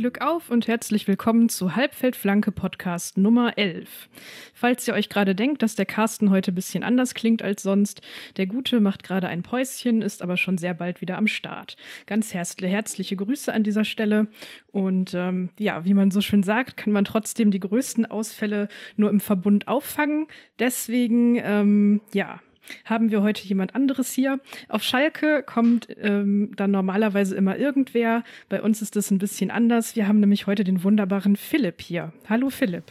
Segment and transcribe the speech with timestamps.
[0.00, 4.08] Glück auf und herzlich willkommen zu Halbfeldflanke Podcast Nummer 11.
[4.54, 8.00] Falls ihr euch gerade denkt, dass der Carsten heute ein bisschen anders klingt als sonst,
[8.38, 11.76] der Gute macht gerade ein Päuschen, ist aber schon sehr bald wieder am Start.
[12.06, 14.28] Ganz herzliche Grüße an dieser Stelle
[14.72, 19.10] und ähm, ja, wie man so schön sagt, kann man trotzdem die größten Ausfälle nur
[19.10, 20.28] im Verbund auffangen.
[20.58, 22.40] Deswegen, ähm, ja,
[22.84, 24.40] haben wir heute jemand anderes hier.
[24.68, 28.24] Auf Schalke kommt ähm, dann normalerweise immer irgendwer.
[28.48, 29.96] Bei uns ist das ein bisschen anders.
[29.96, 32.12] Wir haben nämlich heute den wunderbaren Philipp hier.
[32.28, 32.84] Hallo Philipp.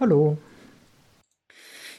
[0.00, 0.38] Hallo.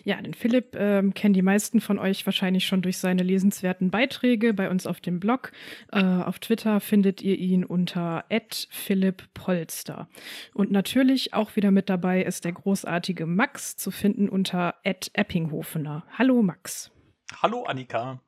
[0.03, 4.53] Ja, den Philipp ähm, kennen die meisten von euch wahrscheinlich schon durch seine lesenswerten Beiträge
[4.53, 5.51] bei uns auf dem Blog.
[5.91, 8.25] Äh, auf Twitter findet ihr ihn unter
[8.69, 10.07] @philipp_polster.
[10.53, 16.05] Und natürlich auch wieder mit dabei ist der großartige Max zu finden unter @eppinghofener.
[16.17, 16.91] Hallo Max.
[17.41, 18.21] Hallo Annika.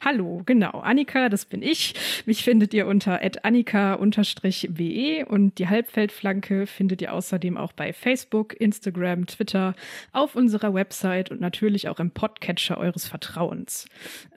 [0.00, 0.80] Hallo, genau.
[0.80, 1.94] Annika, das bin ich.
[2.26, 9.26] Mich findet ihr unter annika-we und die Halbfeldflanke findet ihr außerdem auch bei Facebook, Instagram,
[9.26, 9.74] Twitter,
[10.12, 13.86] auf unserer Website und natürlich auch im Podcatcher eures Vertrauens.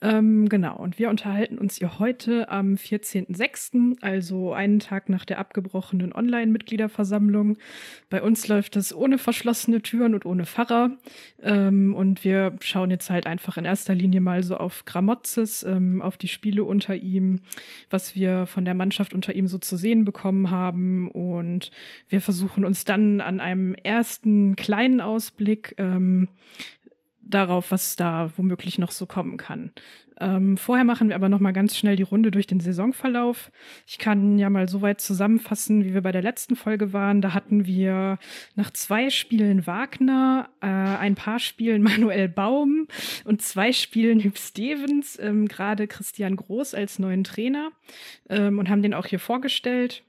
[0.02, 5.40] Ähm, genau, und wir unterhalten uns hier heute am 14.06., also einen Tag nach der
[5.40, 7.58] abgebrochenen Online-Mitgliederversammlung.
[8.10, 10.92] Bei uns läuft es ohne verschlossene Türen und ohne Pfarrer.
[11.44, 16.02] Ähm, und wir schauen jetzt halt einfach in erster Linie mal so auf Gramotzes ähm,
[16.02, 17.40] auf die Spiele unter ihm,
[17.90, 21.10] was wir von der Mannschaft unter ihm so zu sehen bekommen haben.
[21.10, 21.72] Und
[22.10, 26.28] wir versuchen uns dann an einem ersten kleinen Ausblick ähm,
[27.30, 29.72] darauf, was da womöglich noch so kommen kann.
[30.20, 33.52] Ähm, vorher machen wir aber noch mal ganz schnell die Runde durch den Saisonverlauf.
[33.86, 37.22] Ich kann ja mal so weit zusammenfassen, wie wir bei der letzten Folge waren.
[37.22, 38.18] Da hatten wir
[38.56, 42.88] nach zwei Spielen Wagner, äh, ein paar Spielen Manuel Baum
[43.26, 47.72] und zwei Spielen Hüb Stevens, ähm, gerade Christian Groß als neuen Trainer
[48.30, 50.04] ähm, und haben den auch hier vorgestellt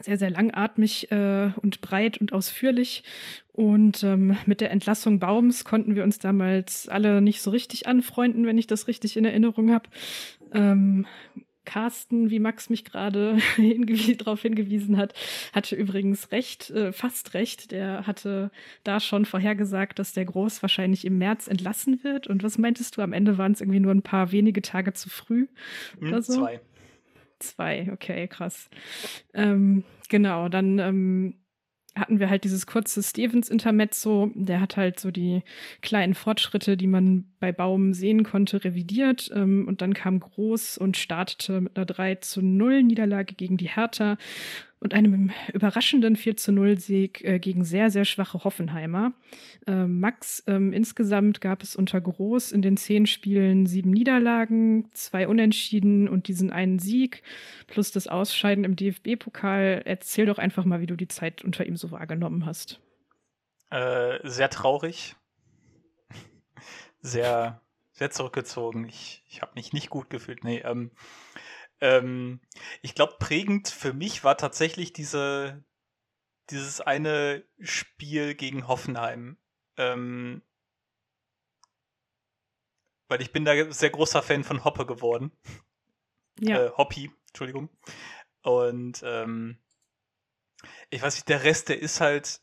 [0.00, 3.02] sehr, sehr langatmig äh, und breit und ausführlich.
[3.52, 8.46] Und ähm, mit der Entlassung Baums konnten wir uns damals alle nicht so richtig anfreunden,
[8.46, 9.88] wenn ich das richtig in Erinnerung habe.
[10.52, 11.06] Ähm,
[11.66, 13.38] Carsten, wie Max mich gerade
[14.18, 15.12] darauf hingewiesen hat,
[15.52, 17.72] hatte übrigens recht, äh, fast recht.
[17.72, 18.50] Der hatte
[18.84, 22.26] da schon vorhergesagt, dass der Groß wahrscheinlich im März entlassen wird.
[22.26, 23.02] Und was meintest du?
[23.02, 25.48] Am Ende waren es irgendwie nur ein paar wenige Tage zu früh
[25.98, 26.40] hm, oder so?
[26.40, 26.60] Zwei.
[27.38, 28.70] Zwei, okay, krass.
[29.34, 31.34] Ähm, genau, dann ähm,
[31.96, 34.30] hatten wir halt dieses kurze Stevens-Intermezzo.
[34.34, 35.42] Der hat halt so die
[35.80, 39.30] kleinen Fortschritte, die man bei Baum sehen konnte, revidiert.
[39.34, 43.68] Ähm, und dann kam Groß und startete mit einer 3 zu 0 Niederlage gegen die
[43.68, 44.18] Hertha
[44.78, 49.12] und einem überraschenden 4 zu 0 Sieg äh, gegen sehr, sehr schwache Hoffenheimer.
[49.66, 55.28] Äh, Max, ähm, insgesamt gab es unter Groß in den zehn Spielen sieben Niederlagen, zwei
[55.28, 57.22] Unentschieden und diesen einen Sieg
[57.66, 59.82] plus das Ausscheiden im DFB-Pokal.
[59.84, 62.80] Erzähl doch einfach mal, wie du die Zeit unter ihm so wahrgenommen hast.
[63.70, 65.16] Äh, sehr traurig.
[67.00, 67.62] sehr,
[67.92, 68.86] sehr zurückgezogen.
[68.86, 70.44] Ich, ich habe mich nicht gut gefühlt.
[70.44, 70.90] Nee, ähm,
[71.80, 72.40] ähm,
[72.82, 75.64] ich glaube, prägend für mich war tatsächlich diese,
[76.50, 79.36] dieses eine Spiel gegen Hoffenheim.
[79.76, 80.42] Ähm,
[83.08, 85.32] weil ich bin da sehr großer Fan von Hoppe geworden.
[86.40, 86.66] Ja.
[86.66, 87.68] Äh, Hoppy, Entschuldigung.
[88.42, 89.58] Und ähm,
[90.90, 92.40] ich weiß nicht, der Rest, der ist halt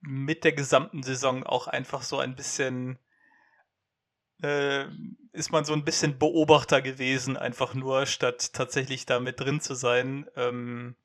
[0.00, 2.98] mit der gesamten Saison auch einfach so ein bisschen
[4.42, 4.86] äh,
[5.32, 9.74] ist man so ein bisschen Beobachter gewesen, einfach nur, statt tatsächlich da mit drin zu
[9.74, 10.28] sein.
[10.36, 10.96] Ähm,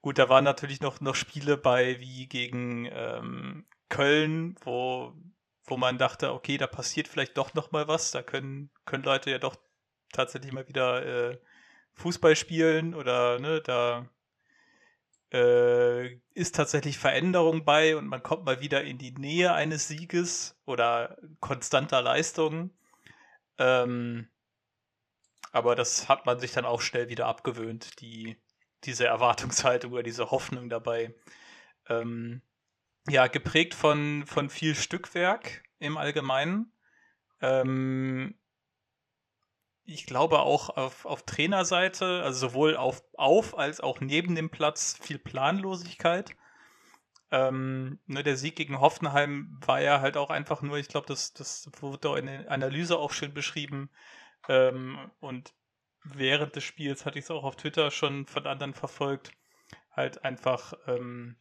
[0.00, 5.12] gut, da waren natürlich noch, noch Spiele bei, wie gegen ähm, Köln, wo,
[5.64, 9.30] wo man dachte, okay, da passiert vielleicht doch noch mal was, da können, können Leute
[9.30, 9.56] ja doch
[10.12, 11.38] tatsächlich mal wieder äh,
[11.94, 14.08] Fußball spielen oder ne, da
[15.32, 20.58] äh, ist tatsächlich Veränderung bei und man kommt mal wieder in die Nähe eines Sieges
[20.64, 22.70] oder konstanter Leistung.
[23.58, 24.28] Ähm,
[25.52, 28.36] aber das hat man sich dann auch schnell wieder abgewöhnt, die,
[28.84, 31.14] diese Erwartungshaltung oder diese Hoffnung dabei.
[31.88, 32.42] Ähm,
[33.08, 36.72] ja, geprägt von, von viel Stückwerk im Allgemeinen.
[37.40, 38.34] Ähm,
[39.88, 44.98] ich glaube auch auf, auf Trainerseite, also sowohl auf, auf als auch neben dem Platz
[45.00, 46.36] viel Planlosigkeit.
[47.30, 51.32] Ähm, ne, der Sieg gegen Hoffenheim war ja halt auch einfach nur, ich glaube, das,
[51.32, 53.88] das wurde in der Analyse auch schön beschrieben.
[54.46, 55.54] Ähm, und
[56.04, 59.32] während des Spiels hatte ich es auch auf Twitter schon von anderen verfolgt.
[59.90, 61.36] Halt einfach ähm,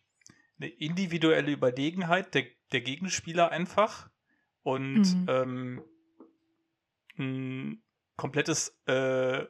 [0.57, 4.09] eine individuelle Überlegenheit der, der Gegenspieler einfach.
[4.63, 5.25] Und mhm.
[5.27, 5.83] ähm,
[8.17, 8.93] komplettes äh,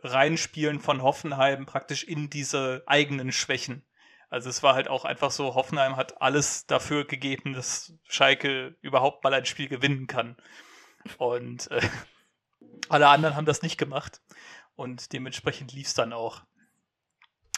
[0.04, 3.84] Reinspielen von Hoffenheim praktisch in diese eigenen Schwächen.
[4.30, 9.24] Also es war halt auch einfach so, Hoffenheim hat alles dafür gegeben, dass Schalke überhaupt
[9.24, 10.36] mal ein Spiel gewinnen kann.
[11.18, 11.82] Und äh,
[12.90, 14.22] alle anderen haben das nicht gemacht.
[14.76, 16.44] Und dementsprechend lief es dann auch.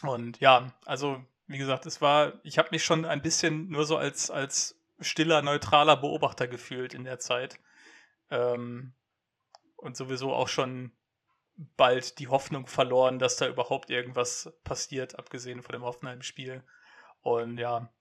[0.03, 3.97] Und ja, also wie gesagt, es war, ich habe mich schon ein bisschen nur so
[3.97, 7.59] als, als stiller, neutraler Beobachter gefühlt in der Zeit.
[8.29, 8.93] Ähm,
[9.75, 10.91] und sowieso auch schon
[11.77, 16.63] bald die Hoffnung verloren, dass da überhaupt irgendwas passiert, abgesehen von dem Hoffenheim-Spiel.
[17.21, 17.91] Und ja,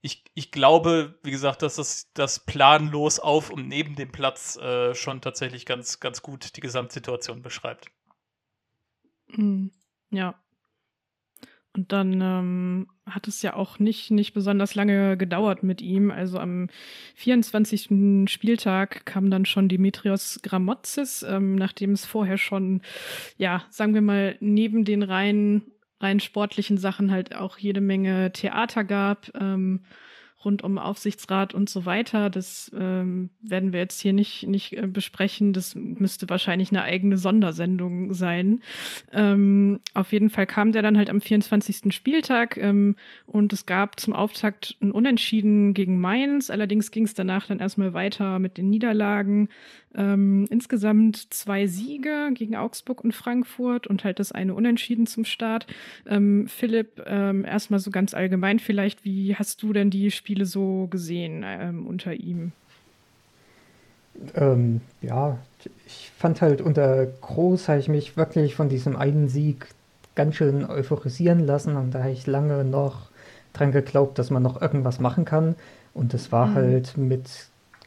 [0.00, 4.94] ich, ich glaube, wie gesagt, dass das, das planlos auf und neben dem Platz äh,
[4.94, 7.90] schon tatsächlich ganz, ganz gut die Gesamtsituation beschreibt.
[9.28, 9.72] Mhm.
[10.10, 10.40] Ja,
[11.74, 16.10] und dann ähm, hat es ja auch nicht, nicht besonders lange gedauert mit ihm.
[16.10, 16.68] Also am
[17.14, 18.28] 24.
[18.30, 22.80] Spieltag kam dann schon Dimitrios Gramotzis, ähm, nachdem es vorher schon,
[23.36, 25.62] ja, sagen wir mal, neben den rein,
[26.00, 29.30] rein sportlichen Sachen halt auch jede Menge Theater gab.
[29.38, 29.84] Ähm,
[30.44, 32.30] rund um Aufsichtsrat und so weiter.
[32.30, 35.52] Das ähm, werden wir jetzt hier nicht, nicht äh, besprechen.
[35.52, 38.62] Das müsste wahrscheinlich eine eigene Sondersendung sein.
[39.12, 41.92] Ähm, auf jeden Fall kam der dann halt am 24.
[41.92, 42.94] Spieltag ähm,
[43.26, 46.50] und es gab zum Auftakt ein Unentschieden gegen Mainz.
[46.50, 49.48] Allerdings ging es danach dann erstmal weiter mit den Niederlagen.
[49.94, 55.66] Ähm, insgesamt zwei Siege gegen Augsburg und Frankfurt und halt das eine Unentschieden zum Start.
[56.06, 60.88] Ähm, Philipp, ähm, erstmal so ganz allgemein vielleicht, wie hast du denn die Spiele so
[60.90, 62.52] gesehen ähm, unter ihm?
[64.34, 65.38] Ähm, ja,
[65.86, 69.68] ich fand halt unter Groß habe ich mich wirklich von diesem einen Sieg
[70.16, 73.08] ganz schön euphorisieren lassen und da habe ich lange noch
[73.54, 75.54] dran geglaubt, dass man noch irgendwas machen kann.
[75.94, 76.54] Und es war mhm.
[76.56, 77.30] halt mit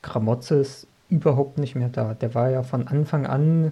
[0.02, 2.16] Kramotzes überhaupt nicht mehr da.
[2.16, 3.72] Der war ja von Anfang an,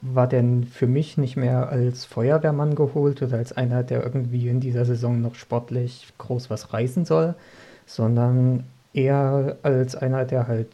[0.00, 4.58] war denn für mich nicht mehr als Feuerwehrmann geholt oder als einer, der irgendwie in
[4.58, 7.36] dieser Saison noch sportlich groß was reißen soll,
[7.88, 10.68] sondern eher als einer, der halt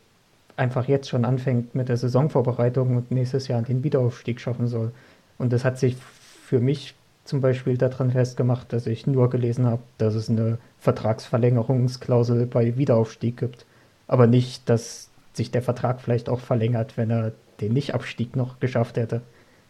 [0.57, 4.93] einfach jetzt schon anfängt mit der Saisonvorbereitung und nächstes Jahr den Wiederaufstieg schaffen soll.
[5.39, 6.95] Und das hat sich für mich
[7.25, 13.39] zum Beispiel daran festgemacht, dass ich nur gelesen habe, dass es eine Vertragsverlängerungsklausel bei Wiederaufstieg
[13.39, 13.65] gibt.
[14.07, 18.97] Aber nicht, dass sich der Vertrag vielleicht auch verlängert, wenn er den Nicht-Abstieg noch geschafft
[18.97, 19.23] hätte.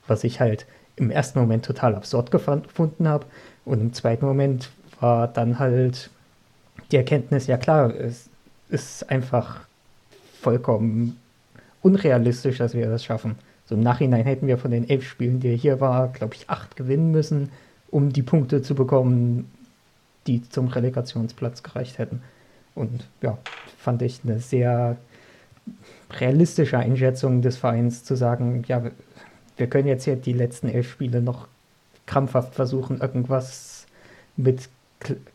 [0.07, 3.27] Was ich halt im ersten Moment total absurd gefunden habe.
[3.65, 4.71] Und im zweiten Moment
[5.01, 6.11] war dann halt
[6.95, 8.31] die Erkenntnis, ja klar, es
[8.69, 9.63] ist einfach
[10.41, 11.19] vollkommen
[11.83, 13.35] unrealistisch, dass wir das schaffen.
[13.67, 16.77] So im Nachhinein hätten wir von den elf Spielen, die hier war, glaube ich, acht
[16.77, 17.51] gewinnen müssen,
[17.91, 19.51] um die Punkte zu bekommen,
[20.29, 22.23] die zum Relegationsplatz gereicht hätten.
[22.77, 23.39] Und ja,
[23.77, 24.97] fand ich eine sehr
[26.13, 28.83] realistische Einschätzung des Vereins zu sagen, ja,
[29.57, 31.49] wir können jetzt hier die letzten elf Spiele noch
[32.07, 33.87] krampfhaft versuchen, irgendwas
[34.37, 34.69] mit,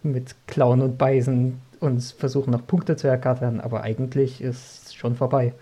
[0.04, 5.54] mit Klauen und Beißen uns versuchen, noch Punkte zu ergattern, aber eigentlich ist schon vorbei.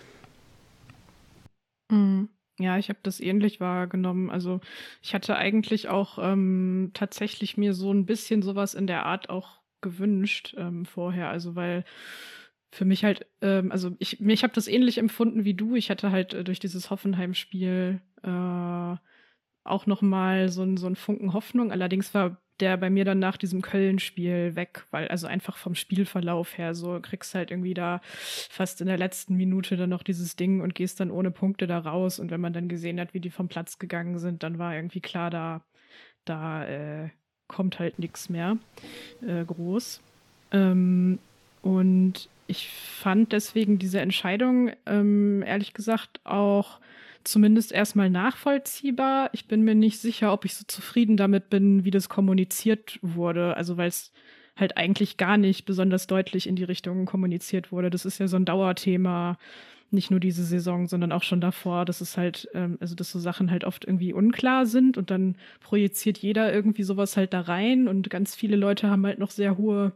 [1.89, 2.30] Mhm.
[2.59, 4.31] Ja, ich habe das ähnlich wahrgenommen.
[4.31, 4.62] Also
[5.04, 9.62] ich hatte eigentlich auch ähm, tatsächlich mir so ein bisschen sowas in der Art auch
[9.81, 11.30] gewünscht ähm, vorher.
[11.30, 11.86] Also weil
[12.71, 15.75] für mich halt, ähm, also ich, ich habe das ähnlich empfunden wie du.
[15.75, 18.95] Ich hatte halt äh, durch dieses Hoffenheim-Spiel äh,
[19.64, 21.71] auch noch mal so, so ein Funken Hoffnung.
[21.71, 26.57] Allerdings war der bei mir dann nach diesem Köln-Spiel weg, weil also einfach vom Spielverlauf
[26.57, 30.61] her so kriegst halt irgendwie da fast in der letzten Minute dann noch dieses Ding
[30.61, 32.19] und gehst dann ohne Punkte da raus.
[32.19, 35.02] Und wenn man dann gesehen hat, wie die vom Platz gegangen sind, dann war irgendwie
[35.02, 35.61] klar, da,
[36.26, 37.09] da äh,
[37.47, 38.57] kommt halt nichts mehr
[39.26, 40.02] äh, groß.
[40.52, 41.19] Ähm,
[41.61, 46.80] und ich fand deswegen diese Entscheidung, ähm, ehrlich gesagt, auch
[47.27, 49.29] zumindest erstmal nachvollziehbar.
[49.33, 53.57] Ich bin mir nicht sicher, ob ich so zufrieden damit bin, wie das kommuniziert wurde.
[53.57, 54.11] Also weil es
[54.55, 57.89] halt eigentlich gar nicht besonders deutlich in die Richtung kommuniziert wurde.
[57.89, 59.37] Das ist ja so ein Dauerthema,
[59.91, 63.19] nicht nur diese Saison, sondern auch schon davor, dass es halt, ähm, also dass so
[63.19, 67.87] Sachen halt oft irgendwie unklar sind und dann projiziert jeder irgendwie sowas halt da rein
[67.87, 69.93] und ganz viele Leute haben halt noch sehr hohe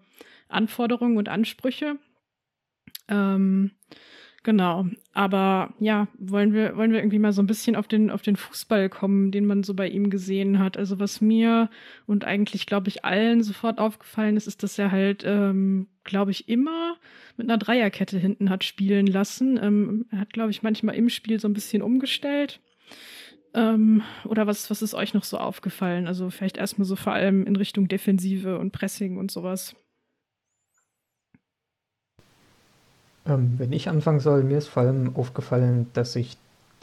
[0.48, 1.98] Anforderungen und Ansprüche.
[3.08, 3.72] Ähm,
[4.44, 4.86] genau.
[5.14, 8.36] Aber ja, wollen wir, wollen wir irgendwie mal so ein bisschen auf den, auf den
[8.36, 10.78] Fußball kommen, den man so bei ihm gesehen hat.
[10.78, 11.70] Also was mir
[12.08, 16.50] und eigentlich, glaube ich, allen sofort aufgefallen ist, ist, dass er halt, ähm, glaube ich,
[16.50, 16.98] immer
[17.38, 19.60] mit einer Dreierkette hinten hat spielen lassen.
[19.62, 22.60] Ähm, er hat, glaube ich, manchmal im Spiel so ein bisschen umgestellt.
[23.54, 26.08] Ähm, oder was, was ist euch noch so aufgefallen?
[26.08, 29.76] Also vielleicht erstmal so vor allem in Richtung Defensive und Pressing und sowas.
[33.26, 36.38] Ähm, wenn ich anfangen soll, mir ist vor allem aufgefallen, dass sich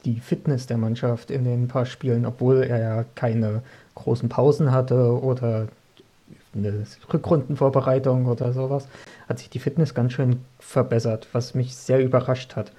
[0.05, 3.63] die Fitness der Mannschaft in den paar Spielen, obwohl er ja keine
[3.95, 5.69] großen Pausen hatte oder
[6.55, 8.89] eine Rückrundenvorbereitung oder sowas,
[9.29, 12.73] hat sich die Fitness ganz schön verbessert, was mich sehr überrascht hat.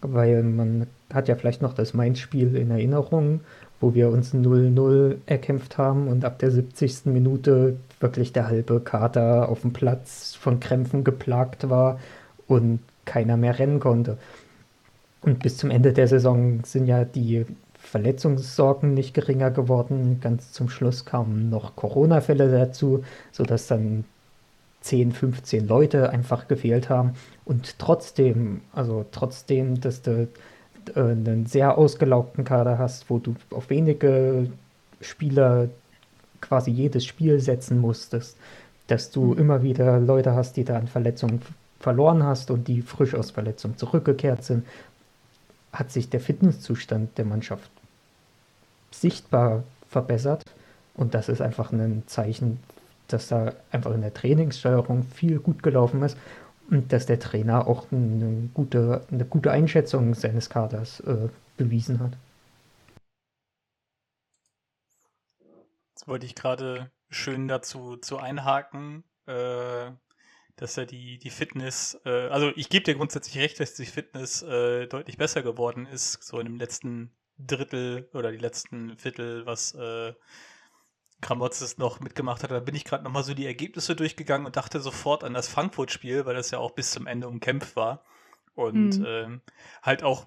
[0.00, 3.40] Weil man hat ja vielleicht noch das Mainz-Spiel in Erinnerung,
[3.80, 7.06] wo wir uns 0-0 erkämpft haben und ab der 70.
[7.06, 11.98] Minute wirklich der halbe Kater auf dem Platz von Krämpfen geplagt war
[12.46, 14.18] und keiner mehr rennen konnte.
[15.20, 17.44] Und bis zum Ende der Saison sind ja die
[17.78, 20.20] Verletzungssorgen nicht geringer geworden.
[20.20, 24.04] Ganz zum Schluss kamen noch Corona-Fälle dazu, sodass dann
[24.82, 27.14] 10, 15 Leute einfach gefehlt haben.
[27.44, 30.28] Und trotzdem, also trotzdem, dass du
[30.94, 34.50] äh, einen sehr ausgelaugten Kader hast, wo du auf wenige
[35.00, 35.68] Spieler
[36.40, 38.36] quasi jedes Spiel setzen musstest,
[38.86, 39.38] dass du mhm.
[39.38, 41.40] immer wieder Leute hast, die da an Verletzungen
[41.80, 44.66] verloren hast und die frisch aus Verletzung zurückgekehrt sind,
[45.72, 47.70] hat sich der Fitnesszustand der Mannschaft
[48.90, 50.42] sichtbar verbessert.
[50.94, 52.58] Und das ist einfach ein Zeichen,
[53.06, 56.16] dass da einfach in der Trainingssteuerung viel gut gelaufen ist
[56.70, 62.12] und dass der Trainer auch eine gute, eine gute Einschätzung seines Kaders äh, bewiesen hat.
[65.94, 69.90] Jetzt wollte ich gerade schön dazu zu einhaken, äh,
[70.58, 74.42] dass ja die, die Fitness, äh, also ich gebe dir grundsätzlich recht, dass die Fitness
[74.42, 79.74] äh, deutlich besser geworden ist, so in dem letzten Drittel oder die letzten Viertel, was
[79.74, 80.12] äh,
[81.20, 82.50] Kramotzes noch mitgemacht hat.
[82.50, 86.26] Da bin ich gerade nochmal so die Ergebnisse durchgegangen und dachte sofort an das Frankfurt-Spiel,
[86.26, 88.04] weil das ja auch bis zum Ende umkämpft war.
[88.54, 89.06] Und mhm.
[89.06, 89.40] ähm,
[89.82, 90.24] halt auch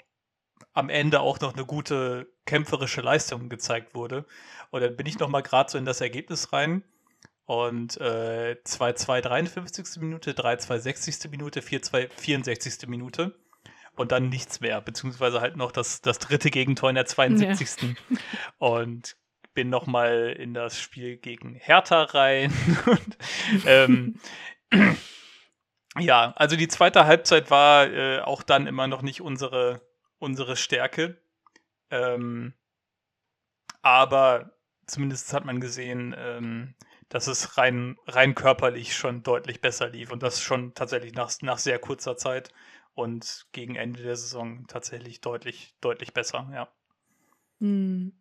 [0.73, 4.25] am Ende auch noch eine gute kämpferische Leistung gezeigt wurde.
[4.69, 6.83] Und dann bin ich nochmal gerade so in das Ergebnis rein.
[7.51, 9.97] Und äh, 2-2 53.
[9.99, 11.31] Minute, 3-2 60.
[11.31, 12.87] Minute, 4-2 64.
[12.87, 13.35] Minute
[13.97, 17.81] und dann nichts mehr, beziehungsweise halt noch das, das dritte Gegentor in der 72.
[17.81, 18.17] Ja.
[18.57, 19.17] Und
[19.53, 22.53] bin nochmal in das Spiel gegen Hertha rein.
[22.85, 23.17] und,
[23.65, 24.15] ähm,
[25.99, 29.81] ja, also die zweite Halbzeit war äh, auch dann immer noch nicht unsere,
[30.19, 31.21] unsere Stärke.
[31.89, 32.53] Ähm,
[33.81, 34.53] aber
[34.87, 36.75] zumindest hat man gesehen, ähm,
[37.11, 41.59] dass es rein, rein körperlich schon deutlich besser lief und das schon tatsächlich nach, nach
[41.59, 42.51] sehr kurzer Zeit
[42.95, 46.69] und gegen Ende der Saison tatsächlich deutlich, deutlich besser, ja.
[47.61, 48.13] Hm.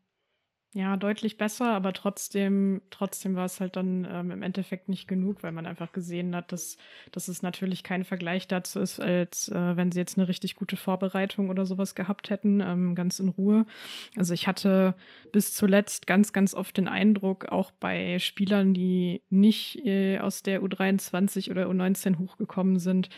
[0.72, 5.42] Ja, deutlich besser, aber trotzdem, trotzdem war es halt dann ähm, im Endeffekt nicht genug,
[5.42, 6.76] weil man einfach gesehen hat, dass,
[7.10, 10.76] dass es natürlich kein Vergleich dazu ist, als äh, wenn sie jetzt eine richtig gute
[10.76, 13.66] Vorbereitung oder sowas gehabt hätten, ähm, ganz in Ruhe.
[14.14, 14.94] Also ich hatte
[15.32, 20.62] bis zuletzt ganz, ganz oft den Eindruck, auch bei Spielern, die nicht äh, aus der
[20.62, 23.08] U23 oder U19 hochgekommen sind,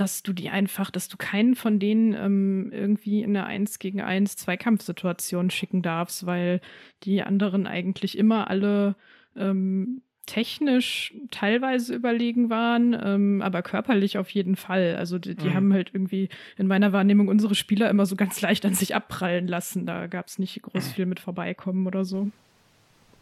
[0.00, 4.00] dass du die einfach, dass du keinen von denen ähm, irgendwie in eine 1 gegen
[4.00, 6.62] 1 Zweikampfsituation schicken darfst, weil
[7.02, 8.96] die anderen eigentlich immer alle
[9.36, 14.96] ähm, technisch teilweise überlegen waren, ähm, aber körperlich auf jeden Fall.
[14.96, 15.54] Also die, die mhm.
[15.54, 19.48] haben halt irgendwie in meiner Wahrnehmung unsere Spieler immer so ganz leicht an sich abprallen
[19.48, 19.84] lassen.
[19.84, 22.30] Da gab es nicht groß viel mit vorbeikommen oder so.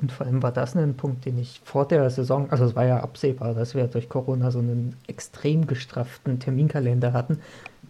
[0.01, 2.87] Und vor allem war das ein Punkt, den ich vor der Saison, also es war
[2.87, 7.41] ja absehbar, dass wir durch Corona so einen extrem gestrafften Terminkalender hatten.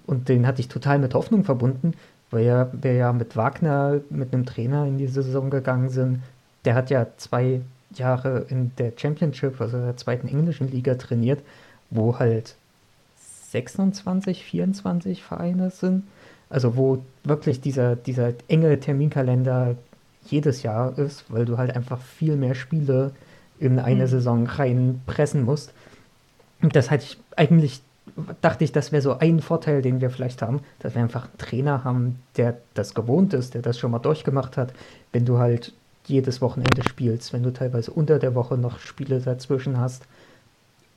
[0.07, 1.93] Und den hatte ich total mit Hoffnung verbunden,
[2.31, 6.23] weil ja, wir ja mit Wagner, mit einem Trainer in die Saison gegangen sind.
[6.65, 7.61] Der hat ja zwei
[7.95, 11.43] Jahre in der Championship, also der zweiten englischen Liga trainiert,
[11.91, 12.55] wo halt
[13.51, 16.05] 26, 24 Vereine sind.
[16.51, 19.77] Also wo wirklich dieser, dieser enge Terminkalender
[20.31, 23.13] jedes Jahr ist, weil du halt einfach viel mehr Spiele
[23.59, 24.09] in eine mhm.
[24.09, 25.73] Saison reinpressen musst.
[26.63, 27.83] Und das hatte ich eigentlich,
[28.41, 31.39] dachte ich, das wäre so ein Vorteil, den wir vielleicht haben, dass wir einfach einen
[31.39, 34.73] Trainer haben, der das gewohnt ist, der das schon mal durchgemacht hat.
[35.13, 35.73] Wenn du halt
[36.07, 40.05] jedes Wochenende spielst, wenn du teilweise unter der Woche noch Spiele dazwischen hast.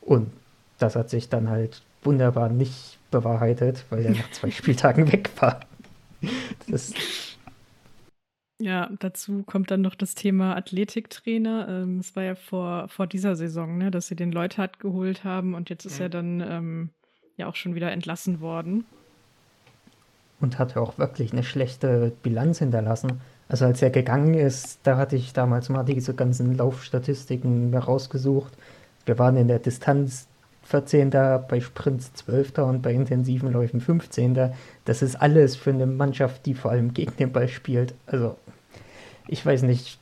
[0.02, 0.32] Und
[0.80, 5.60] das hat sich dann halt wunderbar nicht bewahrheitet, weil er nach zwei Spieltagen weg war.
[6.68, 6.94] Das
[8.62, 11.68] ja, dazu kommt dann noch das Thema Athletiktrainer.
[11.68, 15.56] Ähm, es war ja vor, vor dieser Saison, ne, dass sie den Leuthard geholt haben
[15.56, 16.03] und jetzt ist mhm.
[16.03, 16.89] er dann ähm,
[17.38, 18.86] ja auch schon wieder entlassen worden.
[20.39, 23.22] Und hat auch wirklich eine schlechte Bilanz hinterlassen.
[23.48, 28.53] Also als er gegangen ist, da hatte ich damals mal diese ganzen Laufstatistiken rausgesucht.
[29.06, 30.27] Wir waren in der Distanz
[30.63, 31.10] 14.
[31.10, 32.60] bei Sprints 12.
[32.60, 34.53] und bei intensiven Läufen 15.
[34.86, 37.94] Das ist alles für eine Mannschaft, die vor allem gegen den Ball spielt.
[38.06, 38.38] Also
[39.27, 40.00] ich weiß nicht,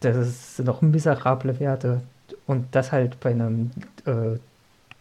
[0.00, 2.02] das sind noch miserable Werte.
[2.46, 3.70] Und das halt bei einem
[4.04, 4.38] äh,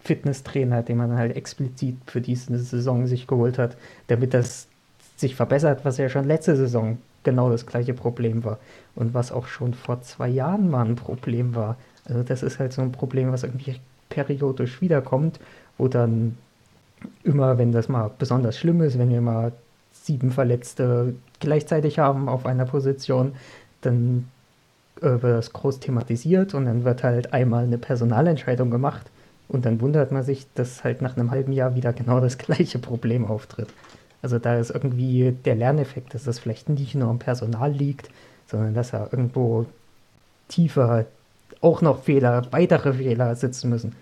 [0.04, 4.68] Fitnesstrainer, den man halt explizit für diese Saison sich geholt hat, damit das
[5.16, 8.60] sich verbessert, was ja schon letzte Saison genau das gleiche Problem war.
[8.96, 11.78] Und was auch schon vor zwei Jahren mal ein Problem war.
[12.06, 13.80] Also das ist halt so ein Problem, was irgendwie
[14.12, 15.40] periodisch wiederkommt,
[15.80, 16.38] wo dann
[17.24, 19.52] immer, wenn das mal besonders schlimm ist, wenn wir mal
[19.92, 23.34] sieben Verletzte gleichzeitig haben auf einer Position,
[23.82, 24.28] dann
[25.02, 29.10] äh, wird das groß thematisiert und dann wird halt einmal eine Personalentscheidung gemacht
[29.48, 32.80] und dann wundert man sich, dass halt nach einem halben Jahr wieder genau das gleiche
[32.80, 33.70] Problem auftritt.
[34.22, 38.10] Also da ist irgendwie der Lerneffekt, dass das vielleicht nicht nur am Personal liegt,
[38.48, 39.66] sondern dass da irgendwo
[40.48, 41.06] tiefer
[41.62, 43.94] auch noch Fehler, weitere Fehler sitzen müssen.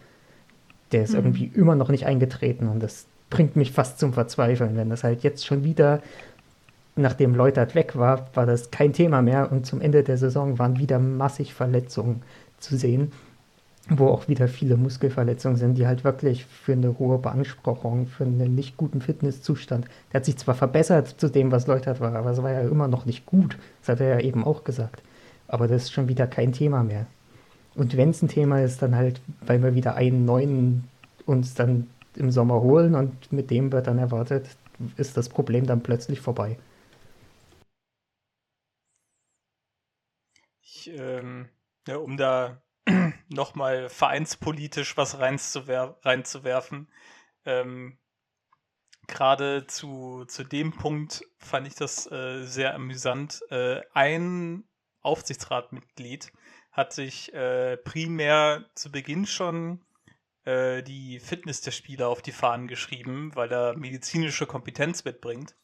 [0.92, 1.18] Der ist mhm.
[1.18, 5.22] irgendwie immer noch nicht eingetreten und das bringt mich fast zum Verzweifeln, wenn das halt
[5.24, 6.02] jetzt schon wieder,
[6.96, 10.80] nachdem Leutert weg war, war das kein Thema mehr und zum Ende der Saison waren
[10.80, 12.24] wieder massig Verletzungen
[12.58, 13.12] zu sehen,
[13.88, 18.56] wo auch wieder viele Muskelverletzungen sind, die halt wirklich für eine hohe Beanspruchung, für einen
[18.56, 22.42] nicht guten Fitnesszustand, der hat sich zwar verbessert zu dem, was Leutert war, aber es
[22.42, 25.02] war ja immer noch nicht gut, das hat er ja eben auch gesagt.
[25.48, 27.08] Aber das ist schon wieder kein Thema mehr.
[27.76, 30.90] Und wenn es ein Thema ist, dann halt, weil wir wieder einen neuen
[31.26, 34.58] uns dann im Sommer holen und mit dem wird dann erwartet,
[34.98, 36.58] ist das Problem dann plötzlich vorbei.
[40.62, 41.50] Ich, ähm,
[41.88, 42.62] ja, um da
[43.30, 46.88] nochmal vereinspolitisch was reinzuwer reinzuwerfen,
[47.46, 47.98] ähm,
[49.08, 53.42] gerade zu, zu dem Punkt fand ich das äh, sehr amüsant.
[53.50, 54.64] Äh, ein
[55.02, 56.32] Aufsichtsratmitglied
[56.80, 59.82] hat sich äh, primär zu Beginn schon
[60.46, 65.56] äh, die Fitness der Spieler auf die Fahnen geschrieben, weil er medizinische Kompetenz mitbringt.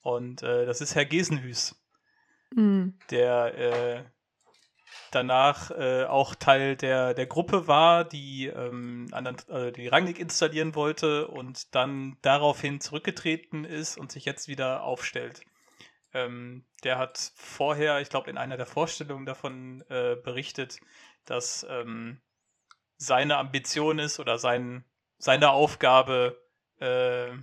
[0.00, 1.76] Und äh, das ist Herr Gesenhüß,
[2.54, 2.98] mhm.
[3.10, 4.04] der äh,
[5.10, 10.74] danach äh, auch Teil der, der Gruppe war, die ähm, anderen, äh, die Rangnick installieren
[10.74, 15.42] wollte und dann daraufhin zurückgetreten ist und sich jetzt wieder aufstellt.
[16.14, 20.80] Ähm, der hat vorher, ich glaube, in einer der Vorstellungen davon äh, berichtet,
[21.24, 22.20] dass ähm,
[22.96, 24.84] seine Ambition ist oder sein,
[25.18, 26.42] seine Aufgabe,
[26.80, 27.36] äh,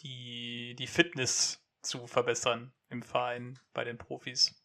[0.00, 4.59] die, die Fitness zu verbessern im Verein bei den Profis.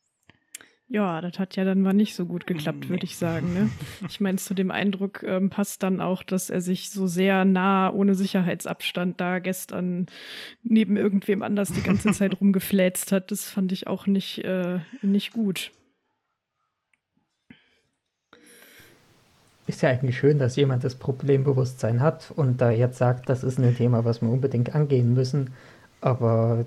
[0.87, 2.89] Ja, das hat ja dann mal nicht so gut geklappt, nee.
[2.89, 3.53] würde ich sagen.
[3.53, 3.69] Ne?
[4.07, 7.91] Ich meine, zu dem Eindruck ähm, passt dann auch, dass er sich so sehr nah
[7.91, 10.05] ohne Sicherheitsabstand da gestern
[10.61, 13.31] neben irgendwem anders die ganze Zeit rumgefläzt hat.
[13.31, 15.71] Das fand ich auch nicht, äh, nicht gut.
[19.65, 23.57] Ist ja eigentlich schön, dass jemand das Problembewusstsein hat und da jetzt sagt, das ist
[23.57, 25.51] ein Thema, was wir unbedingt angehen müssen.
[26.01, 26.65] Aber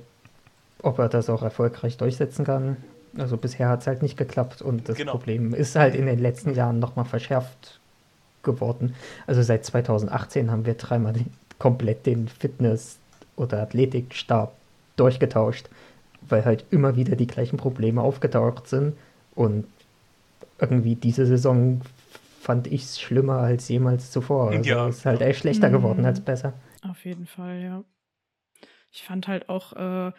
[0.83, 2.77] ob er das auch erfolgreich durchsetzen kann,
[3.19, 5.13] also bisher hat es halt nicht geklappt und das genau.
[5.13, 7.81] Problem ist halt in den letzten Jahren nochmal verschärft
[8.43, 8.95] geworden.
[9.27, 11.27] Also seit 2018 haben wir dreimal den,
[11.59, 12.99] komplett den Fitness-
[13.37, 14.55] oder Athletikstab
[14.97, 15.69] durchgetauscht,
[16.23, 18.95] weil halt immer wieder die gleichen Probleme aufgetaucht sind
[19.35, 19.67] und
[20.61, 21.81] irgendwie diese Saison
[22.41, 24.51] fand ich es schlimmer als jemals zuvor.
[24.51, 24.89] Also ja.
[24.89, 26.07] es ist halt echt schlechter geworden mhm.
[26.07, 26.55] als besser.
[26.89, 27.85] Auf jeden Fall, ja.
[28.91, 30.13] Ich fand halt auch äh,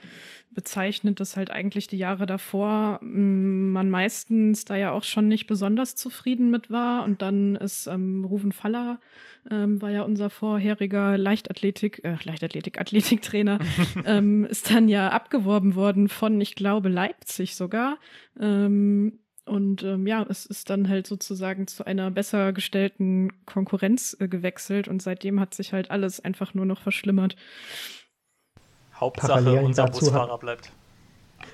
[0.52, 5.28] bezeichnend, dass halt eigentlich die Jahre davor mh, mm, man meistens da ja auch schon
[5.28, 7.04] nicht besonders zufrieden mit war.
[7.04, 9.00] Und dann ist ähm, Ruven Faller,
[9.50, 13.60] ähm, war ja unser vorheriger Leichtathletik, äh, Leichtathletik, Athletiktrainer,
[14.06, 17.98] ähm, ist dann ja abgeworben worden von, ich glaube, Leipzig sogar.
[18.40, 24.28] Ähm, und ähm, ja, es ist dann halt sozusagen zu einer besser gestellten Konkurrenz äh,
[24.28, 27.36] gewechselt und seitdem hat sich halt alles einfach nur noch verschlimmert.
[29.00, 30.72] Hauptsache Parallelen unser Busfahrer hat, bleibt.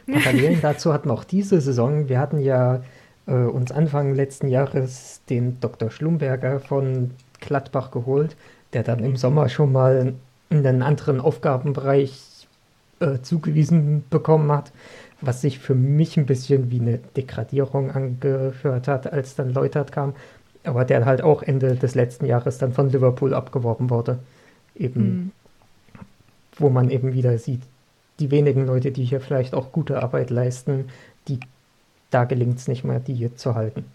[0.12, 2.82] Parallelen dazu hatten auch diese Saison, wir hatten ja
[3.28, 5.92] äh, uns Anfang letzten Jahres den Dr.
[5.92, 8.36] Schlumberger von Gladbach geholt,
[8.74, 10.14] der dann im Sommer schon mal
[10.50, 12.48] einen anderen Aufgabenbereich
[13.00, 14.72] äh, zugewiesen bekommen hat,
[15.22, 20.14] was sich für mich ein bisschen wie eine Degradierung angehört hat, als dann Leutert kam,
[20.64, 24.20] aber der halt auch Ende des letzten Jahres dann von Liverpool abgeworben wurde.
[24.76, 25.32] Eben mhm
[26.58, 27.62] wo man eben wieder sieht,
[28.20, 30.86] die wenigen Leute, die hier vielleicht auch gute Arbeit leisten,
[31.28, 31.40] die,
[32.10, 33.86] da gelingt es nicht mehr, die hier zu halten.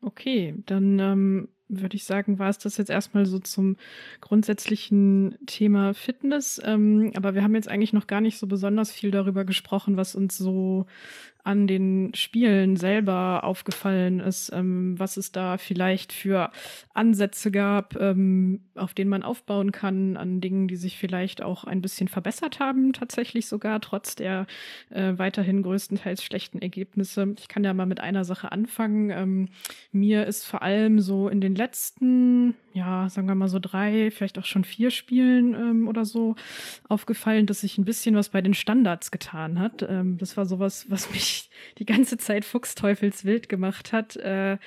[0.00, 3.76] Okay, dann ähm, würde ich sagen, war es das jetzt erstmal so zum
[4.20, 6.60] grundsätzlichen Thema Fitness.
[6.62, 10.14] Ähm, aber wir haben jetzt eigentlich noch gar nicht so besonders viel darüber gesprochen, was
[10.14, 10.86] uns so
[11.44, 16.50] an den Spielen selber aufgefallen ist, ähm, was es da vielleicht für
[16.94, 21.82] Ansätze gab, ähm, auf denen man aufbauen kann, an Dingen, die sich vielleicht auch ein
[21.82, 24.46] bisschen verbessert haben, tatsächlich sogar, trotz der
[24.88, 27.34] äh, weiterhin größtenteils schlechten Ergebnisse.
[27.38, 29.10] Ich kann ja mal mit einer Sache anfangen.
[29.10, 29.48] Ähm,
[29.92, 34.38] mir ist vor allem so in den letzten, ja, sagen wir mal so drei, vielleicht
[34.38, 36.36] auch schon vier Spielen ähm, oder so
[36.88, 39.84] aufgefallen, dass sich ein bisschen was bei den Standards getan hat.
[39.86, 41.33] Ähm, das war sowas, was mich
[41.78, 44.58] die ganze Zeit fuchsteufelswild gemacht hat, äh,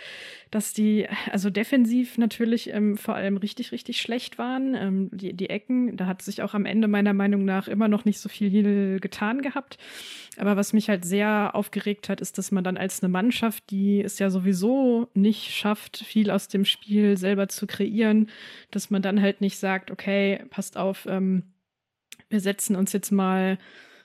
[0.52, 4.76] dass die, also defensiv natürlich ähm, vor allem richtig, richtig schlecht waren.
[4.76, 8.06] Ähm, die, die Ecken, da hat sich auch am Ende meiner Meinung nach immer noch
[8.06, 9.78] nicht so viel getan gehabt.
[10.38, 14.02] Aber was mich halt sehr aufgeregt hat, ist, dass man dann als eine Mannschaft, die
[14.02, 18.30] es ja sowieso nicht schafft, viel aus dem Spiel selber zu kreieren,
[18.72, 21.44] dass man dann halt nicht sagt, okay, passt auf, ähm,
[22.30, 23.58] wir setzen uns jetzt mal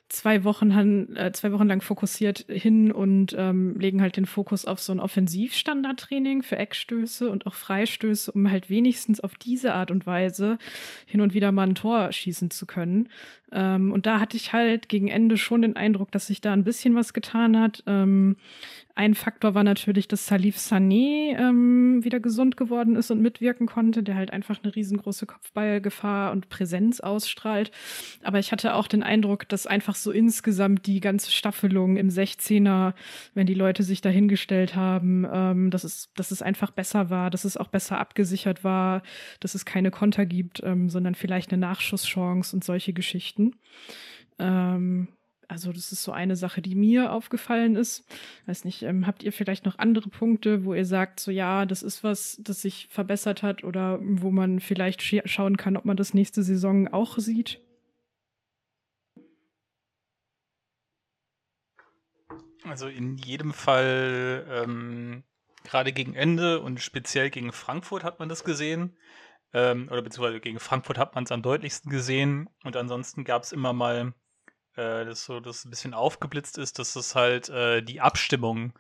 [0.09, 4.81] zwei Wochen, äh, zwei Wochen lang fokussiert hin und ähm, legen halt den Fokus auf
[4.81, 10.07] so ein Offensivstandardtraining für Eckstöße und auch Freistöße, um halt wenigstens auf diese Art und
[10.07, 10.59] Weise
[11.07, 13.09] hin und wieder mal ein Tor schießen zu können.
[13.53, 16.65] Ähm, und da hatte ich halt gegen Ende schon den Eindruck, dass sich da ein
[16.65, 17.83] bisschen was getan hat.
[17.87, 18.37] Ähm,
[18.95, 24.03] ein Faktor war natürlich, dass Salif Sané ähm, wieder gesund geworden ist und mitwirken konnte,
[24.03, 27.71] der halt einfach eine riesengroße Kopfballgefahr und Präsenz ausstrahlt.
[28.23, 32.93] Aber ich hatte auch den Eindruck, dass einfach so insgesamt die ganze Staffelung im 16er,
[33.33, 37.45] wenn die Leute sich dahingestellt haben, ähm, dass, es, dass es einfach besser war, dass
[37.45, 39.03] es auch besser abgesichert war,
[39.41, 43.42] dass es keine Konter gibt, ähm, sondern vielleicht eine Nachschusschance und solche Geschichten.
[44.39, 45.09] Ähm,
[45.53, 48.05] also das ist so eine Sache, die mir aufgefallen ist.
[48.47, 51.83] Weiß nicht, ähm, habt ihr vielleicht noch andere Punkte, wo ihr sagt, so ja, das
[51.83, 55.99] ist was, das sich verbessert hat oder wo man vielleicht sch schauen kann, ob man
[55.99, 57.61] das nächste Saison auch sieht?
[62.65, 65.23] Also in jedem Fall, ähm,
[65.65, 68.97] gerade gegen Ende und speziell gegen Frankfurt hat man das gesehen.
[69.55, 72.49] Ähm, oder beziehungsweise gegen Frankfurt hat man es am deutlichsten gesehen.
[72.65, 74.15] Und ansonsten gab es immer mal
[74.77, 78.73] äh, das so das ein bisschen aufgeblitzt ist, dass es halt äh, die Abstimmung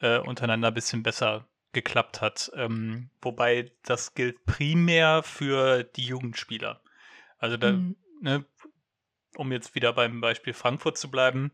[0.00, 2.50] äh, untereinander ein bisschen besser geklappt hat.
[2.54, 6.82] Ähm, wobei das gilt primär für die Jugendspieler.
[7.38, 7.96] Also da, mhm.
[8.20, 8.44] ne,
[9.36, 11.50] um jetzt wieder beim Beispiel Frankfurt zu bleiben,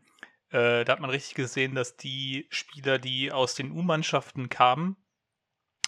[0.49, 4.97] äh, da hat man richtig gesehen, dass die Spieler, die aus den U-Mannschaften kamen,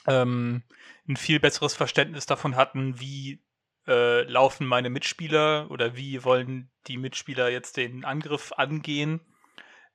[0.08, 0.64] ähm,
[1.08, 3.42] ein viel besseres Verständnis davon hatten, wie
[3.88, 9.22] äh, laufen meine Mitspieler oder wie wollen die Mitspieler jetzt den Angriff angehen,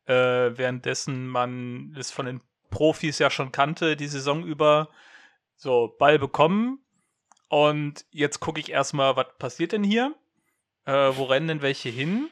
[0.06, 2.40] äh, währenddessen man es von den
[2.70, 4.90] Profis ja schon kannte, die Saison über,
[5.54, 6.80] so Ball bekommen
[7.48, 10.14] und jetzt gucke ich erstmal, was passiert denn hier?
[10.84, 12.28] Äh, wo rennen denn welche hin?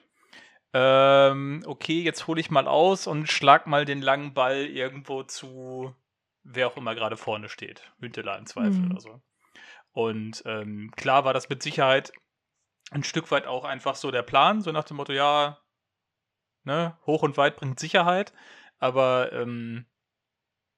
[0.72, 5.94] Ähm, okay, jetzt hole ich mal aus und schlag mal den langen Ball irgendwo zu
[6.44, 7.82] wer auch immer gerade vorne steht.
[8.00, 8.90] Hünteler im Zweifel mhm.
[8.90, 9.22] oder so.
[9.92, 12.12] Und ähm, klar war das mit Sicherheit
[12.90, 15.58] ein Stück weit auch einfach so der Plan, so nach dem Motto, ja,
[16.64, 18.32] ne, hoch und weit bringt Sicherheit.
[18.78, 19.86] Aber ähm,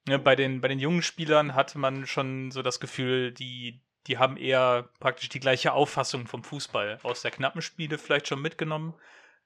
[0.07, 4.19] ne, bei, den, bei den jungen Spielern hatte man schon so das Gefühl, die, die
[4.19, 8.95] haben eher praktisch die gleiche Auffassung vom Fußball aus der knappen Spiele vielleicht schon mitgenommen.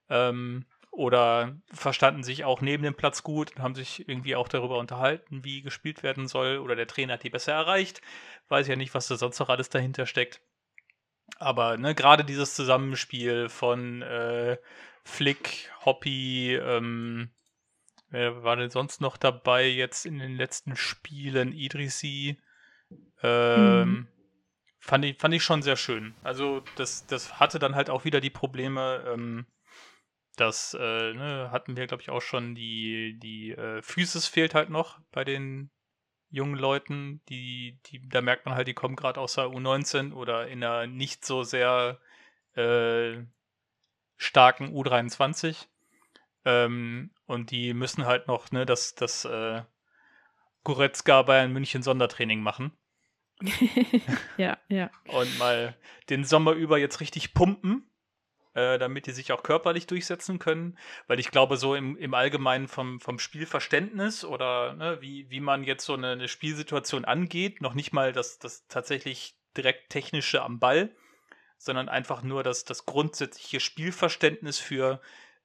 [0.09, 4.79] Ähm, oder verstanden sich auch neben dem Platz gut und haben sich irgendwie auch darüber
[4.79, 8.03] unterhalten, wie gespielt werden soll oder der Trainer hat die besser erreicht.
[8.49, 10.41] Weiß ja nicht, was da sonst noch alles dahinter steckt.
[11.39, 14.59] Aber ne, gerade dieses Zusammenspiel von äh,
[15.05, 17.31] Flick, Hoppy, ähm,
[18.11, 21.53] wer war denn sonst noch dabei jetzt in den letzten Spielen?
[21.53, 22.39] Idrisi.
[23.23, 24.09] Ähm, mhm.
[24.81, 26.15] fand, ich, fand ich schon sehr schön.
[26.25, 29.47] Also das, das hatte dann halt auch wieder die Probleme, ähm,
[30.41, 32.55] das äh, ne, hatten wir, glaube ich, auch schon.
[32.55, 35.71] Die, die äh, Physis fehlt halt noch bei den
[36.31, 37.21] jungen Leuten.
[37.29, 40.87] Die, die, da merkt man halt, die kommen gerade aus der U19 oder in einer
[40.87, 42.01] nicht so sehr
[42.55, 43.19] äh,
[44.17, 45.67] starken U23.
[46.45, 49.63] Ähm, und die müssen halt noch ne, das, das äh,
[50.65, 52.73] Goretzka Bayern München Sondertraining machen.
[54.37, 54.91] ja, ja.
[55.07, 55.77] Und mal
[56.09, 57.90] den Sommer über jetzt richtig pumpen
[58.55, 60.79] äh, damit die sich auch körperlich durchsetzen können.
[61.07, 65.65] Weil ich glaube, so im, im Allgemeinen vom, vom Spielverständnis oder ne, wie, wie man
[65.65, 70.59] jetzt so eine, eine, Spielsituation angeht, noch nicht mal das, das tatsächlich direkt technische am
[70.59, 70.95] Ball,
[71.59, 75.01] sondern einfach nur das, das grundsätzliche Spielverständnis für,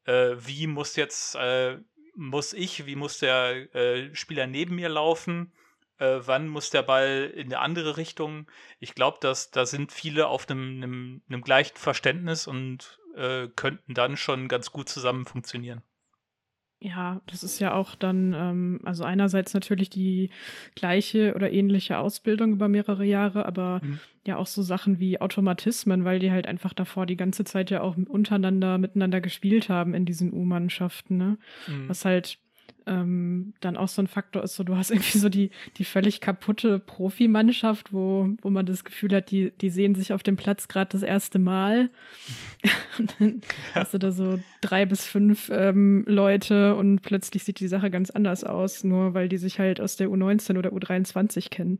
[0.05, 1.77] äh, wie muss jetzt, äh,
[2.15, 5.51] muss ich, wie muss der äh, Spieler neben mir laufen,
[5.97, 8.49] äh, wann muss der Ball in eine andere Richtung.
[8.79, 14.47] Ich glaube, dass da sind viele auf einem, gleichen Verständnis und äh, könnten dann schon
[14.47, 15.81] ganz gut zusammen funktionieren.
[16.81, 20.29] Ja, das ist ja auch dann, ähm, also einerseits natürlich die
[20.75, 23.99] gleiche oder ähnliche Ausbildung über mehrere Jahre, aber mhm.
[24.27, 27.81] ja auch so Sachen wie Automatismen, weil die halt einfach davor die ganze Zeit ja
[27.81, 31.37] auch untereinander, miteinander gespielt haben in diesen U-Mannschaften, ne?
[31.67, 31.89] Mhm.
[31.89, 32.37] Was halt
[32.87, 36.21] ähm, dann auch so ein Faktor ist, so du hast irgendwie so die, die völlig
[36.21, 40.67] kaputte Profimannschaft, wo, wo man das Gefühl hat, die, die sehen sich auf dem Platz
[40.67, 41.89] gerade das erste Mal.
[42.99, 43.41] und dann
[43.73, 43.81] ja.
[43.81, 48.09] hast du da so drei bis fünf ähm, Leute und plötzlich sieht die Sache ganz
[48.09, 51.79] anders aus, nur weil die sich halt aus der U19 oder U23 kennen.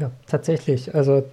[0.00, 0.94] Ja, tatsächlich.
[0.94, 1.24] Also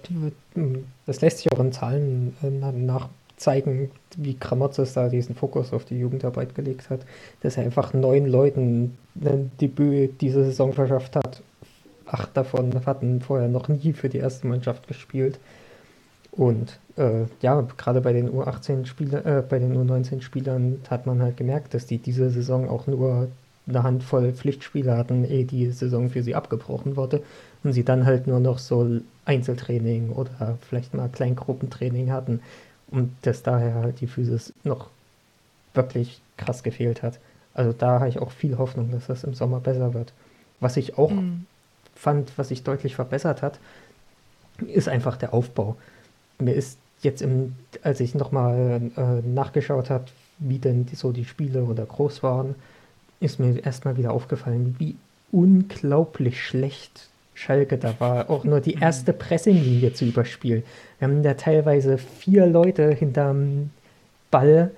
[1.06, 5.84] das lässt sich auch in Zahlen äh, nach zeigen, wie Kramotzes da diesen Fokus auf
[5.84, 7.00] die Jugendarbeit gelegt hat,
[7.40, 11.42] dass er einfach neun Leuten ein Debüt diese Saison verschafft hat.
[12.06, 15.38] Acht davon hatten vorher noch nie für die erste Mannschaft gespielt.
[16.32, 21.74] Und äh, ja, gerade bei den U18-Spielern, äh, bei den U19-Spielern hat man halt gemerkt,
[21.74, 23.28] dass die diese Saison auch nur
[23.68, 27.22] eine Handvoll Pflichtspiele hatten, ehe die Saison für sie abgebrochen wurde
[27.64, 32.40] und sie dann halt nur noch so Einzeltraining oder vielleicht mal Kleingruppentraining hatten,
[32.90, 34.88] und dass daher halt die Physis noch
[35.74, 37.18] wirklich krass gefehlt hat.
[37.54, 40.12] Also da habe ich auch viel Hoffnung, dass das im Sommer besser wird.
[40.60, 41.46] Was ich auch mhm.
[41.94, 43.58] fand, was sich deutlich verbessert hat,
[44.66, 45.76] ist einfach der Aufbau.
[46.38, 50.06] Mir ist jetzt, im, als ich nochmal äh, nachgeschaut habe,
[50.38, 52.54] wie denn die, so die Spiele oder groß waren,
[53.20, 54.96] ist mir erstmal wieder aufgefallen, wie
[55.32, 58.82] unglaublich schlecht Schalke da war, auch nur die mhm.
[58.82, 60.64] erste Pressinglinie zu überspielen.
[60.98, 63.70] Wir haben da teilweise vier Leute hinterm
[64.30, 64.72] Ball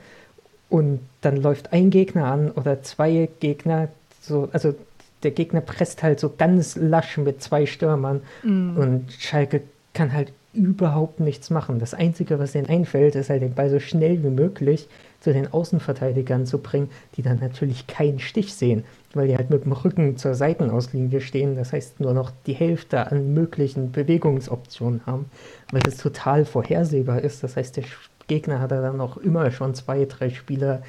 [0.69, 3.89] und dann läuft ein Gegner an oder zwei Gegner,
[4.21, 4.75] so, also
[5.23, 8.77] der Gegner presst halt so ganz lasch mit zwei Stürmern mm.
[8.77, 11.79] und Schalke kann halt überhaupt nichts machen.
[11.79, 14.89] Das Einzige, was ihnen einfällt, ist halt den Ball so schnell wie möglich
[15.21, 19.65] zu den Außenverteidigern zu bringen, die dann natürlich keinen Stich sehen weil die halt mit
[19.65, 21.57] dem Rücken zur Seitenauslinie stehen.
[21.57, 25.27] Das heißt, nur noch die Hälfte an möglichen Bewegungsoptionen haben,
[25.73, 27.43] weil es total vorhersehbar ist.
[27.43, 27.85] Das heißt, der
[28.29, 30.83] Gegner hat dann auch immer schon zwei, drei Spieler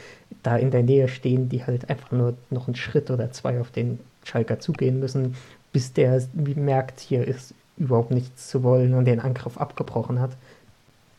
[0.44, 3.72] da in der Nähe stehen, die halt einfach nur noch einen Schritt oder zwei auf
[3.72, 5.36] den Schalker zugehen müssen,
[5.74, 10.32] bis der merkt, hier ist überhaupt nichts zu wollen und den Angriff abgebrochen hat.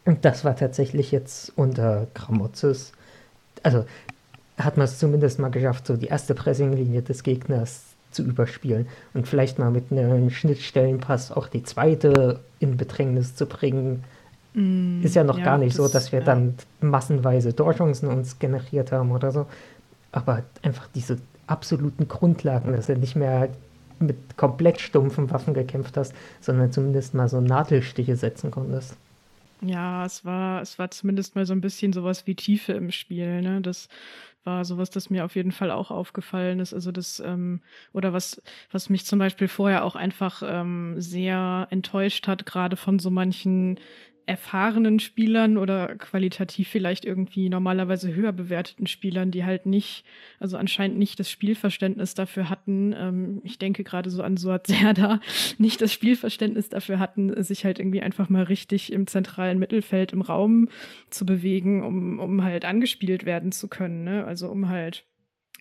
[0.05, 2.92] Und das war tatsächlich jetzt unter Gramozis.
[3.62, 3.85] Also
[4.59, 9.27] hat man es zumindest mal geschafft, so die erste Pressinglinie des Gegners zu überspielen und
[9.27, 14.05] vielleicht mal mit einem Schnittstellenpass auch die zweite in Bedrängnis zu bringen.
[14.55, 16.25] Mm, ist ja noch ja, gar nicht das, so, dass wir ja.
[16.25, 19.46] dann massenweise Torchancen uns generiert haben oder so.
[20.12, 23.48] Aber einfach diese absoluten Grundlagen, dass du nicht mehr
[23.98, 28.96] mit komplett stumpfen Waffen gekämpft hast, sondern zumindest mal so Nadelstiche setzen konntest.
[29.64, 33.42] Ja, es war, es war zumindest mal so ein bisschen sowas wie Tiefe im Spiel,
[33.42, 33.61] ne?
[33.61, 33.88] Das
[34.44, 36.75] war sowas, das mir auf jeden Fall auch aufgefallen ist.
[36.75, 42.27] Also das, ähm, oder was, was mich zum Beispiel vorher auch einfach ähm, sehr enttäuscht
[42.27, 43.79] hat, gerade von so manchen
[44.26, 50.04] erfahrenen Spielern oder qualitativ vielleicht irgendwie normalerweise höher bewerteten Spielern, die halt nicht,
[50.38, 55.20] also anscheinend nicht das Spielverständnis dafür hatten, ähm, ich denke gerade so an Suat Serda,
[55.58, 60.22] nicht das Spielverständnis dafür hatten, sich halt irgendwie einfach mal richtig im zentralen Mittelfeld im
[60.22, 60.68] Raum
[61.11, 64.24] zu bewegen, um, um halt angespielt werden zu können, ne?
[64.24, 65.04] Also um halt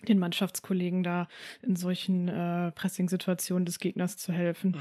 [0.08, 1.28] den Mannschaftskollegen da
[1.62, 4.70] in solchen äh, Pressing-Situationen des Gegners zu helfen.
[4.70, 4.76] Mhm.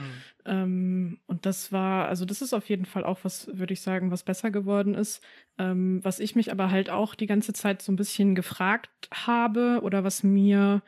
[0.46, 4.12] Ähm, und das war, also das ist auf jeden Fall auch was, würde ich sagen,
[4.12, 5.24] was besser geworden ist.
[5.58, 9.80] Ähm, was ich mich aber halt auch die ganze Zeit so ein bisschen gefragt habe
[9.84, 10.82] oder was mir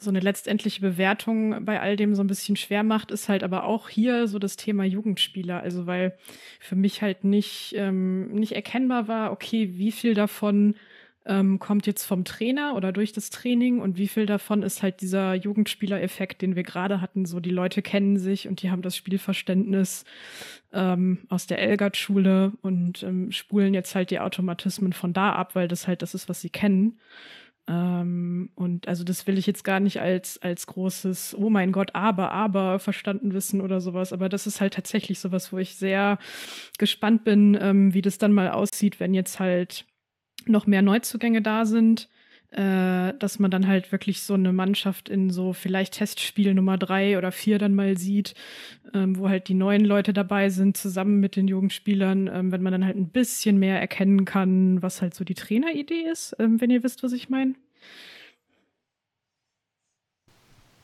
[0.00, 3.64] so eine letztendliche Bewertung bei all dem so ein bisschen schwer macht, ist halt aber
[3.64, 5.60] auch hier so das Thema Jugendspieler.
[5.60, 6.16] Also weil
[6.60, 10.76] für mich halt nicht, ähm, nicht erkennbar war, okay, wie viel davon
[11.28, 15.02] ähm, kommt jetzt vom Trainer oder durch das Training und wie viel davon ist halt
[15.02, 17.26] dieser Jugendspielereffekt, den wir gerade hatten.
[17.26, 20.04] So, die Leute kennen sich und die haben das Spielverständnis
[20.72, 25.68] ähm, aus der Elgert-Schule und ähm, spulen jetzt halt die Automatismen von da ab, weil
[25.68, 26.98] das halt das ist, was sie kennen.
[27.68, 31.94] Ähm, und also das will ich jetzt gar nicht als, als großes, oh mein Gott,
[31.94, 34.14] aber, aber verstanden wissen oder sowas.
[34.14, 36.18] Aber das ist halt tatsächlich sowas, wo ich sehr
[36.78, 39.84] gespannt bin, ähm, wie das dann mal aussieht, wenn jetzt halt
[40.48, 42.08] noch mehr Neuzugänge da sind,
[42.50, 47.18] äh, dass man dann halt wirklich so eine Mannschaft in so vielleicht Testspiel Nummer drei
[47.18, 48.34] oder vier dann mal sieht,
[48.94, 52.72] ähm, wo halt die neuen Leute dabei sind, zusammen mit den Jugendspielern, ähm, wenn man
[52.72, 56.70] dann halt ein bisschen mehr erkennen kann, was halt so die Traineridee ist, ähm, wenn
[56.70, 57.54] ihr wisst, was ich meine.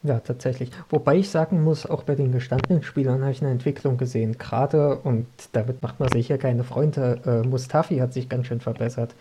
[0.03, 0.71] Ja, tatsächlich.
[0.91, 4.37] Wobei ich sagen muss, auch bei den gestandenen Spielern habe ich eine Entwicklung gesehen.
[4.37, 9.15] Gerade, und damit macht man sicher keine Freunde, äh, Mustafi hat sich ganz schön verbessert.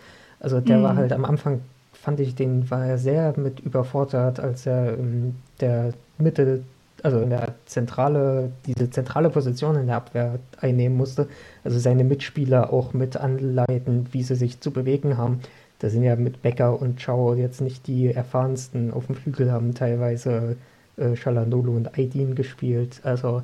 [0.44, 0.82] Also der mhm.
[0.82, 1.62] war halt am Anfang,
[1.94, 6.62] fand ich, den war er sehr mit überfordert, als er in der Mitte,
[7.02, 11.28] also in der zentrale, diese zentrale Position in der Abwehr einnehmen musste.
[11.64, 15.40] Also seine Mitspieler auch mit anleiten, wie sie sich zu bewegen haben.
[15.78, 19.74] Da sind ja mit Becker und Chao jetzt nicht die erfahrensten auf dem Flügel, haben
[19.74, 20.56] teilweise
[20.98, 23.00] äh, Shalanolo und Aydin gespielt.
[23.02, 23.42] Also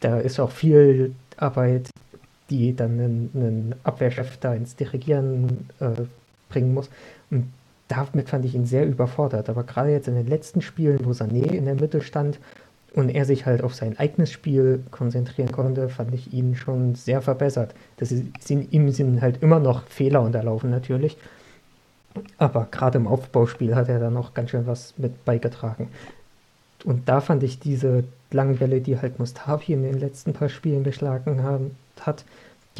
[0.00, 1.90] da ist auch viel Arbeit,
[2.50, 5.92] die dann einen, einen Abwehrchef da ins Dirigieren äh,
[6.50, 6.90] bringen muss.
[7.30, 7.52] Und
[7.88, 9.48] damit fand ich ihn sehr überfordert.
[9.48, 12.38] Aber gerade jetzt in den letzten Spielen, wo Sané in der Mitte stand
[12.94, 17.22] und er sich halt auf sein eigenes Spiel konzentrieren konnte, fand ich ihn schon sehr
[17.22, 17.74] verbessert.
[17.96, 21.16] Das sind, ihm sind halt immer noch Fehler unterlaufen natürlich.
[22.38, 25.88] Aber gerade im Aufbauspiel hat er da noch ganz schön was mit beigetragen.
[26.84, 30.84] Und da fand ich diese langen Bälle, die halt Mustafi in den letzten paar Spielen
[30.84, 32.24] geschlagen haben, hat,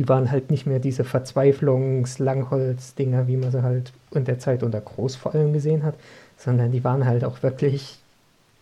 [0.00, 4.80] die waren halt nicht mehr diese Verzweiflungs-Langholz-Dinger, wie man sie halt in der Zeit unter
[4.80, 5.94] Groß vor allem gesehen hat,
[6.38, 7.98] sondern die waren halt auch wirklich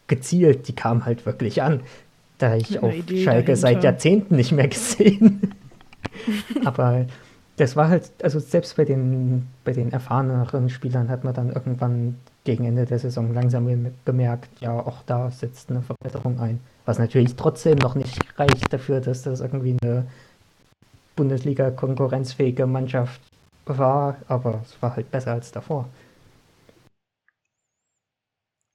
[0.09, 1.79] gezielt, die kamen halt wirklich an.
[2.39, 3.57] Da ich auf Idee Schalke dahinter.
[3.57, 5.53] seit Jahrzehnten nicht mehr gesehen.
[6.65, 7.07] Aber
[7.57, 12.17] das war halt, also selbst bei den, bei den erfahreneren Spielern hat man dann irgendwann
[12.43, 16.59] gegen Ende der Saison langsam gemerkt, ja, auch da setzt eine Verbesserung ein.
[16.85, 20.05] Was natürlich trotzdem noch nicht reicht dafür, dass das irgendwie eine
[21.19, 23.21] Bundesliga-konkurrenzfähige Mannschaft
[23.67, 25.89] war, aber es war halt besser als davor.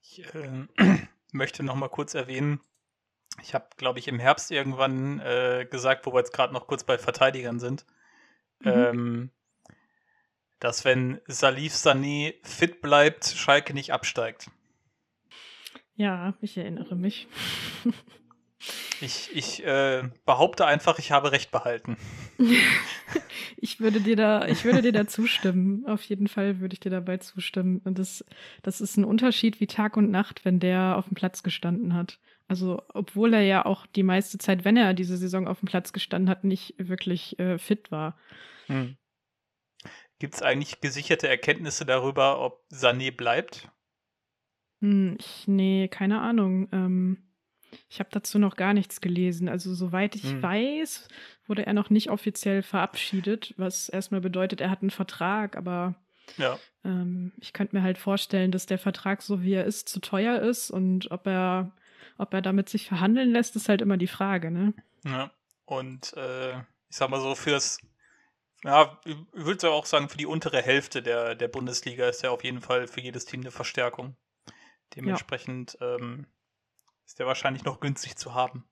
[0.02, 0.66] Ich äh,
[1.32, 2.60] möchte noch mal kurz erwähnen,
[3.40, 6.84] ich habe, glaube ich, im Herbst irgendwann äh, gesagt, wo wir jetzt gerade noch kurz
[6.84, 7.86] bei Verteidigern sind,
[8.60, 8.70] mhm.
[8.70, 9.30] ähm,
[10.60, 14.50] dass wenn Salif Sané fit bleibt, Schalke nicht absteigt.
[15.96, 17.26] Ja, ich erinnere mich.
[19.00, 21.96] ich ich äh, behaupte einfach, ich habe recht behalten.
[23.56, 25.86] ich würde dir da, ich würde dir da zustimmen.
[25.86, 27.80] Auf jeden Fall würde ich dir dabei zustimmen.
[27.84, 28.24] Und das,
[28.62, 32.18] das ist ein Unterschied wie Tag und Nacht, wenn der auf dem Platz gestanden hat.
[32.46, 35.92] Also, obwohl er ja auch die meiste Zeit, wenn er diese Saison auf dem Platz
[35.92, 38.18] gestanden hat, nicht wirklich äh, fit war.
[38.66, 38.96] Hm.
[40.18, 43.68] Gibt es eigentlich gesicherte Erkenntnisse darüber, ob Sané bleibt?
[44.80, 46.68] Hm, ich, nee, keine Ahnung.
[46.72, 47.18] Ähm,
[47.88, 49.48] ich habe dazu noch gar nichts gelesen.
[49.48, 50.42] Also, soweit ich hm.
[50.42, 51.08] weiß,
[51.46, 55.94] wurde er noch nicht offiziell verabschiedet, was erstmal bedeutet, er hat einen Vertrag, aber
[56.36, 56.58] ja.
[56.84, 60.40] ähm, ich könnte mir halt vorstellen, dass der Vertrag, so wie er ist, zu teuer
[60.40, 61.72] ist und ob er,
[62.18, 64.74] ob er damit sich verhandeln lässt, ist halt immer die Frage, ne?
[65.04, 65.30] Ja.
[65.66, 66.52] Und äh,
[66.88, 67.78] ich sag mal so, fürs
[68.64, 72.42] ja, ich würde auch sagen, für die untere Hälfte der, der Bundesliga ist er auf
[72.42, 74.16] jeden Fall für jedes Team eine Verstärkung.
[74.96, 75.96] Dementsprechend ja.
[75.96, 76.26] ähm,
[77.06, 78.64] ist der wahrscheinlich noch günstig zu haben.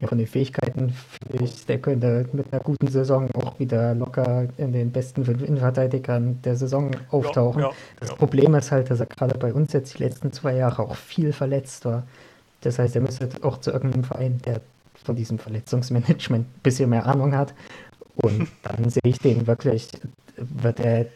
[0.00, 4.48] Ja, von den Fähigkeiten finde ich, der könnte mit einer guten Saison auch wieder locker
[4.56, 7.62] in den besten fünf Innenverteidigern der Saison auftauchen.
[7.62, 10.56] Ja, ja, das Problem ist halt, dass er gerade bei uns jetzt die letzten zwei
[10.56, 12.02] Jahre auch viel verletzt war.
[12.62, 14.60] Das heißt, er müsste auch zu irgendeinem Verein, der
[15.04, 17.54] von diesem Verletzungsmanagement ein bisschen mehr Ahnung hat.
[18.16, 19.88] Und dann sehe ich den wirklich,
[20.36, 21.06] wird er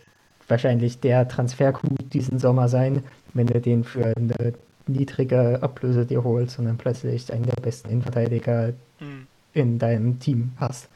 [0.47, 3.03] wahrscheinlich der Transfer-Coup diesen Sommer sein,
[3.35, 4.55] wenn du den für eine
[4.87, 9.27] niedrige Ablöse dir holst und dann plötzlich einen der besten Innenverteidiger mhm.
[9.53, 10.89] in deinem Team hast.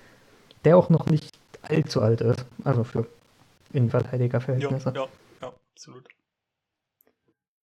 [0.65, 1.31] Der auch noch nicht
[1.63, 3.07] allzu alt ist, also für
[3.73, 4.93] Innenverteidigerverhältnisse.
[4.95, 5.09] Ja, ja,
[5.43, 6.09] ja, absolut.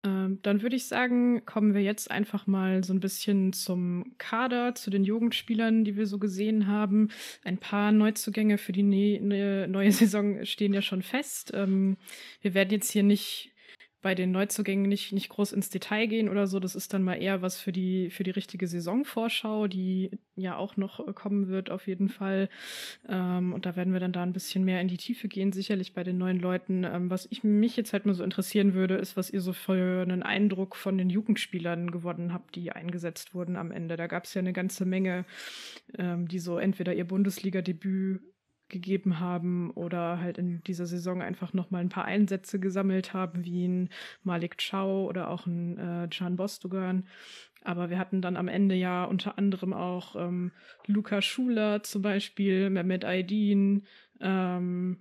[0.03, 4.73] Ähm, dann würde ich sagen, kommen wir jetzt einfach mal so ein bisschen zum Kader,
[4.73, 7.09] zu den Jugendspielern, die wir so gesehen haben.
[7.43, 11.51] Ein paar Neuzugänge für die ne ne neue Saison stehen ja schon fest.
[11.53, 11.97] Ähm,
[12.41, 13.51] wir werden jetzt hier nicht
[14.01, 16.59] bei den Neuzugängen nicht, nicht groß ins Detail gehen oder so.
[16.59, 20.75] Das ist dann mal eher was für die, für die richtige Saisonvorschau, die ja auch
[20.75, 22.49] noch äh, kommen wird, auf jeden Fall.
[23.07, 25.93] Ähm, und da werden wir dann da ein bisschen mehr in die Tiefe gehen, sicherlich
[25.93, 26.83] bei den neuen Leuten.
[26.83, 30.01] Ähm, was ich mich jetzt halt mal so interessieren würde, ist, was ihr so für
[30.01, 33.97] einen Eindruck von den Jugendspielern gewonnen habt, die eingesetzt wurden am Ende.
[33.97, 35.25] Da gab es ja eine ganze Menge,
[35.97, 38.21] ähm, die so entweder ihr Bundesliga-Debüt
[38.71, 43.45] gegeben haben oder halt in dieser Saison einfach noch mal ein paar Einsätze gesammelt haben,
[43.45, 43.89] wie ein
[44.23, 47.05] Malik Chow oder auch ein äh, Can Bostogan.
[47.63, 50.51] Aber wir hatten dann am Ende ja unter anderem auch ähm,
[50.87, 53.85] Luca Schuler zum Beispiel, Mehmet Aydin,
[54.19, 54.97] ähm,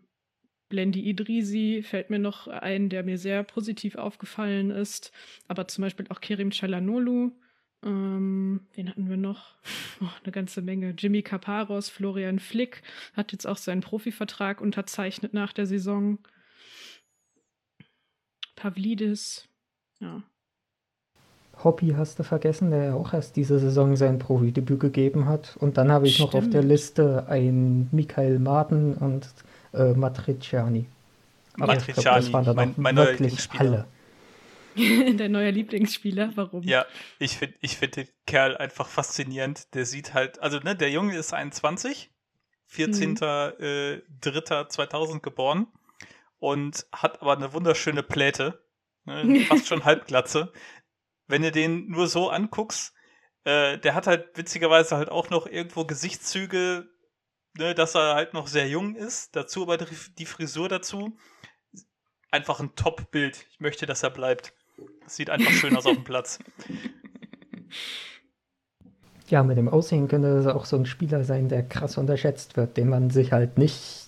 [0.68, 5.12] Blendi Idrisi fällt mir noch ein, der mir sehr positiv aufgefallen ist.
[5.49, 7.32] Aber zum Beispiel auch Kerim Chalanolu,
[7.83, 9.57] ähm, wen hatten wir noch?
[10.03, 10.95] Oh, eine ganze Menge.
[10.97, 12.83] Jimmy Kaparos, Florian Flick
[13.14, 16.18] hat jetzt auch seinen Profivertrag unterzeichnet nach der Saison.
[18.57, 19.49] Pavlidis,
[20.01, 20.22] ja.
[21.62, 25.57] Hobby hast du vergessen, der ja auch erst diese Saison sein Profidebüt gegeben hat.
[25.59, 26.33] Und dann habe ich Stimmt.
[26.33, 29.28] noch auf der Liste einen Michael Martin und
[29.74, 30.87] äh, Matriciani.
[31.55, 33.16] Aber Matriciani, glaub, das waren dann mein, mein neuer
[34.75, 35.16] Lieblingsspieler.
[35.16, 36.62] Der neue Lieblingsspieler, warum?
[36.62, 36.87] Ja,
[37.18, 39.75] ich finde ich find den Kerl einfach faszinierend.
[39.75, 42.11] Der sieht halt, also ne, der Junge ist 21,
[42.73, 45.23] 14.03.2000 mhm.
[45.23, 45.68] geboren
[46.39, 48.64] und hat aber eine wunderschöne Pläte,
[49.05, 50.53] ne, fast schon Halbglatze.
[51.27, 52.95] Wenn du den nur so anguckst,
[53.45, 56.89] äh, der hat halt witzigerweise halt auch noch irgendwo Gesichtszüge,
[57.57, 59.35] ne, dass er halt noch sehr jung ist.
[59.37, 61.16] Dazu aber die Frisur dazu.
[62.31, 63.47] Einfach ein Top-Bild.
[63.51, 64.55] Ich möchte, dass er bleibt.
[65.11, 66.38] Das sieht einfach schön aus auf dem Platz.
[69.28, 72.76] Ja, mit dem Aussehen könnte es auch so ein Spieler sein, der krass unterschätzt wird,
[72.76, 74.06] den man sich halt nicht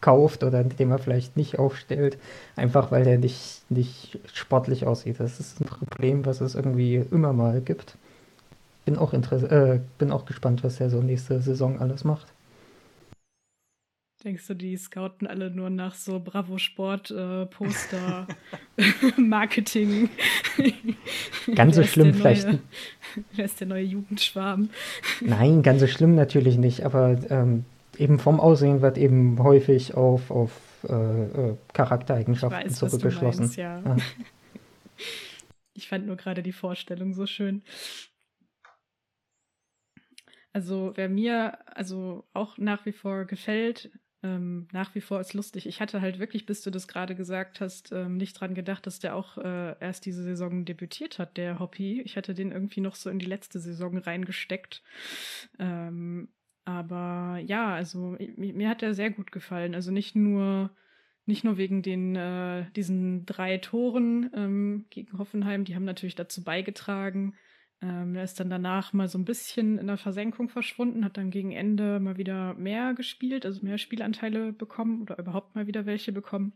[0.00, 2.16] kauft oder den man vielleicht nicht aufstellt,
[2.54, 5.20] einfach weil der nicht, nicht sportlich aussieht.
[5.20, 7.98] Das ist ein Problem, was es irgendwie immer mal gibt.
[8.86, 12.26] Bin auch, äh, bin auch gespannt, was er so nächste Saison alles macht.
[14.24, 18.26] Denkst du, die scouten alle nur nach so Bravo Sport äh, Poster
[19.18, 20.08] Marketing?
[21.54, 22.46] ganz so schlimm vielleicht.
[22.46, 22.58] Neue,
[23.34, 24.70] wer ist der neue Jugendschwarm?
[25.20, 27.66] Nein, ganz so schlimm natürlich nicht, aber ähm,
[27.98, 30.50] eben vom Aussehen wird eben häufig auf, auf
[30.88, 33.42] äh, äh, Charaktereigenschaften weiß, zurückgeschlossen.
[33.42, 33.80] Meinst, ja.
[33.80, 33.96] Ja.
[35.74, 37.62] Ich fand nur gerade die Vorstellung so schön.
[40.54, 43.90] Also wer mir also auch nach wie vor gefällt,
[44.26, 45.66] ähm, nach wie vor ist lustig.
[45.66, 48.98] Ich hatte halt wirklich, bis du das gerade gesagt hast, ähm, nicht dran gedacht, dass
[48.98, 52.00] der auch äh, erst diese Saison debütiert hat, der Hoppy.
[52.02, 54.82] Ich hatte den irgendwie noch so in die letzte Saison reingesteckt.
[55.58, 56.28] Ähm,
[56.64, 59.74] aber ja, also mir, hat er sehr gut gefallen.
[59.74, 60.70] Also nicht nur
[61.28, 66.44] nicht nur wegen den äh, diesen drei Toren ähm, gegen Hoffenheim, die haben natürlich dazu
[66.44, 67.34] beigetragen,
[67.82, 71.30] ähm, er ist dann danach mal so ein bisschen in der Versenkung verschwunden, hat dann
[71.30, 76.12] gegen Ende mal wieder mehr gespielt, also mehr Spielanteile bekommen oder überhaupt mal wieder welche
[76.12, 76.54] bekommen.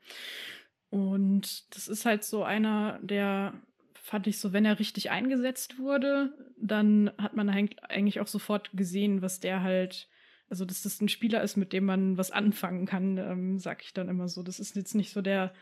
[0.89, 3.55] Und das ist halt so einer, der
[3.95, 9.23] fand ich so, wenn er richtig eingesetzt wurde, dann hat man eigentlich auch sofort gesehen,
[9.23, 10.09] was der halt,
[10.49, 13.93] also dass das ein Spieler ist, mit dem man was anfangen kann, ähm, sag ich
[13.93, 14.43] dann immer so.
[14.43, 15.53] Das ist jetzt nicht so der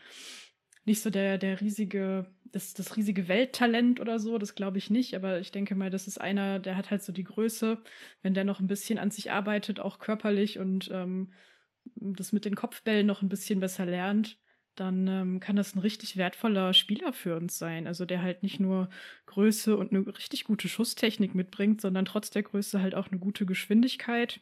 [0.89, 5.15] nicht so der, der riesige, das, das riesige Welttalent oder so, das glaube ich nicht,
[5.15, 7.77] aber ich denke mal, das ist einer, der hat halt so die Größe,
[8.23, 11.31] wenn der noch ein bisschen an sich arbeitet, auch körperlich und ähm,
[11.95, 14.39] das mit den Kopfbällen noch ein bisschen besser lernt,
[14.75, 17.85] dann ähm, kann das ein richtig wertvoller Spieler für uns sein.
[17.85, 18.89] Also der halt nicht nur
[19.27, 23.45] Größe und eine richtig gute Schusstechnik mitbringt, sondern trotz der Größe halt auch eine gute
[23.45, 24.41] Geschwindigkeit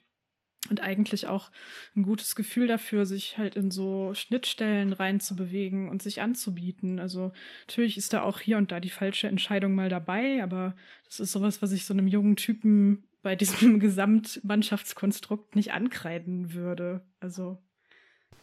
[0.70, 1.52] und eigentlich auch
[1.96, 7.00] ein gutes Gefühl dafür, sich halt in so Schnittstellen reinzubewegen und sich anzubieten.
[7.00, 7.32] Also
[7.68, 11.32] natürlich ist da auch hier und da die falsche Entscheidung mal dabei, aber das ist
[11.32, 17.02] sowas, was ich so einem jungen Typen bei diesem Gesamtmannschaftskonstrukt nicht ankreiden würde.
[17.20, 17.58] Also,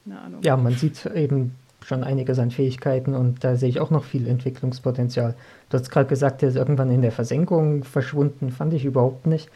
[0.02, 0.42] keine Ahnung.
[0.42, 1.54] Ja, man sieht eben
[1.84, 5.34] schon einiges an Fähigkeiten und da sehe ich auch noch viel Entwicklungspotenzial.
[5.68, 9.50] Du hast gerade gesagt, der ist irgendwann in der Versenkung verschwunden, fand ich überhaupt nicht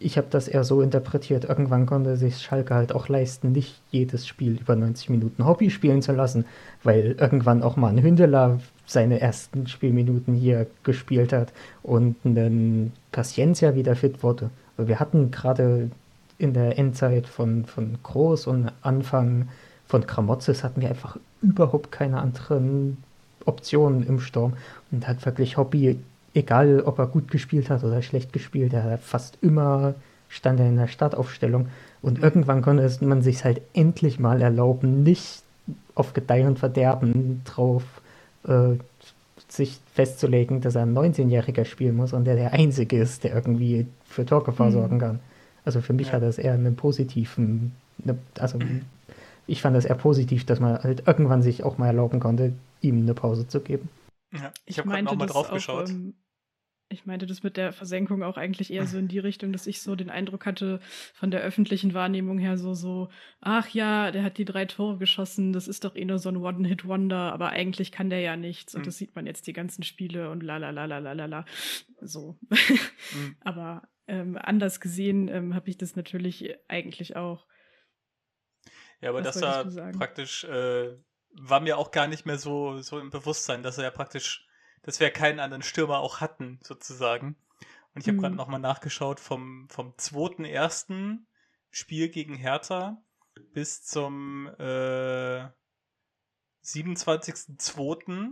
[0.00, 4.26] ich habe das eher so interpretiert, irgendwann konnte sich Schalke halt auch leisten, nicht jedes
[4.26, 6.44] Spiel über 90 Minuten Hobby spielen zu lassen,
[6.82, 13.74] weil irgendwann auch mal ein Hündeler seine ersten Spielminuten hier gespielt hat und ein Paciencia
[13.74, 14.50] wieder fit wurde.
[14.76, 15.90] Wir hatten gerade
[16.38, 19.48] in der Endzeit von, von Groß und Anfang
[19.86, 22.98] von Kramotzes hatten wir einfach überhaupt keine anderen
[23.46, 24.52] Optionen im Sturm
[24.90, 25.98] und hat wirklich Hobby
[26.38, 29.94] egal ob er gut gespielt hat oder schlecht gespielt, er hat fast immer
[30.28, 31.68] stand er in der Startaufstellung.
[32.02, 32.24] Und mhm.
[32.24, 35.42] irgendwann konnte man sich halt endlich mal erlauben, nicht
[35.94, 37.82] auf Gedeih und Verderben drauf
[38.46, 38.76] äh,
[39.48, 43.86] sich festzulegen, dass er ein 19-Jähriger spielen muss und der der Einzige ist, der irgendwie
[44.04, 44.72] für Torgefahr mhm.
[44.72, 45.20] sorgen kann.
[45.64, 46.14] Also für mich ja.
[46.14, 48.58] hat das eher einen positiven, ne, also
[49.46, 53.02] ich fand das eher positiv, dass man halt irgendwann sich auch mal erlauben konnte, ihm
[53.02, 53.88] eine Pause zu geben.
[54.32, 55.88] Ja, ich, ich habe gerade nochmal drauf auch, geschaut.
[55.88, 56.14] Ähm,
[56.90, 59.82] ich meinte das mit der Versenkung auch eigentlich eher so in die Richtung, dass ich
[59.82, 60.80] so den Eindruck hatte,
[61.14, 63.10] von der öffentlichen Wahrnehmung her so, so,
[63.40, 66.36] ach ja, der hat die drei Tore geschossen, das ist doch eh nur so ein
[66.36, 68.86] One-Hit-Wonder, aber eigentlich kann der ja nichts und mhm.
[68.86, 71.44] das sieht man jetzt die ganzen Spiele und la la la la la la la.
[72.00, 72.38] So.
[72.48, 73.36] Mhm.
[73.40, 77.46] aber ähm, anders gesehen ähm, habe ich das natürlich eigentlich auch.
[79.00, 80.96] Ja, aber Was das war praktisch, äh,
[81.32, 84.47] war mir auch gar nicht mehr so, so im Bewusstsein, dass er ja praktisch
[84.88, 87.36] dass wir keinen anderen Stürmer auch hatten, sozusagen.
[87.94, 88.22] Und ich habe mhm.
[88.22, 91.18] gerade nochmal nachgeschaut, vom, vom 2.1.
[91.70, 92.96] Spiel gegen Hertha
[93.52, 95.46] bis zum äh,
[96.64, 98.30] 27.2.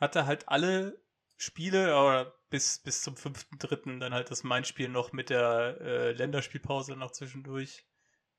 [0.00, 1.00] hat er halt alle
[1.36, 4.00] Spiele, oder bis, bis zum 5.3.
[4.00, 7.86] dann halt das Main-Spiel noch mit der äh, Länderspielpause noch zwischendurch.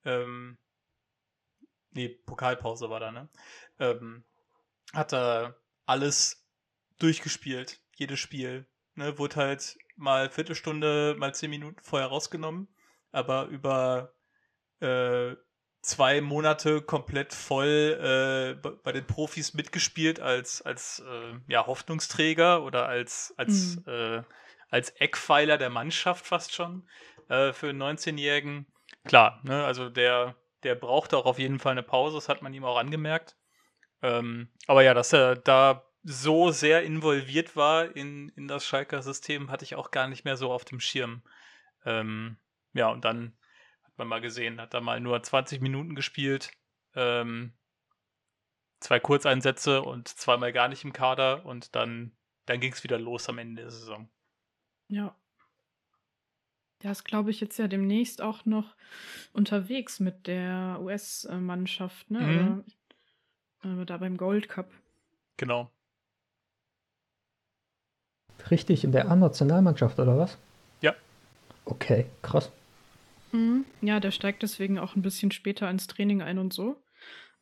[0.03, 0.57] Ähm,
[1.91, 3.29] nee, Pokalpause war da, ne?
[3.79, 4.25] Ähm,
[4.91, 6.43] hat er alles
[6.99, 8.67] durchgespielt, jedes Spiel.
[8.95, 12.67] Ne, wurde halt mal Viertelstunde, mal zehn Minuten vorher rausgenommen,
[13.11, 14.13] aber über
[14.79, 15.35] äh,
[15.81, 22.87] zwei Monate komplett voll äh, bei den Profis mitgespielt als, als äh, ja, Hoffnungsträger oder
[22.87, 23.83] als, als, mhm.
[23.87, 24.23] äh,
[24.69, 26.87] als Eckpfeiler der Mannschaft fast schon
[27.29, 28.67] äh, für einen 19-Jährigen.
[29.05, 32.53] Klar, ne, also der, der brauchte auch auf jeden Fall eine Pause, das hat man
[32.53, 33.37] ihm auch angemerkt.
[34.01, 39.51] Ähm, aber ja, dass er da so sehr involviert war in, in das Schalker System,
[39.51, 41.21] hatte ich auch gar nicht mehr so auf dem Schirm.
[41.85, 42.37] Ähm,
[42.73, 43.37] ja, und dann
[43.83, 46.51] hat man mal gesehen, hat er mal nur 20 Minuten gespielt,
[46.95, 47.53] ähm,
[48.79, 53.27] zwei Kurzeinsätze und zweimal gar nicht im Kader und dann, dann ging es wieder los
[53.29, 54.09] am Ende der Saison.
[54.87, 55.15] Ja.
[56.83, 58.75] Der ist, glaube ich, jetzt ja demnächst auch noch
[59.33, 62.19] unterwegs mit der US-Mannschaft, ne?
[62.19, 62.63] Mhm.
[63.63, 64.71] Oder, äh, da beim Gold Cup.
[65.37, 65.71] Genau.
[68.51, 70.37] Richtig, in der A-Nationalmannschaft, oder was?
[70.81, 70.93] Ja.
[71.65, 72.51] Okay, krass.
[73.31, 73.65] Mhm.
[73.81, 76.81] Ja, der steigt deswegen auch ein bisschen später ins Training ein und so.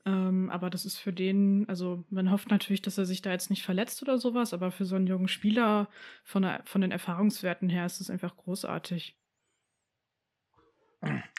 [0.06, 3.50] Ähm, aber das ist für den, also man hofft natürlich, dass er sich da jetzt
[3.50, 5.90] nicht verletzt oder sowas, aber für so einen jungen Spieler
[6.24, 9.18] von, der, von den Erfahrungswerten her ist es einfach großartig.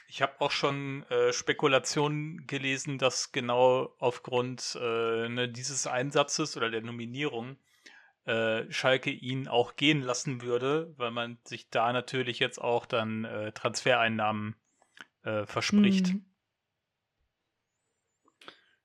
[0.09, 6.71] Ich habe auch schon äh, Spekulationen gelesen, dass genau aufgrund äh, ne, dieses Einsatzes oder
[6.71, 7.57] der Nominierung
[8.27, 13.25] äh, Schalke ihn auch gehen lassen würde, weil man sich da natürlich jetzt auch dann
[13.25, 14.57] äh, Transfereinnahmen
[15.23, 16.13] äh, verspricht.
[16.13, 16.25] Mhm.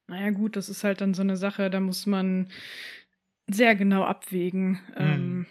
[0.07, 2.49] Naja, gut, das ist halt dann so eine Sache, da muss man
[3.47, 4.79] sehr genau abwägen.
[4.89, 4.95] Mhm.
[4.97, 5.45] Ähm,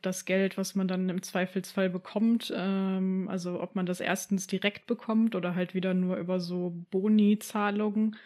[0.00, 4.46] ob das Geld, was man dann im Zweifelsfall bekommt, ähm, also ob man das erstens
[4.46, 8.16] direkt bekommt oder halt wieder nur über so Boni-Zahlungen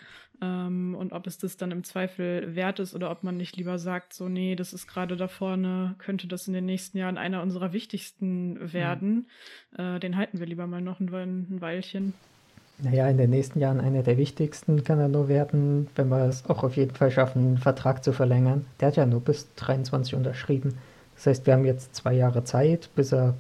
[0.41, 3.81] ähm, und ob es das dann im Zweifel wert ist oder ob man nicht lieber
[3.81, 7.43] sagt, so nee, das ist gerade da vorne, könnte das in den nächsten Jahren einer
[7.43, 9.27] unserer wichtigsten werden.
[9.77, 9.97] Mhm.
[9.97, 12.15] Äh, den halten wir lieber mal noch ein, ein Weilchen.
[12.79, 16.49] Naja, in den nächsten Jahren einer der wichtigsten kann er nur werden, wenn wir es
[16.49, 18.65] auch auf jeden Fall schaffen, einen Vertrag zu verlängern.
[18.79, 20.75] Der hat ja nur bis 23 unterschrieben.
[21.25, 23.33] Das heißt, wir haben jetzt zwei Jahre Zeit, bis er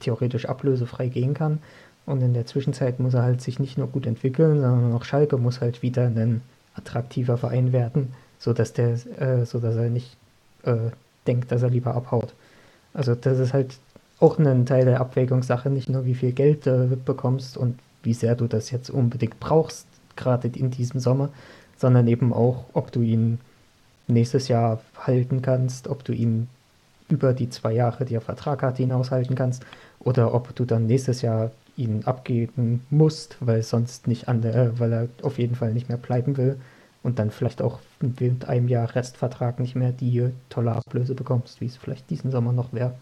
[0.00, 1.58] theoretisch ablösefrei gehen kann.
[2.04, 5.38] Und in der Zwischenzeit muss er halt sich nicht nur gut entwickeln, sondern auch Schalke
[5.38, 6.42] muss halt wieder ein
[6.74, 10.18] attraktiver Verein werden, sodass der, äh, sodass er nicht
[10.64, 10.90] äh,
[11.26, 12.34] denkt, dass er lieber abhaut.
[12.92, 13.78] Also das ist halt
[14.20, 18.34] auch ein Teil der Abwägungssache, nicht nur wie viel Geld du bekommst und wie sehr
[18.34, 21.30] du das jetzt unbedingt brauchst, gerade in diesem Sommer,
[21.78, 23.40] sondern eben auch, ob du ihn
[24.08, 26.48] nächstes Jahr halten kannst, ob du ihn
[27.08, 29.64] über die zwei Jahre, die er Vertrag hat, hinaushalten kannst,
[30.00, 34.78] oder ob du dann nächstes Jahr ihn abgeben musst, weil sonst nicht an der, äh,
[34.80, 36.60] weil er auf jeden Fall nicht mehr bleiben will
[37.02, 41.66] und dann vielleicht auch mit einem Jahr Restvertrag nicht mehr die tolle Ablöse bekommst, wie
[41.66, 42.94] es vielleicht diesen Sommer noch wäre.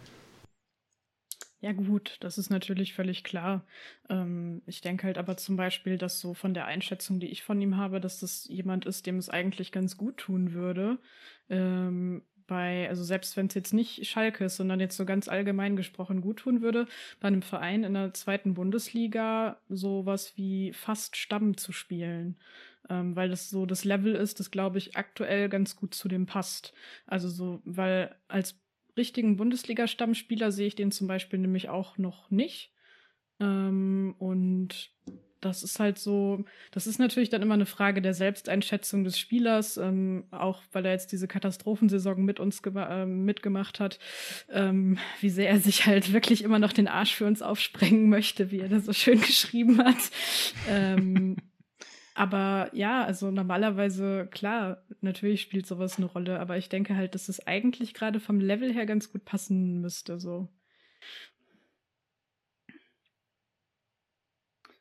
[1.61, 3.65] Ja gut, das ist natürlich völlig klar.
[4.11, 7.61] Ähm, ich denke halt aber zum Beispiel, dass so von der Einschätzung, die ich von
[7.61, 10.99] ihm habe, dass das jemand ist, dem es eigentlich ganz gut tun würde,
[11.49, 15.77] ähm, bei, also selbst wenn es jetzt nicht Schalke ist, sondern jetzt so ganz allgemein
[15.77, 16.87] gesprochen gut tun würde,
[17.21, 22.37] bei einem Verein in der zweiten Bundesliga sowas wie fast Stamm zu spielen.
[22.89, 26.27] Ähm, weil das so das Level ist, das glaube ich aktuell ganz gut zu dem
[26.27, 26.73] passt.
[27.07, 28.61] Also so, weil als
[28.97, 32.73] richtigen Bundesliga-Stammspieler sehe ich den zum Beispiel nämlich auch noch nicht.
[33.41, 34.91] Ähm, und
[35.47, 39.77] das ist halt so, das ist natürlich dann immer eine Frage der Selbsteinschätzung des Spielers,
[39.77, 43.99] ähm, auch weil er jetzt diese Katastrophensaison mit uns äh, mitgemacht hat,
[44.51, 48.51] ähm, wie sehr er sich halt wirklich immer noch den Arsch für uns aufsprengen möchte,
[48.51, 50.11] wie er das so schön geschrieben hat.
[50.69, 51.37] ähm,
[52.15, 57.29] aber ja, also normalerweise, klar, natürlich spielt sowas eine Rolle, aber ich denke halt, dass
[57.29, 60.49] es eigentlich gerade vom Level her ganz gut passen müsste, so.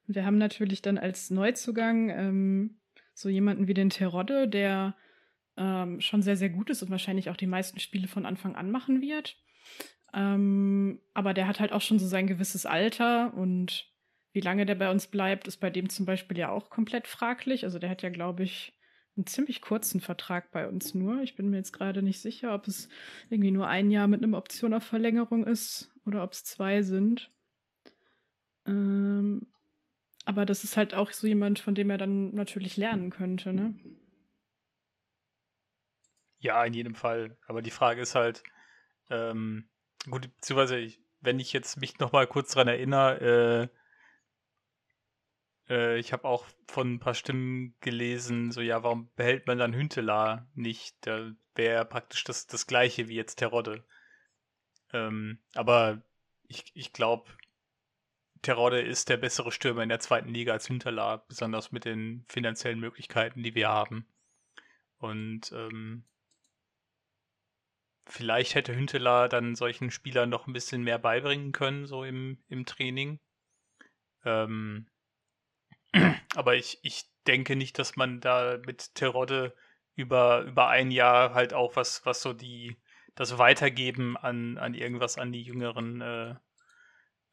[0.08, 2.80] Wir haben natürlich dann als Neuzugang ähm,
[3.14, 4.96] so jemanden wie den Terodde, der
[5.58, 8.72] ähm, schon sehr, sehr gut ist und wahrscheinlich auch die meisten Spiele von Anfang an
[8.72, 9.38] machen wird.
[10.14, 13.92] Ähm, aber der hat halt auch schon so sein gewisses Alter und
[14.32, 17.64] wie lange der bei uns bleibt, ist bei dem zum Beispiel ja auch komplett fraglich.
[17.64, 18.74] Also der hat ja, glaube ich,
[19.16, 21.22] einen ziemlich kurzen Vertrag bei uns nur.
[21.22, 22.90] Ich bin mir jetzt gerade nicht sicher, ob es
[23.30, 27.32] irgendwie nur ein Jahr mit einer Option auf Verlängerung ist oder ob es zwei sind.
[28.66, 29.48] Ähm,
[30.26, 33.76] aber das ist halt auch so jemand, von dem er dann natürlich lernen könnte, ne?
[36.40, 37.38] Ja, in jedem Fall.
[37.48, 38.44] Aber die Frage ist halt,
[39.10, 39.70] ähm,
[40.10, 43.78] gut, beziehungsweise ich, wenn ich jetzt mich noch mal kurz dran erinnere, äh,
[45.70, 49.74] Äh, ich habe auch von ein paar Stimmen gelesen, so ja, warum behält man dann
[49.74, 50.96] Hünteler nicht?
[51.02, 53.86] Da wäre praktisch das, das gleiche wie jetzt Terodde.
[54.94, 56.04] Ähm, aber
[56.48, 57.32] ich, ich glaube,
[58.46, 62.80] Terodde ist der bessere Stürmer in der zweiten Liga als Hünteler, besonders mit den finanziellen
[62.80, 64.06] Möglichkeiten, die wir haben.
[65.00, 66.06] Und ähm,
[68.06, 72.68] vielleicht hätte Hünteler dann solchen Spielern noch ein bisschen mehr beibringen können, so im, im
[72.68, 73.20] Training.
[74.24, 74.86] Ähm,
[76.36, 79.56] aber ich, ich denke nicht, dass man da mit Terodde
[79.96, 82.78] über, über ein Jahr halt auch was, was so die,
[83.16, 86.36] das Weitergeben an, an irgendwas an die Jüngeren, äh,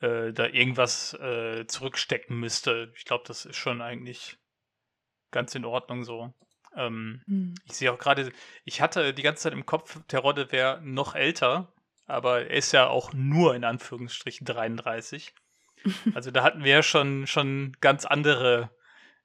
[0.03, 2.93] äh, da irgendwas äh, zurückstecken müsste.
[2.97, 4.37] Ich glaube, das ist schon eigentlich
[5.31, 6.35] ganz in Ordnung so.
[6.77, 7.55] Ähm, mhm.
[7.67, 8.33] Ich sehe auch gerade,
[8.65, 11.73] ich hatte die ganze Zeit im Kopf, Terodde wäre noch älter,
[12.07, 15.35] aber er ist ja auch nur in Anführungsstrichen 33.
[16.15, 18.71] Also da hatten wir ja schon, schon ganz andere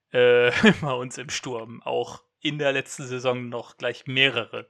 [0.10, 0.52] äh,
[0.82, 1.84] bei uns im Sturm.
[1.84, 4.68] Auch in der letzten Saison noch gleich mehrere.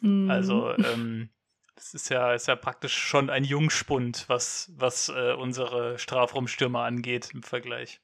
[0.00, 0.30] Mhm.
[0.30, 1.30] Also ähm,
[1.78, 7.30] das ist ja, ist ja praktisch schon ein Jungspund, was, was äh, unsere Strafraumstürmer angeht
[7.32, 8.00] im Vergleich.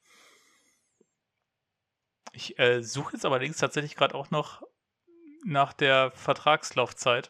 [2.33, 4.63] Ich äh, suche jetzt allerdings tatsächlich gerade auch noch
[5.45, 7.29] nach der Vertragslaufzeit.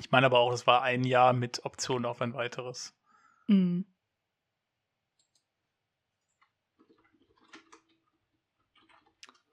[0.00, 2.94] Ich meine aber auch, es war ein Jahr mit Option auf ein weiteres.
[3.46, 3.86] Mhm.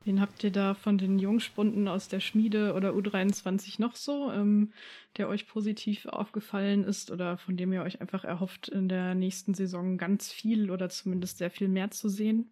[0.09, 4.71] Wen habt ihr da von den Jungspunden aus der Schmiede oder U23 noch so, ähm,
[5.17, 9.53] der euch positiv aufgefallen ist oder von dem ihr euch einfach erhofft, in der nächsten
[9.53, 12.49] Saison ganz viel oder zumindest sehr viel mehr zu sehen?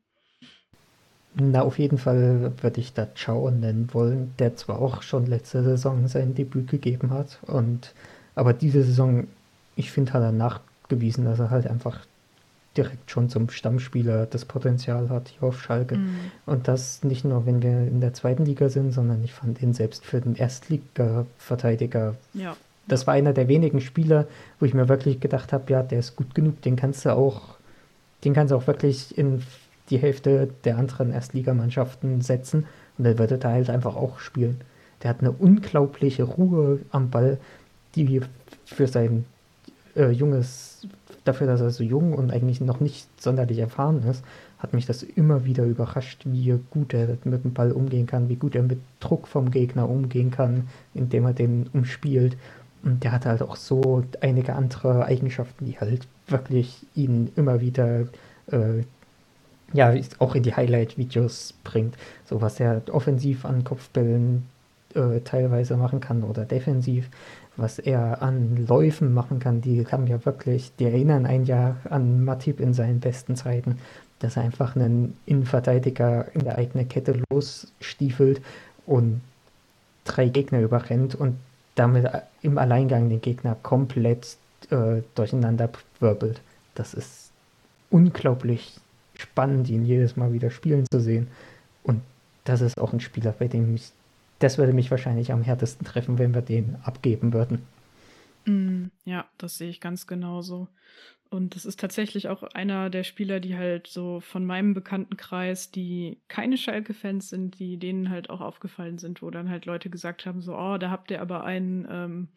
[1.34, 5.64] Na, auf jeden Fall würde ich da Chao nennen wollen, der zwar auch schon letzte
[5.64, 7.96] Saison sein Debüt gegeben hat, und
[8.36, 9.26] aber diese Saison,
[9.76, 12.06] ich finde, hat er nachgewiesen, dass er halt einfach
[12.78, 15.98] direkt schon zum Stammspieler das Potenzial hat hier auf Schalke.
[15.98, 16.20] Mhm.
[16.46, 19.74] Und das nicht nur, wenn wir in der zweiten Liga sind, sondern ich fand ihn
[19.74, 22.16] selbst für den Erstliga-Verteidiger.
[22.34, 22.56] Ja.
[22.88, 24.28] Das war einer der wenigen Spieler,
[24.60, 27.56] wo ich mir wirklich gedacht habe, ja, der ist gut genug, den kannst du auch,
[28.24, 29.44] den kannst du auch wirklich in
[29.90, 32.66] die Hälfte der anderen Erstligamannschaften setzen
[32.98, 34.62] und dann würde er halt einfach auch spielen.
[35.04, 37.38] Der hat eine unglaubliche Ruhe am Ball,
[37.96, 38.22] die
[38.66, 39.26] für sein
[39.98, 40.88] äh, junges
[41.26, 44.24] dafür, dass er so jung und eigentlich noch nicht sonderlich erfahren ist,
[44.60, 48.36] hat mich das immer wieder überrascht, wie gut er mit dem Ball umgehen kann, wie
[48.36, 52.38] gut er mit Druck vom Gegner umgehen kann, indem er den umspielt.
[52.84, 58.02] Und der hat halt auch so einige andere Eigenschaften, die halt wirklich ihn immer wieder
[58.52, 58.84] äh,
[59.74, 61.96] ja, auch in die Highlight-Videos bringt.
[62.26, 64.48] So was er offensiv an Kopfbällen
[64.96, 67.10] äh, teilweise machen kann oder defensiv
[67.58, 72.24] was er an Läufen machen kann, die haben ja wirklich, die erinnern ein Jahr an
[72.24, 73.80] Matip in seinen besten Zeiten,
[74.20, 78.42] dass er einfach einen Innenverteidiger in der eigenen Kette losstiefelt
[78.86, 79.22] und
[80.06, 81.38] drei Gegner überrennt und
[81.76, 82.08] damit
[82.42, 84.38] im Alleingang den Gegner komplett
[84.70, 86.42] äh, durcheinander wirbelt.
[86.76, 87.32] Das ist
[87.90, 88.80] unglaublich
[89.16, 91.28] spannend, ihn jedes Mal wieder spielen zu sehen.
[91.84, 92.02] Und
[92.44, 93.92] das ist auch ein Spieler, bei dem ich
[94.40, 97.64] das würde mich wahrscheinlich am härtesten treffen, wenn wir den abgeben würden.
[98.46, 100.68] Mm, ja, das sehe ich ganz genauso.
[101.30, 106.20] Und das ist tatsächlich auch einer der Spieler, die halt so von meinem Bekanntenkreis, die
[106.30, 110.42] keine Schalke-Fans sind, die denen halt auch aufgefallen sind, wo dann halt Leute gesagt haben,
[110.42, 112.28] so, oh, da habt ihr aber einen, ähm,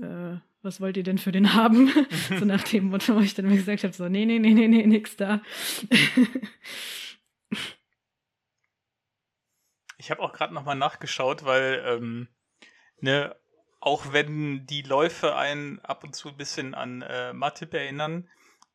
[0.00, 1.90] äh, was wollt ihr denn für den haben?
[2.38, 4.68] so nach dem Motto, wo ich dann mir gesagt habe, so, nee, nee, nee, nee,
[4.68, 5.42] nee, nix da.
[10.02, 12.26] Ich habe auch gerade nochmal nachgeschaut, weil, ähm,
[12.98, 13.36] ne,
[13.78, 18.28] auch wenn die Läufe einen ab und zu ein bisschen an äh, Matip erinnern,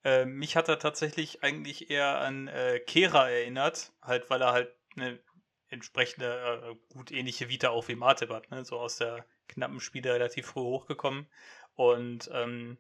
[0.06, 4.74] äh, mich hat er tatsächlich eigentlich eher an äh, Kera erinnert, halt weil er halt
[4.96, 5.20] eine
[5.68, 8.64] entsprechende, äh, gut ähnliche Vita auch wie Matip hat, ne?
[8.64, 11.28] so aus der knappen Spiele relativ früh hochgekommen.
[11.76, 12.78] Und ähm,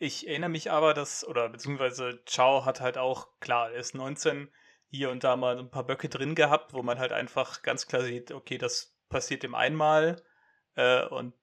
[0.00, 4.48] ich erinnere mich aber, dass, oder beziehungsweise Chao hat halt auch, klar, er ist 19,
[4.94, 8.02] hier und da mal ein paar Böcke drin gehabt, wo man halt einfach ganz klar
[8.02, 10.22] sieht, okay, das passiert ihm einmal
[10.76, 11.34] äh, und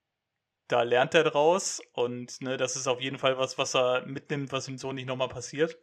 [0.67, 4.51] da lernt er draus und ne, das ist auf jeden Fall was, was er mitnimmt,
[4.51, 5.77] was ihm so nicht nochmal passiert.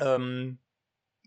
[0.00, 0.58] Ähm,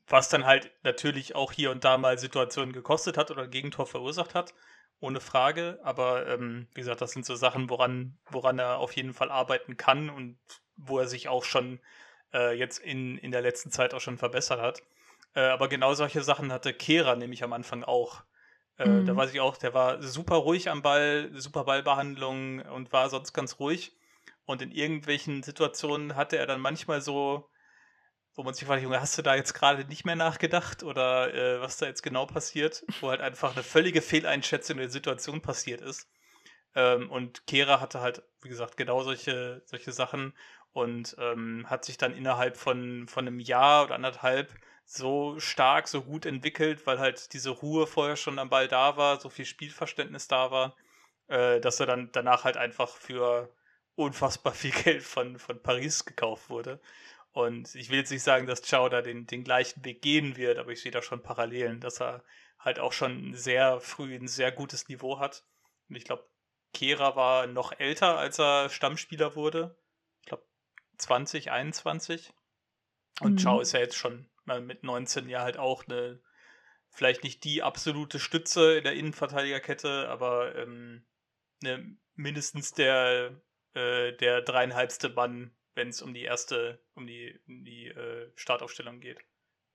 [0.07, 4.35] was dann halt natürlich auch hier und da mal Situationen gekostet hat oder Gegentor verursacht
[4.35, 4.53] hat,
[4.99, 5.79] ohne Frage.
[5.83, 9.77] Aber ähm, wie gesagt, das sind so Sachen, woran, woran er auf jeden Fall arbeiten
[9.77, 10.37] kann und
[10.75, 11.79] wo er sich auch schon
[12.33, 14.81] äh, jetzt in, in der letzten Zeit auch schon verbessert hat.
[15.33, 18.23] Äh, aber genau solche Sachen hatte Kehra nämlich am Anfang auch.
[18.77, 19.05] Äh, mhm.
[19.05, 23.33] Da weiß ich auch, der war super ruhig am Ball, super Ballbehandlung und war sonst
[23.33, 23.95] ganz ruhig.
[24.45, 27.49] Und in irgendwelchen Situationen hatte er dann manchmal so
[28.35, 31.61] wo man sich fragt, Junge, hast du da jetzt gerade nicht mehr nachgedacht oder äh,
[31.61, 36.07] was da jetzt genau passiert, wo halt einfach eine völlige Fehleinschätzung der Situation passiert ist.
[36.73, 40.33] Ähm, und Kera hatte halt, wie gesagt, genau solche, solche Sachen
[40.71, 44.53] und ähm, hat sich dann innerhalb von, von einem Jahr oder anderthalb
[44.93, 49.21] so stark, so gut entwickelt, weil halt diese Ruhe vorher schon am Ball da war,
[49.21, 50.75] so viel Spielverständnis da war,
[51.27, 53.49] äh, dass er dann danach halt einfach für
[53.95, 56.81] unfassbar viel Geld von, von Paris gekauft wurde.
[57.31, 60.57] Und ich will jetzt nicht sagen, dass Chao da den, den gleichen Weg gehen wird,
[60.57, 62.21] aber ich sehe da schon Parallelen, dass er
[62.59, 65.45] halt auch schon sehr früh ein sehr gutes Niveau hat.
[65.87, 66.25] Und ich glaube,
[66.73, 69.77] Kera war noch älter, als er Stammspieler wurde.
[70.19, 70.43] Ich glaube
[70.97, 72.33] 20, 21.
[73.21, 73.37] Und mhm.
[73.37, 76.21] Chao ist ja jetzt schon mit 19 ja halt auch eine,
[76.89, 81.05] vielleicht nicht die absolute Stütze in der Innenverteidigerkette, aber ähm,
[81.61, 83.41] ne, mindestens der,
[83.73, 88.99] äh, der dreieinhalbste Mann wenn es um die erste, um die, um die äh, Startaufstellung
[88.99, 89.19] geht.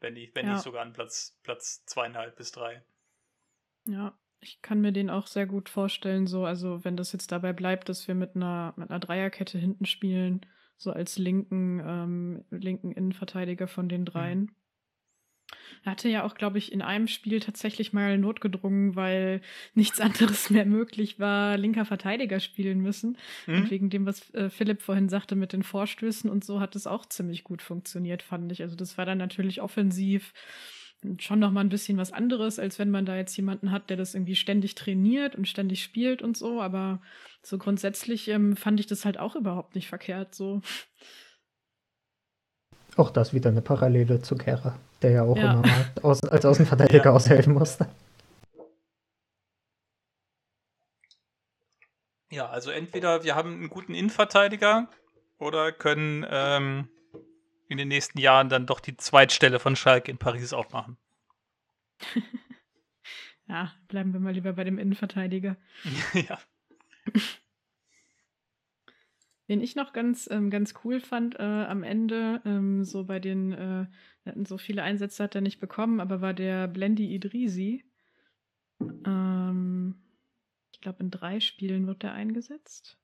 [0.01, 0.55] Wenn, die, wenn ja.
[0.55, 2.85] nicht sogar an Platz, Platz zweieinhalb bis drei.
[3.87, 7.53] Ja, ich kann mir den auch sehr gut vorstellen, so, also wenn das jetzt dabei
[7.53, 10.45] bleibt, dass wir mit einer, mit einer Dreierkette hinten spielen,
[10.77, 14.41] so als linken, ähm, linken Innenverteidiger von den dreien.
[14.41, 14.51] Mhm.
[15.85, 19.41] Er hatte ja auch, glaube ich, in einem Spiel tatsächlich mal notgedrungen, weil
[19.75, 20.01] nichts
[20.41, 23.17] anderes mehr möglich war, linker Verteidiger spielen müssen.
[23.47, 23.55] Mhm.
[23.55, 26.87] Und wegen dem, was äh, Philipp vorhin sagte mit den Vorstößen und so, hat es
[26.87, 28.63] auch ziemlich gut funktioniert, fand ich.
[28.63, 30.33] Also das war dann natürlich offensiv
[31.19, 33.97] schon noch mal ein bisschen was anderes, als wenn man da jetzt jemanden hat, der
[33.97, 36.61] das irgendwie ständig trainiert und ständig spielt und so.
[36.61, 37.01] Aber
[37.47, 40.63] so grundsätzlich ähm, fand ich das halt auch überhaupt nicht verkehrt so.
[42.97, 45.53] Auch das wieder eine Parallele zu Kera, der ja auch ja.
[45.53, 47.13] immer mal aus, als Außenverteidiger ja.
[47.13, 47.89] aushelfen musste.
[52.31, 54.89] Ja, also entweder wir haben einen guten Innenverteidiger
[55.39, 56.89] oder können ähm,
[57.69, 60.97] in den nächsten Jahren dann doch die Zweitstelle von Schalke in Paris aufmachen.
[63.47, 65.57] ja, bleiben wir mal lieber bei dem Innenverteidiger.
[66.13, 66.39] ja.
[69.49, 73.53] Den ich noch ganz, ähm, ganz cool fand äh, am Ende, ähm, so bei den,
[73.53, 73.87] äh,
[74.45, 77.85] so viele Einsätze hat er nicht bekommen, aber war der Blendi Idrisi.
[78.81, 79.95] Ähm,
[80.73, 82.99] ich glaube, in drei Spielen wird er eingesetzt.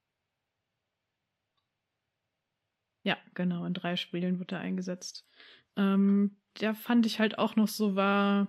[3.05, 5.27] Ja, genau, in drei Spielen wird er eingesetzt.
[5.77, 8.49] Ähm, der fand ich halt auch noch so war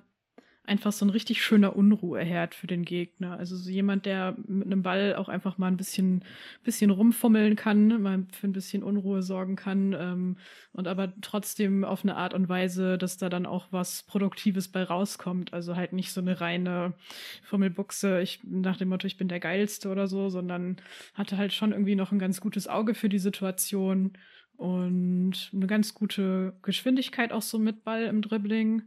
[0.66, 3.38] einfach so ein richtig schöner Unruheherd für den Gegner.
[3.38, 6.24] Also so jemand, der mit einem Ball auch einfach mal ein bisschen,
[6.64, 10.38] bisschen rumfummeln kann, mal für ein bisschen Unruhe sorgen kann ähm,
[10.72, 14.84] und aber trotzdem auf eine Art und Weise, dass da dann auch was Produktives bei
[14.84, 15.53] rauskommt.
[15.53, 16.93] Also halt nicht so eine reine
[17.43, 20.78] Fummelbuchse, ich nach dem Motto, ich bin der Geilste oder so, sondern
[21.14, 24.14] hatte halt schon irgendwie noch ein ganz gutes Auge für die Situation
[24.55, 28.84] und eine ganz gute Geschwindigkeit auch so mit Ball im Dribbling.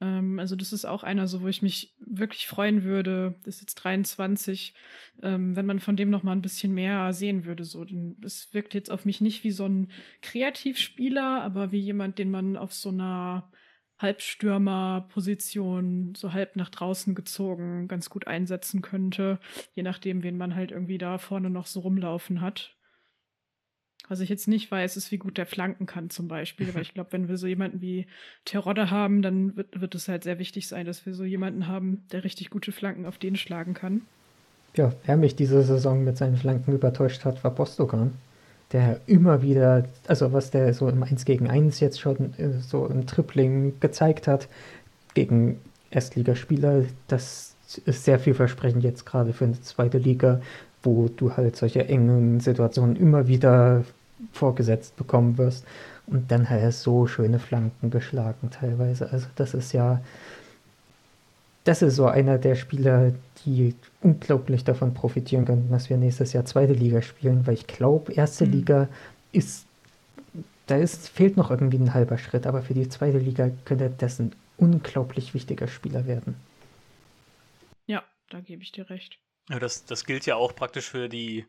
[0.00, 3.34] Ähm, also das ist auch einer, so wo ich mich wirklich freuen würde.
[3.44, 4.74] Das ist jetzt 23,
[5.22, 7.64] ähm, wenn man von dem noch mal ein bisschen mehr sehen würde.
[7.64, 7.84] So,
[8.24, 9.90] es wirkt jetzt auf mich nicht wie so ein
[10.22, 13.50] Kreativspieler, aber wie jemand, den man auf so einer
[13.98, 19.40] Halbstürmer-Position so halb nach draußen gezogen ganz gut einsetzen könnte,
[19.74, 22.77] je nachdem, wen man halt irgendwie da vorne noch so rumlaufen hat.
[24.08, 26.74] Was ich jetzt nicht weiß, ist, wie gut der flanken kann zum Beispiel.
[26.74, 28.06] Weil ich glaube, wenn wir so jemanden wie
[28.44, 32.04] Terodde haben, dann wird, wird es halt sehr wichtig sein, dass wir so jemanden haben,
[32.12, 34.02] der richtig gute Flanken auf den schlagen kann.
[34.76, 38.12] Ja, wer mich diese Saison mit seinen Flanken übertäuscht hat, war Bostogan.
[38.72, 42.86] Der immer wieder, also was der so im 1 gegen 1 jetzt schon äh, so
[42.86, 44.48] im Tripling gezeigt hat,
[45.14, 45.58] gegen
[45.90, 50.40] Erstligaspieler, das ist sehr vielversprechend jetzt gerade für eine zweite Liga,
[50.82, 53.84] wo du halt solche engen Situationen immer wieder
[54.32, 55.64] vorgesetzt bekommen wirst.
[56.06, 59.12] Und dann hat er so schöne Flanken geschlagen teilweise.
[59.12, 60.00] Also das ist ja,
[61.64, 63.12] das ist so einer der Spieler,
[63.44, 68.12] die unglaublich davon profitieren könnten, dass wir nächstes Jahr zweite Liga spielen, weil ich glaube,
[68.12, 68.52] erste mhm.
[68.52, 68.88] Liga
[69.32, 69.66] ist,
[70.66, 74.18] da ist, fehlt noch irgendwie ein halber Schritt, aber für die zweite Liga könnte das
[74.18, 76.36] ein unglaublich wichtiger Spieler werden.
[77.86, 79.18] Ja, da gebe ich dir recht.
[79.50, 81.46] Ja, das, das gilt ja auch praktisch für die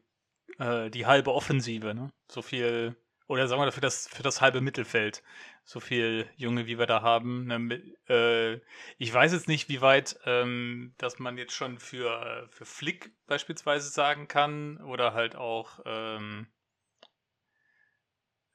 [0.59, 2.11] äh, die halbe Offensive, ne?
[2.27, 2.95] So viel,
[3.27, 5.23] oder sagen wir für das, für das halbe Mittelfeld.
[5.63, 7.45] So viel Junge, wie wir da haben.
[7.45, 7.81] Ne?
[8.07, 8.59] Äh,
[8.97, 13.89] ich weiß jetzt nicht, wie weit, ähm, dass man jetzt schon für, für Flick beispielsweise
[13.89, 16.47] sagen kann, oder halt auch, ähm,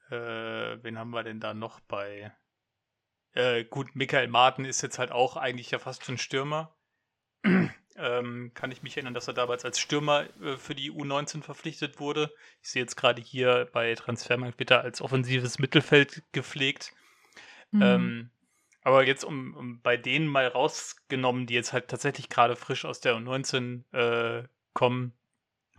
[0.09, 2.33] äh, wen haben wir denn da noch bei?
[3.31, 6.75] Äh, gut, Michael Martin ist jetzt halt auch eigentlich ja fast schon Stürmer
[7.97, 11.99] ähm, kann ich mich erinnern, dass er damals als Stürmer äh, für die U19 verpflichtet
[11.99, 12.31] wurde.
[12.61, 16.93] Ich sehe jetzt gerade hier bei Transfermarkt bitte als offensives Mittelfeld gepflegt.
[17.71, 17.81] Mhm.
[17.81, 18.29] Ähm,
[18.83, 22.99] aber jetzt um, um, bei denen mal rausgenommen, die jetzt halt tatsächlich gerade frisch aus
[22.99, 25.13] der U19 äh, kommen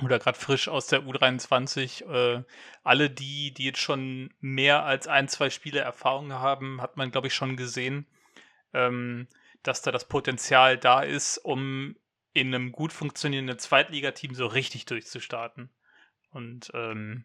[0.03, 2.43] oder gerade frisch aus der U23, äh,
[2.83, 7.29] alle die, die jetzt schon mehr als ein, zwei Spiele Erfahrung haben, hat man, glaube
[7.29, 8.07] ich, schon gesehen,
[8.75, 9.29] ähm,
[9.63, 11.97] dass da das Potenzial da ist, um
[12.37, 15.71] in einem gut funktionierenden Zweitligateam so richtig durchzustarten.
[16.31, 17.25] Und ähm,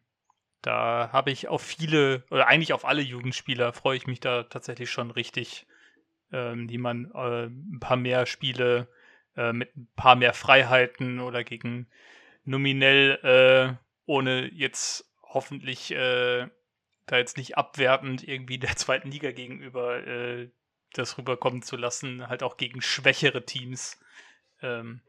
[0.62, 4.90] da habe ich auf viele, oder eigentlich auf alle Jugendspieler, freue ich mich da tatsächlich
[4.90, 5.68] schon richtig,
[6.32, 8.88] ähm, die man äh, ein paar mehr Spiele
[9.36, 11.88] äh, mit ein paar mehr Freiheiten oder gegen
[12.46, 16.48] nominell, äh, ohne jetzt hoffentlich äh,
[17.06, 20.50] da jetzt nicht abwertend irgendwie der zweiten Liga gegenüber äh,
[20.94, 24.00] das rüberkommen zu lassen, halt auch gegen schwächere Teams
[24.62, 25.02] ähm,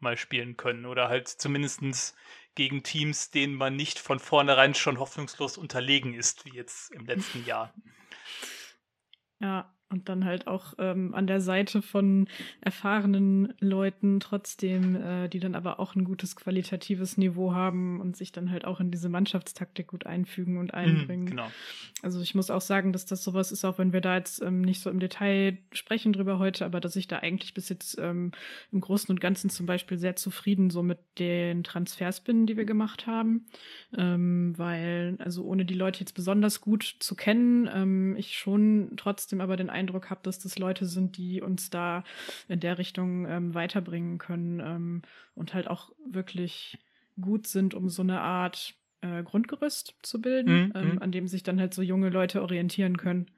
[0.00, 2.14] mal spielen können oder halt zumindestens
[2.54, 7.44] gegen Teams, denen man nicht von vornherein schon hoffnungslos unterlegen ist, wie jetzt im letzten
[7.44, 7.74] Jahr.
[9.40, 12.26] Ja, und dann halt auch ähm, an der Seite von
[12.60, 18.32] erfahrenen Leuten trotzdem, äh, die dann aber auch ein gutes qualitatives Niveau haben und sich
[18.32, 21.24] dann halt auch in diese Mannschaftstaktik gut einfügen und mhm, einbringen.
[21.24, 21.46] Mm, genau.
[22.02, 24.62] Also ich muss auch sagen, dass das sowas ist, auch wenn wir da jetzt ähm,
[24.62, 28.32] nicht so im Detail sprechen drüber heute, aber dass ich da eigentlich bis jetzt ähm,
[28.72, 32.64] im Großen und Ganzen zum Beispiel sehr zufrieden so mit den Transfers bin, die wir
[32.64, 33.46] gemacht haben,
[33.96, 39.40] ähm, weil also ohne die Leute jetzt besonders gut zu kennen, ähm, ich schon trotzdem
[39.40, 42.04] aber den Eindruck Eindruck habe, dass das Leute sind, die uns da
[42.48, 45.02] in der Richtung ähm, weiterbringen können ähm,
[45.34, 46.78] und halt auch wirklich
[47.20, 51.02] gut sind, um so eine Art äh, Grundgerüst zu bilden, mhm, ähm, mhm.
[51.02, 53.30] an dem sich dann halt so junge Leute orientieren können.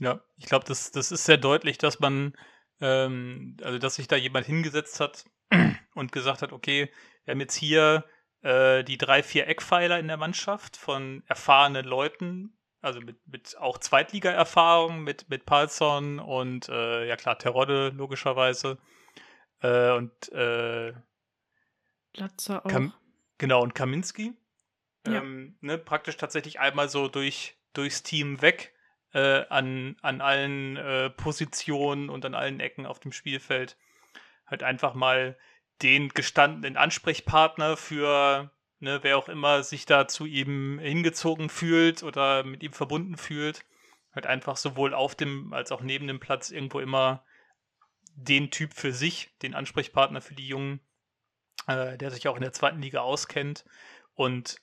[0.00, 2.34] Ja, ich glaube, das, das ist sehr deutlich, dass man,
[2.80, 5.24] ähm, also dass sich da jemand hingesetzt hat
[5.94, 6.90] und gesagt hat, okay,
[7.24, 8.04] wir haben jetzt hier
[8.42, 13.78] äh, die drei, vier Eckpfeiler in der Mannschaft von erfahrenen Leuten, also mit, mit auch
[13.78, 18.78] Zweitliga-Erfahrung mit, mit Palsson und äh, ja klar, Terodde logischerweise.
[19.60, 20.92] Äh, und äh,
[22.14, 22.70] Latzer auch.
[22.70, 22.94] Kam,
[23.38, 24.32] genau, und Kaminski.
[25.06, 25.14] Ja.
[25.14, 28.74] Ähm, ne, praktisch tatsächlich einmal so durch, durchs Team weg
[29.12, 33.76] äh, an, an allen äh, Positionen und an allen Ecken auf dem Spielfeld.
[34.46, 35.38] Halt einfach mal
[35.82, 38.50] den gestandenen Ansprechpartner für
[38.80, 43.64] ne, wer auch immer sich da zu ihm hingezogen fühlt oder mit ihm verbunden fühlt,
[44.12, 47.24] halt einfach sowohl auf dem als auch neben dem Platz irgendwo immer
[48.14, 50.80] den Typ für sich, den Ansprechpartner für die Jungen,
[51.66, 53.64] äh, der sich auch in der zweiten Liga auskennt.
[54.14, 54.56] Und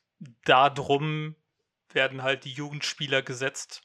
[0.46, 1.36] darum
[1.94, 3.84] werden halt die Jugendspieler gesetzt.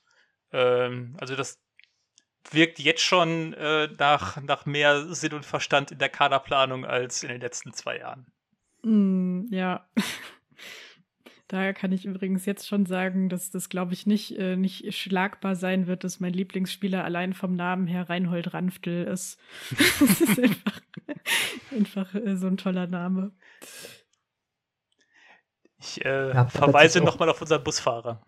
[0.51, 1.62] Ähm, also das
[2.51, 7.28] wirkt jetzt schon äh, nach, nach mehr Sinn und Verstand in der Kaderplanung als in
[7.28, 8.33] den letzten zwei Jahren.
[8.83, 9.87] Mm, ja.
[11.49, 15.55] Daher kann ich übrigens jetzt schon sagen, dass das, glaube ich, nicht, äh, nicht schlagbar
[15.55, 19.39] sein wird, dass mein Lieblingsspieler allein vom Namen her Reinhold Ranftel ist.
[20.01, 20.80] das ist einfach,
[21.72, 23.33] einfach äh, so ein toller Name.
[25.78, 28.24] Ich äh, ja, verweise nochmal auf unseren Busfahrer.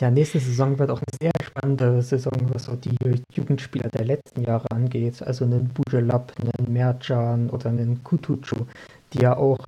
[0.00, 2.96] Ja, nächste Saison wird auch eine sehr spannende Saison, was so die
[3.34, 5.22] Jugendspieler der letzten Jahre angeht.
[5.22, 8.64] Also einen Bujelab, einen Mercan oder einen Kutucu,
[9.12, 9.58] die ja auch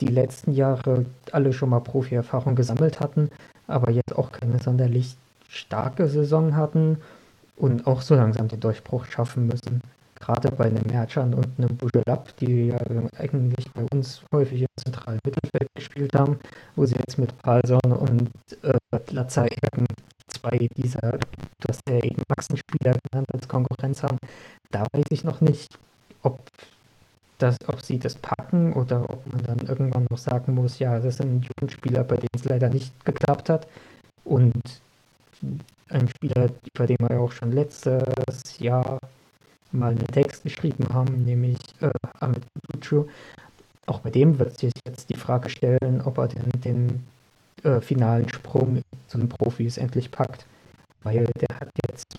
[0.00, 3.30] die letzten Jahre alle schon mal Profi-Erfahrung gesammelt hatten,
[3.68, 5.16] aber jetzt auch keine sonderlich
[5.48, 6.98] starke Saison hatten
[7.56, 9.82] und auch so langsam den Durchbruch schaffen müssen
[10.20, 12.78] gerade bei einem Merchant und einem Bujelab, die ja
[13.18, 16.38] eigentlich bei uns häufig im zentralen Mittelfeld gespielt haben,
[16.74, 18.30] wo sie jetzt mit Palson und
[18.62, 18.78] äh,
[19.10, 19.86] Latzer eben
[20.28, 24.18] zwei dieser, du hast ja eben Maxenspieler genannt, als Konkurrenz haben.
[24.70, 25.78] Da weiß ich noch nicht,
[26.22, 26.40] ob
[27.38, 31.18] das, ob sie das packen oder ob man dann irgendwann noch sagen muss, ja, das
[31.18, 33.66] sind Jugendspieler, bei denen es leider nicht geklappt hat.
[34.24, 34.80] Und
[35.88, 38.98] ein Spieler, bei dem wir ja auch schon letztes Jahr
[39.72, 41.90] mal einen Text geschrieben haben, nämlich äh,
[42.20, 42.42] Ahmed
[42.72, 43.06] Kutucu.
[43.86, 47.06] Auch bei dem wird sich jetzt die Frage stellen, ob er den, den
[47.62, 50.46] äh, finalen Sprung zu den Profis endlich packt.
[51.02, 52.18] Weil der hat jetzt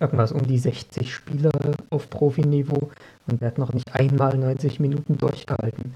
[0.00, 1.50] irgendwas um die 60 Spiele
[1.90, 2.90] auf Profiniveau
[3.26, 5.94] und der hat noch nicht einmal 90 Minuten durchgehalten.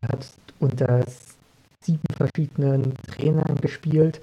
[0.00, 0.26] Er hat
[0.58, 1.04] unter
[1.80, 4.20] sieben verschiedenen Trainern gespielt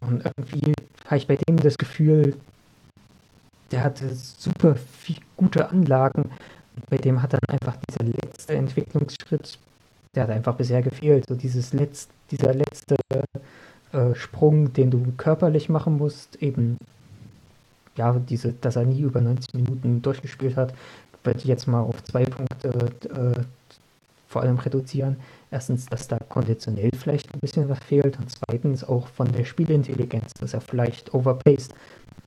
[0.00, 0.72] und irgendwie
[1.06, 2.36] habe ich bei dem das Gefühl,
[3.70, 6.30] der hatte super viel, gute Anlagen.
[6.88, 9.58] Bei dem hat dann einfach dieser letzte Entwicklungsschritt,
[10.14, 11.26] der hat einfach bisher gefehlt.
[11.28, 12.96] So dieses letzt, dieser letzte
[13.92, 16.78] äh, Sprung, den du körperlich machen musst, eben
[17.96, 20.72] ja, diese, dass er nie über 90 Minuten durchgespielt hat,
[21.24, 23.42] würde ich jetzt mal auf zwei Punkte äh,
[24.28, 25.16] vor allem reduzieren.
[25.50, 30.32] Erstens, dass da konditionell vielleicht ein bisschen was fehlt und zweitens auch von der Spielintelligenz,
[30.34, 31.74] dass er vielleicht overpaced.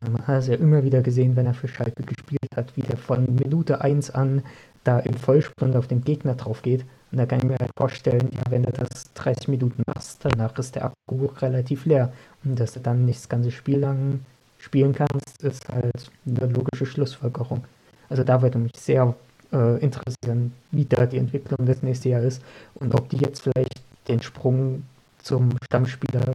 [0.02, 2.97] Man hat es ja immer wieder gesehen, wenn er für Schalke gespielt hat, wie der
[2.97, 4.41] von Minute 1 an
[4.84, 6.86] da im Vollsprint auf den Gegner drauf geht.
[7.12, 10.58] Und da kann ich mir halt vorstellen, ja, wenn du das 30 Minuten machst, danach
[10.58, 12.12] ist der Akku relativ leer.
[12.43, 14.22] Und dass du dann nicht das ganze Spiel lang
[14.58, 17.64] spielen kannst, ist halt eine logische Schlussfolgerung.
[18.10, 19.14] Also da würde mich sehr
[19.54, 22.41] äh, interessieren, wie da die Entwicklung des nächsten Jahr ist
[22.76, 24.84] und ob die jetzt vielleicht den Sprung
[25.22, 26.34] zum Stammspieler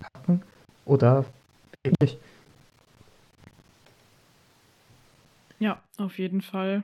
[0.00, 0.42] packen
[0.84, 1.24] oder
[1.84, 2.18] eben nicht.
[5.62, 6.82] Ja, auf jeden Fall.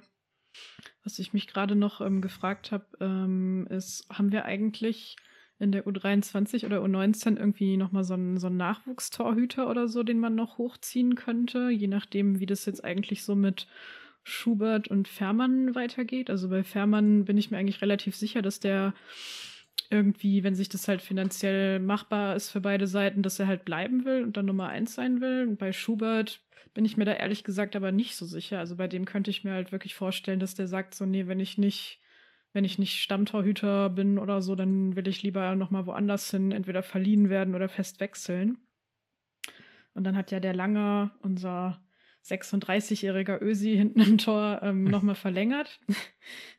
[1.02, 5.16] Was ich mich gerade noch ähm, gefragt habe, ähm, ist, haben wir eigentlich
[5.58, 10.20] in der U23 oder U19 irgendwie nochmal so einen, so einen Nachwuchstorhüter oder so, den
[10.20, 13.66] man noch hochziehen könnte, je nachdem, wie das jetzt eigentlich so mit
[14.22, 16.30] Schubert und Fährmann weitergeht.
[16.30, 18.94] Also bei Fährmann bin ich mir eigentlich relativ sicher, dass der
[19.90, 24.04] irgendwie, wenn sich das halt finanziell machbar ist für beide Seiten, dass er halt bleiben
[24.04, 25.48] will und dann Nummer eins sein will.
[25.48, 26.42] Und bei Schubert
[26.78, 28.60] bin ich mir da ehrlich gesagt aber nicht so sicher.
[28.60, 31.40] Also bei dem könnte ich mir halt wirklich vorstellen, dass der sagt so, nee, wenn
[31.40, 31.98] ich nicht,
[32.52, 36.84] wenn ich nicht Stammtorhüter bin oder so, dann will ich lieber nochmal woanders hin, entweder
[36.84, 38.58] verliehen werden oder fest wechseln.
[39.94, 41.82] Und dann hat ja der Lange, unser
[42.24, 45.80] 36-jähriger Ösi hinten im Tor ähm, nochmal verlängert.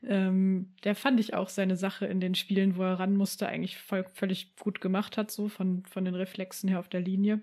[0.04, 3.78] ähm, der fand ich auch seine Sache in den Spielen, wo er ran musste, eigentlich
[3.78, 7.42] voll, völlig gut gemacht hat, so von, von den Reflexen her auf der Linie.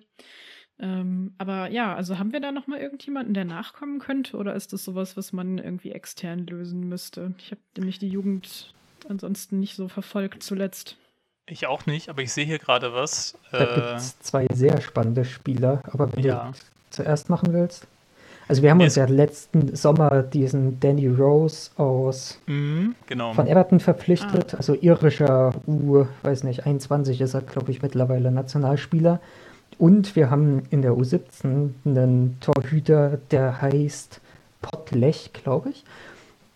[0.79, 4.85] Ähm, aber ja, also haben wir da nochmal irgendjemanden, der nachkommen könnte, oder ist das
[4.85, 7.35] sowas, was man irgendwie extern lösen müsste?
[7.39, 8.75] Ich habe nämlich die Jugend
[9.09, 10.97] ansonsten nicht so verfolgt zuletzt.
[11.49, 13.39] Ich auch nicht, aber ich sehe hier gerade was.
[13.53, 16.51] Da äh, gibt es zwei sehr spannende Spieler, aber wenn ja.
[16.51, 16.59] du
[16.91, 17.87] zuerst machen willst.
[18.49, 23.33] Also wir haben uns ja letzten Sommer diesen Danny Rose aus mhm, genau.
[23.33, 24.59] von Everton verpflichtet, ah.
[24.59, 29.21] also irischer U, weiß nicht, 21 ist er, glaube ich, mittlerweile Nationalspieler.
[29.79, 34.21] Und wir haben in der U17 einen Torhüter, der heißt
[34.63, 35.85] Pottlech, glaube ich,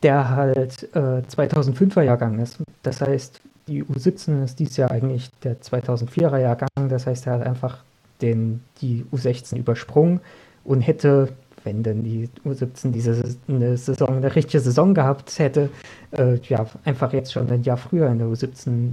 [0.02, 2.58] der halt äh, 2005er Jahrgang ist.
[2.82, 6.68] Das heißt, die U17 ist dieses Jahr eigentlich der 2004er Jahrgang.
[6.88, 7.84] Das heißt, er hat einfach
[8.22, 10.20] den, die U16 übersprungen
[10.64, 11.28] und hätte
[11.64, 15.70] wenn denn die U17 diese eine Saison, eine richtige Saison gehabt hätte,
[16.12, 18.92] äh, ja, einfach jetzt schon ein Jahr früher in der U17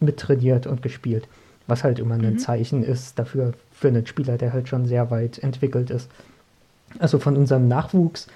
[0.00, 1.28] mittrainiert und gespielt.
[1.66, 2.24] Was halt immer mhm.
[2.24, 6.10] ein Zeichen ist dafür, für einen Spieler, der halt schon sehr weit entwickelt ist.
[6.98, 8.26] Also von unserem Nachwuchs,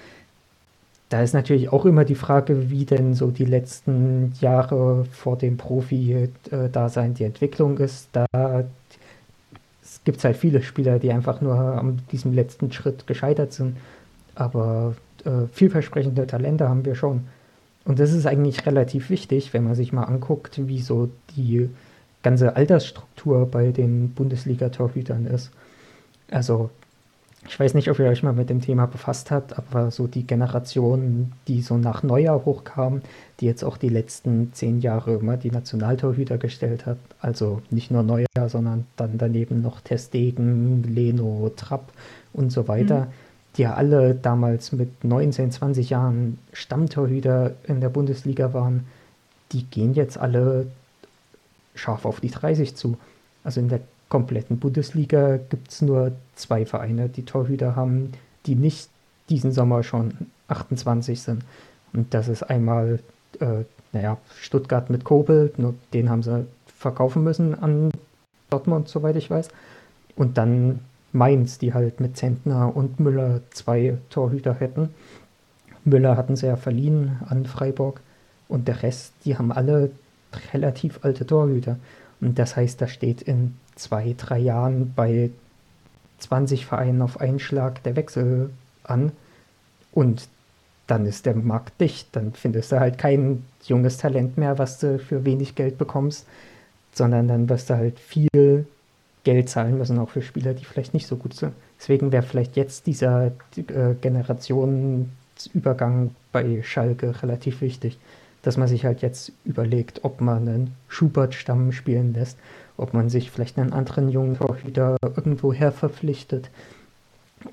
[1.09, 5.55] da ist natürlich auch immer die Frage, wie denn so die letzten Jahre vor dem
[5.55, 8.09] Profi-Dasein äh, die Entwicklung ist.
[8.11, 8.25] Da
[10.03, 13.77] gibt es halt viele Spieler, die einfach nur an diesem letzten Schritt gescheitert sind.
[14.35, 17.21] Aber äh, vielversprechende Talente haben wir schon.
[17.85, 21.69] Und das ist eigentlich relativ wichtig, wenn man sich mal anguckt, wie so die
[22.27, 25.49] ganze Altersstruktur bei den Bundesliga-Torhütern ist.
[26.29, 26.69] Also
[27.47, 30.27] ich weiß nicht, ob ihr euch mal mit dem Thema befasst habt, aber so die
[30.27, 32.99] Generation, die so nach Neujahr hochkam,
[33.39, 38.03] die jetzt auch die letzten zehn Jahre immer die Nationaltorhüter gestellt hat, also nicht nur
[38.03, 41.93] Neujahr, sondern dann daneben noch Testegen, Leno, Trapp
[42.33, 43.11] und so weiter, mhm.
[43.55, 48.85] die ja alle damals mit 19, 20 Jahren Stammtorhüter in der Bundesliga waren,
[49.53, 50.67] die gehen jetzt alle
[51.77, 52.97] scharf auf die 30 zu.
[53.43, 58.13] Also in der kompletten Bundesliga gibt es nur zwei Vereine, die Torhüter haben,
[58.45, 58.89] die nicht
[59.29, 60.13] diesen Sommer schon
[60.47, 61.43] 28 sind.
[61.93, 62.99] Und das ist einmal,
[63.39, 66.45] äh, naja, Stuttgart mit Kobel, nur den haben sie
[66.77, 67.91] verkaufen müssen an
[68.49, 69.49] Dortmund, soweit ich weiß.
[70.15, 70.79] Und dann
[71.11, 74.89] Mainz, die halt mit Zentner und Müller zwei Torhüter hätten.
[75.83, 78.01] Müller hatten sie ja verliehen an Freiburg.
[78.47, 79.91] Und der Rest, die haben alle
[80.53, 81.77] relativ alte Torhüter.
[82.21, 85.29] Und das heißt, da steht in zwei, drei Jahren bei
[86.19, 88.49] 20 Vereinen auf einen Schlag der Wechsel
[88.83, 89.11] an.
[89.91, 90.27] Und
[90.87, 92.15] dann ist der Markt dicht.
[92.15, 96.25] Dann findest du halt kein junges Talent mehr, was du für wenig Geld bekommst,
[96.93, 98.65] sondern dann wirst du halt viel
[99.23, 101.51] Geld zahlen müssen, auch für Spieler, die vielleicht nicht so gut sind.
[101.79, 107.99] Deswegen wäre vielleicht jetzt dieser äh, Generationsübergang bei Schalke relativ wichtig,
[108.47, 112.37] dass man sich halt jetzt überlegt, ob man einen Schubert-Stamm spielen lässt
[112.77, 116.49] ob man sich vielleicht einen anderen jungen Torhüter irgendwo her verpflichtet.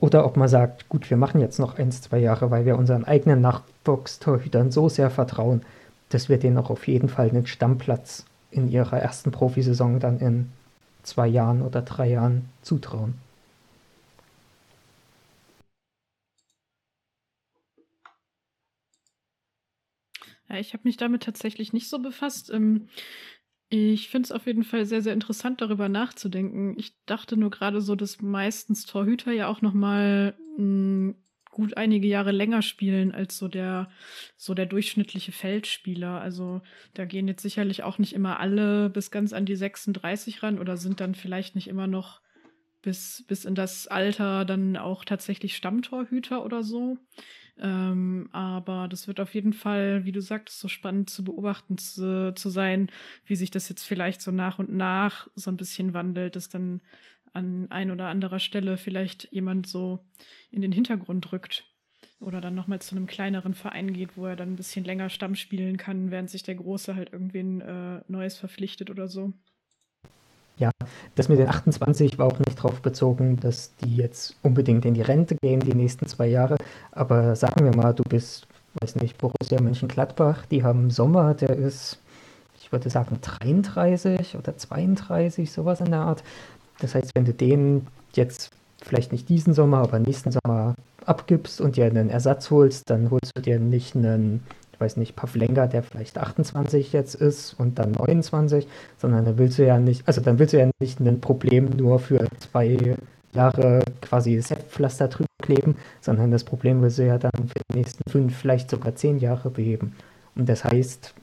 [0.01, 3.05] Oder ob man sagt, gut, wir machen jetzt noch ein, zwei Jahre, weil wir unseren
[3.05, 5.63] eigenen Nachwuchstorhütern so sehr vertrauen,
[6.11, 10.53] dass wir denen auch auf jeden Fall einen Stammplatz in ihrer ersten Profisaison dann in
[11.03, 13.15] zwei Jahren oder drei Jahren zutrauen.
[20.59, 22.51] Ich habe mich damit tatsächlich nicht so befasst.
[22.51, 22.89] Ähm,
[23.69, 26.75] ich finde es auf jeden Fall sehr, sehr interessant, darüber nachzudenken.
[26.79, 31.17] Ich dachte nur gerade so, dass meistens Torhüter ja auch noch mal hm,
[31.51, 33.89] gut einige Jahre länger spielen als so der,
[34.37, 36.21] so der durchschnittliche Feldspieler.
[36.21, 36.63] Also
[36.95, 40.77] da gehen jetzt sicherlich auch nicht immer alle bis ganz an die 36 ran oder
[40.77, 42.21] sind dann vielleicht nicht immer noch
[42.83, 46.99] bis, bis in das Alter dann auch tatsächlich Stammtorhüter oder so.
[47.59, 52.35] Ähm, aber das wird auf jeden Fall, wie du sagtest, so spannend zu beobachten zu,
[52.35, 52.91] zu sein,
[53.27, 56.81] wie sich das jetzt vielleicht so nach und nach so ein bisschen wandelt, dass dann
[57.33, 60.05] an ein oder anderer Stelle vielleicht jemand so
[60.51, 61.65] in den Hintergrund rückt
[62.21, 65.35] oder dann nochmal zu einem kleineren Verein geht, wo er dann ein bisschen länger Stamm
[65.35, 69.33] spielen kann, während sich der Große halt irgendwen äh, Neues verpflichtet oder so.
[70.57, 70.71] Ja,
[71.17, 75.03] das mit den 28 war auch nicht darauf bezogen, dass die jetzt unbedingt in die
[75.03, 76.57] Rente gehen die nächsten zwei Jahre.
[76.93, 78.47] Aber sagen wir mal, du bist,
[78.81, 81.99] weiß nicht, Borussia Mönchengladbach, die haben Sommer, der ist,
[82.61, 86.23] ich würde sagen, 33 oder 32, sowas in der Art.
[86.79, 88.51] Das heißt, wenn du den jetzt
[88.81, 93.33] vielleicht nicht diesen Sommer, aber nächsten Sommer abgibst und dir einen Ersatz holst, dann holst
[93.35, 94.43] du dir nicht einen
[94.75, 98.67] ich weiß nicht, Pavlenka, der vielleicht 28 jetzt ist und dann 29,
[98.99, 102.01] sondern dann willst du ja nicht, also dann willst du ja nicht ein Problem nur
[102.01, 102.97] für zwei
[103.33, 108.09] Jahre quasi Seppflaster drüber kleben, sondern das Problem willst du ja dann für die nächsten
[108.11, 109.95] fünf, vielleicht sogar zehn Jahre beheben.
[110.35, 111.15] Und das heißt,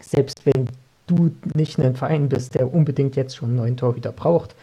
[0.00, 0.68] selbst wenn
[1.06, 4.56] du nicht ein Verein bist, der unbedingt jetzt schon einen neuen Torhüter braucht,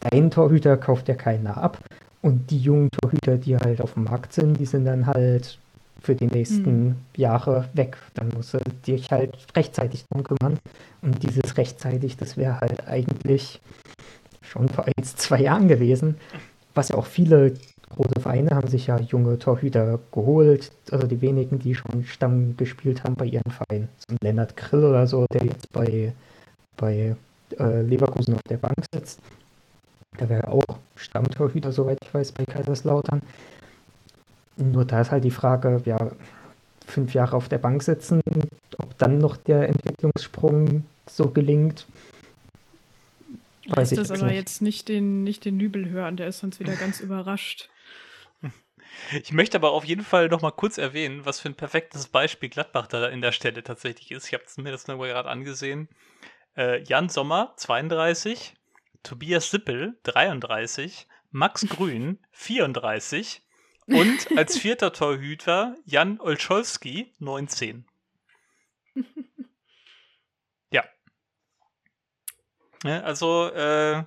[0.00, 1.78] dein Torhüter kauft ja keiner ab.
[2.22, 5.58] Und die jungen Torhüter, die halt auf dem Markt sind, die sind dann halt
[6.00, 6.96] für die nächsten mhm.
[7.16, 7.96] Jahre weg.
[8.14, 10.58] Dann musst du dich halt rechtzeitig drum kümmern.
[11.02, 13.60] Und dieses rechtzeitig, das wäre halt eigentlich
[14.42, 16.16] schon vor ein, zwei Jahren gewesen.
[16.74, 17.54] Was ja auch viele
[17.90, 20.70] große Vereine haben sich ja junge Torhüter geholt.
[20.90, 23.88] Also die wenigen, die schon Stamm gespielt haben bei ihren Vereinen.
[23.96, 26.12] So ein Lennart Grill oder so, der jetzt bei,
[26.76, 27.16] bei
[27.58, 29.20] äh, Leverkusen auf der Bank sitzt.
[30.20, 33.22] Der wäre auch Stammtorhüter, soweit ich weiß, bei Kaiserslautern.
[34.58, 36.10] Nur da ist halt die Frage, ja,
[36.84, 38.20] fünf Jahre auf der Bank sitzen,
[38.78, 41.86] ob dann noch der Entwicklungssprung so gelingt.
[43.68, 44.36] Weiß ich das aber nicht.
[44.36, 47.68] jetzt nicht den, nicht den Nübel hören, der ist sonst wieder ganz überrascht.
[49.22, 52.48] Ich möchte aber auf jeden Fall noch mal kurz erwähnen, was für ein perfektes Beispiel
[52.48, 54.26] Gladbach da in der Stelle tatsächlich ist.
[54.26, 55.88] Ich habe mir das nur gerade angesehen.
[56.56, 58.54] Äh, Jan Sommer, 32,
[59.04, 63.42] Tobias Sippel, 33, Max Grün, 34,
[63.88, 67.84] und als vierter Torhüter Jan Olszolski, 19.
[70.70, 70.84] ja.
[72.84, 74.04] ja also äh,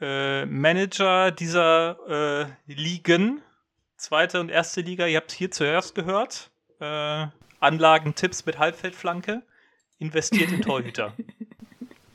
[0.00, 3.42] äh, Manager dieser äh, Ligen,
[3.96, 6.50] zweite und erste Liga, ihr habt hier zuerst gehört.
[6.80, 7.26] Äh,
[7.58, 9.42] Anlagentipps mit Halbfeldflanke,
[9.98, 11.14] investiert in Torhüter.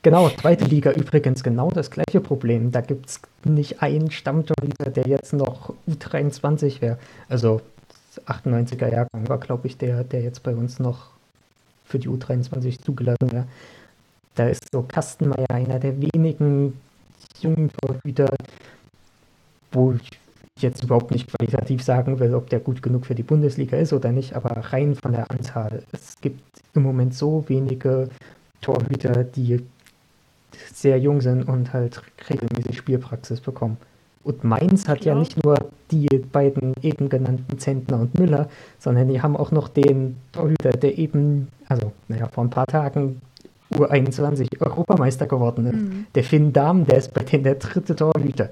[0.04, 2.72] Genau, zweite Liga übrigens genau das gleiche Problem.
[2.72, 6.98] Da gibt es nicht einen Stammtorhüter, der jetzt noch U23 wäre.
[7.28, 7.60] Also
[8.26, 11.10] 98er Jahrgang war, glaube ich, der, der jetzt bei uns noch
[11.84, 13.46] für die U23 zugelassen wäre.
[14.34, 16.80] Da ist so Kastenmeier einer der wenigen
[17.40, 18.34] jungen Torhüter,
[19.70, 20.10] wo ich
[20.58, 24.10] jetzt überhaupt nicht qualitativ sagen will, ob der gut genug für die Bundesliga ist oder
[24.10, 25.84] nicht, aber rein von der Anzahl.
[25.92, 26.42] Es gibt
[26.74, 28.08] im Moment so wenige
[28.60, 29.62] Torhüter, die
[30.72, 33.76] sehr jung sind und halt regelmäßig Spielpraxis bekommen.
[34.24, 35.14] Und Mainz hat ja.
[35.14, 35.56] ja nicht nur
[35.90, 38.48] die beiden eben genannten Zentner und Müller,
[38.78, 43.20] sondern die haben auch noch den Torhüter, der eben, also naja, vor ein paar Tagen
[43.74, 45.74] U21 Europameister geworden ist.
[45.74, 46.06] Mhm.
[46.14, 48.50] Der Finn Dahm, der ist bei denen der dritte Torhüter.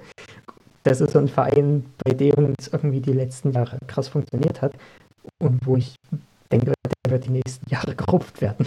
[0.83, 4.73] Das ist so ein Verein, bei dem es irgendwie die letzten Jahre krass funktioniert hat
[5.39, 5.95] und wo ich
[6.51, 6.73] denke,
[7.05, 8.67] der wird die nächsten Jahre gerupft werden.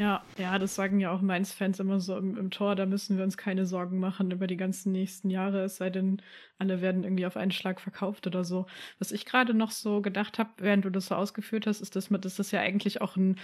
[0.00, 3.24] Ja, ja, das sagen ja auch Mainz-Fans immer so im, im, Tor, da müssen wir
[3.24, 6.22] uns keine Sorgen machen über die ganzen nächsten Jahre, es sei denn,
[6.58, 8.64] alle werden irgendwie auf einen Schlag verkauft oder so.
[8.98, 12.08] Was ich gerade noch so gedacht habe, während du das so ausgeführt hast, ist, dass,
[12.08, 13.36] man, dass das ja eigentlich auch ein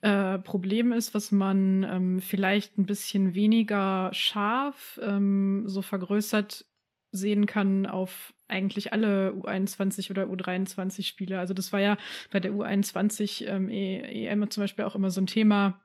[0.00, 6.64] äh, Problem ist, was man ähm, vielleicht ein bisschen weniger scharf ähm, so vergrößert
[7.10, 11.38] sehen kann auf eigentlich alle U21 oder U23 Spiele.
[11.38, 11.96] Also das war ja
[12.30, 15.80] bei der U21 ähm, EM zum Beispiel auch immer so ein Thema,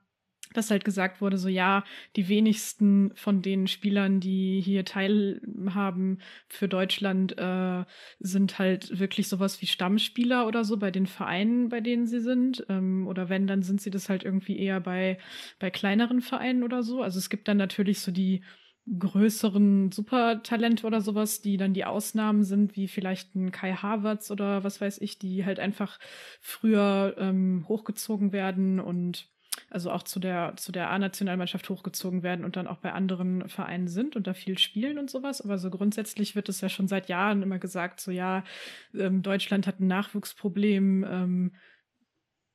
[0.54, 1.84] dass halt gesagt wurde, so ja,
[2.16, 7.84] die wenigsten von den Spielern, die hier teilhaben für Deutschland, äh,
[8.18, 12.64] sind halt wirklich sowas wie Stammspieler oder so bei den Vereinen, bei denen sie sind.
[12.68, 15.18] Ähm, oder wenn, dann sind sie das halt irgendwie eher bei,
[15.58, 17.02] bei kleineren Vereinen oder so.
[17.02, 18.42] Also es gibt dann natürlich so die
[18.98, 24.64] größeren Supertalente oder sowas, die dann die Ausnahmen sind, wie vielleicht ein Kai Havertz oder
[24.64, 25.98] was weiß ich, die halt einfach
[26.40, 29.28] früher ähm, hochgezogen werden und
[29.70, 33.88] also auch zu der, zu der A-Nationalmannschaft hochgezogen werden und dann auch bei anderen Vereinen
[33.88, 35.40] sind und da viel spielen und sowas.
[35.40, 38.44] Aber so grundsätzlich wird es ja schon seit Jahren immer gesagt, so ja,
[38.94, 41.52] ähm, Deutschland hat ein Nachwuchsproblem ähm,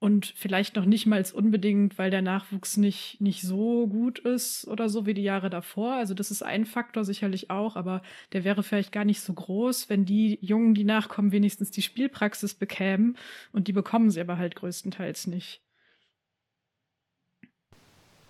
[0.04, 4.90] und vielleicht noch nicht mal unbedingt, weil der Nachwuchs nicht, nicht so gut ist oder
[4.90, 5.94] so wie die Jahre davor.
[5.94, 8.02] Also das ist ein Faktor sicherlich auch, aber
[8.34, 12.54] der wäre vielleicht gar nicht so groß, wenn die Jungen, die nachkommen, wenigstens die Spielpraxis
[12.54, 13.16] bekämen
[13.54, 15.62] und die bekommen sie aber halt größtenteils nicht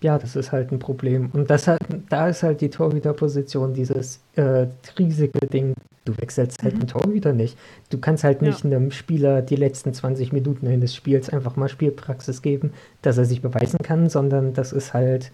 [0.04, 1.30] ja, das ist halt ein Problem.
[1.32, 4.66] Und das hat, da ist halt die Torhüterposition dieses äh,
[4.98, 5.72] riesige Ding.
[6.04, 6.80] Du wechselst halt mhm.
[6.80, 7.56] einen Torhüter nicht.
[7.88, 8.70] Du kannst halt nicht ja.
[8.70, 13.40] einem Spieler die letzten 20 Minuten eines Spiels einfach mal Spielpraxis geben, dass er sich
[13.40, 15.32] beweisen kann, sondern das ist halt,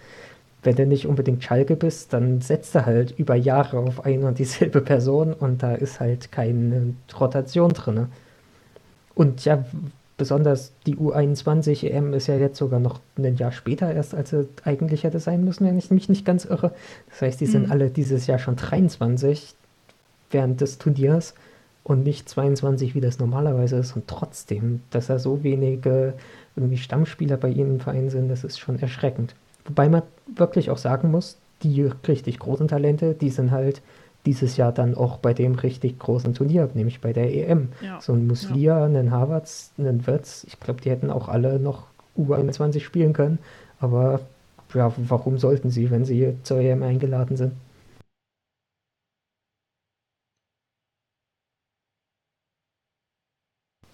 [0.63, 4.39] wenn du nicht unbedingt Schalke bist, dann setzt er halt über Jahre auf eine und
[4.39, 8.07] dieselbe Person und da ist halt keine Rotation drin.
[9.17, 9.65] Und ja,
[10.21, 14.47] besonders die U21 EM ist ja jetzt sogar noch ein Jahr später erst, als sie
[14.65, 16.73] eigentlich hätte sein müssen, wenn ich mich nicht ganz irre.
[17.09, 17.51] Das heißt, die mhm.
[17.51, 19.55] sind alle dieses Jahr schon 23
[20.31, 21.35] während des Turniers
[21.85, 23.97] und nicht 22, wie das normalerweise ist.
[23.97, 26.13] Und trotzdem, dass da so wenige
[26.55, 29.35] irgendwie Stammspieler bei ihnen im Verein sind, das ist schon erschreckend.
[29.65, 30.03] Wobei man
[30.37, 33.81] wirklich auch sagen muss, die richtig großen Talente, die sind halt
[34.27, 37.69] dieses Jahr dann auch bei dem richtig großen Turnier, nämlich bei der EM.
[37.81, 38.01] Ja.
[38.01, 38.85] So ein Muslia, ja.
[38.85, 41.87] einen Harvards, einen Wirtz, ich glaube, die hätten auch alle noch
[42.19, 43.39] U21 spielen können,
[43.79, 44.21] aber
[44.75, 47.53] ja, warum sollten sie, wenn sie zur EM eingeladen sind?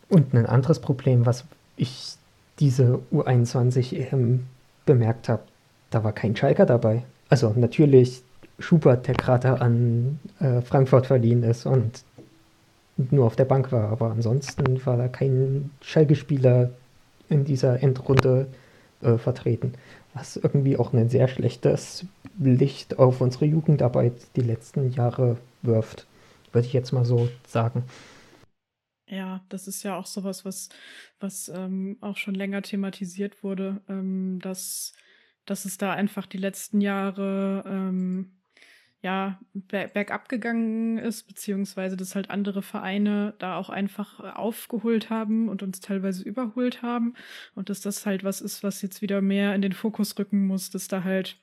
[0.09, 1.45] Und ein anderes Problem, was
[1.77, 2.17] ich
[2.59, 4.47] diese U21 EM
[4.85, 5.43] bemerkt habe,
[5.91, 7.05] da war kein Schalker dabei.
[7.29, 8.23] Also natürlich
[8.59, 12.05] Schubert, der gerade an äh, Frankfurt verliehen ist und
[12.97, 13.91] nur auf der Bank war.
[13.91, 16.71] Aber ansonsten war da kein Schalke-Spieler
[17.29, 18.49] in dieser Endrunde
[19.03, 19.75] äh, vertreten.
[20.15, 22.07] Was irgendwie auch ein sehr schlechtes
[22.39, 26.07] Licht auf unsere Jugendarbeit die letzten Jahre wirft.
[26.53, 27.85] Würde ich jetzt mal so sagen.
[29.09, 30.69] Ja, das ist ja auch sowas, was,
[31.21, 34.95] was ähm, auch schon länger thematisiert wurde, ähm, dass,
[35.45, 38.36] dass es da einfach die letzten Jahre ähm,
[39.07, 45.49] ja, bergab gegangen ist, beziehungsweise dass halt andere Vereine da auch einfach äh, aufgeholt haben
[45.49, 47.15] und uns teilweise überholt haben.
[47.55, 50.71] Und dass das halt was ist, was jetzt wieder mehr in den Fokus rücken muss,
[50.71, 51.39] dass da halt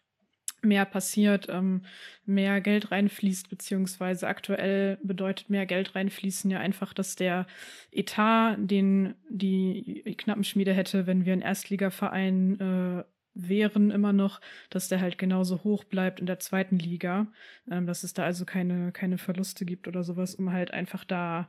[0.61, 1.83] mehr passiert, ähm,
[2.25, 7.47] mehr Geld reinfließt, beziehungsweise aktuell bedeutet mehr Geld reinfließen ja einfach, dass der
[7.91, 13.03] Etat, den die Knappenschmiede hätte, wenn wir einen Erstligaverein äh,
[13.33, 17.27] wären immer noch, dass der halt genauso hoch bleibt in der zweiten Liga,
[17.69, 21.47] ähm, dass es da also keine, keine Verluste gibt oder sowas, um halt einfach da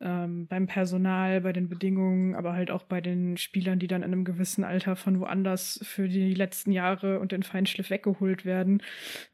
[0.00, 4.12] ähm, beim Personal, bei den Bedingungen, aber halt auch bei den Spielern, die dann in
[4.12, 8.82] einem gewissen Alter von woanders für die letzten Jahre und den Feinschliff weggeholt werden,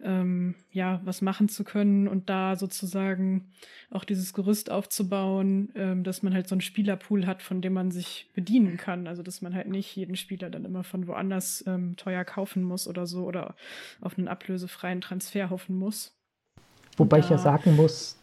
[0.03, 3.51] ähm, ja, was machen zu können und da sozusagen
[3.91, 7.91] auch dieses Gerüst aufzubauen, ähm, dass man halt so einen Spielerpool hat, von dem man
[7.91, 9.07] sich bedienen kann.
[9.07, 12.87] Also dass man halt nicht jeden Spieler dann immer von woanders ähm, teuer kaufen muss
[12.87, 13.57] oder so oder
[14.01, 16.17] auf einen ablösefreien Transfer hoffen muss.
[16.97, 18.22] Wobei ich ja sagen muss,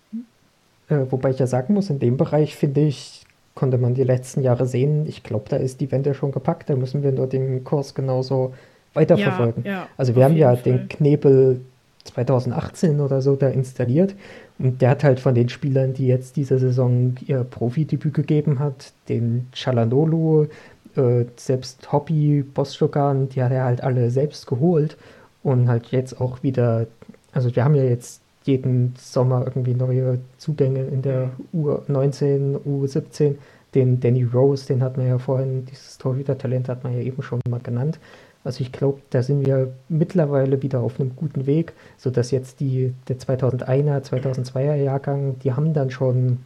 [0.89, 3.25] äh, wobei ich ja sagen muss, in dem Bereich finde ich,
[3.55, 6.75] konnte man die letzten Jahre sehen, ich glaube, da ist die Wende schon gepackt, da
[6.75, 8.53] müssen wir nur den Kurs genauso
[8.93, 9.63] weiterverfolgen.
[9.65, 10.63] Ja, ja, also wir haben ja Fall.
[10.63, 11.61] den Knebel
[12.05, 14.15] 2018 oder so da installiert
[14.57, 18.93] und der hat halt von den Spielern, die jetzt diese Saison ihr Profidebüt gegeben hat,
[19.09, 20.47] den Chalanolu,
[20.95, 24.97] äh, selbst Hobby, Bostogan, die hat er halt alle selbst geholt
[25.43, 26.87] und halt jetzt auch wieder,
[27.31, 33.35] also wir haben ja jetzt jeden Sommer irgendwie neue Zugänge in der U19, U17.
[33.75, 37.39] Den Danny Rose, den hat man ja vorhin, dieses Torhüter-Talent hat man ja eben schon
[37.47, 37.99] mal genannt.
[38.43, 42.93] Also ich glaube, da sind wir mittlerweile wieder auf einem guten Weg, sodass jetzt die,
[43.07, 46.39] der 2001er, 2002er Jahrgang, die haben dann schon,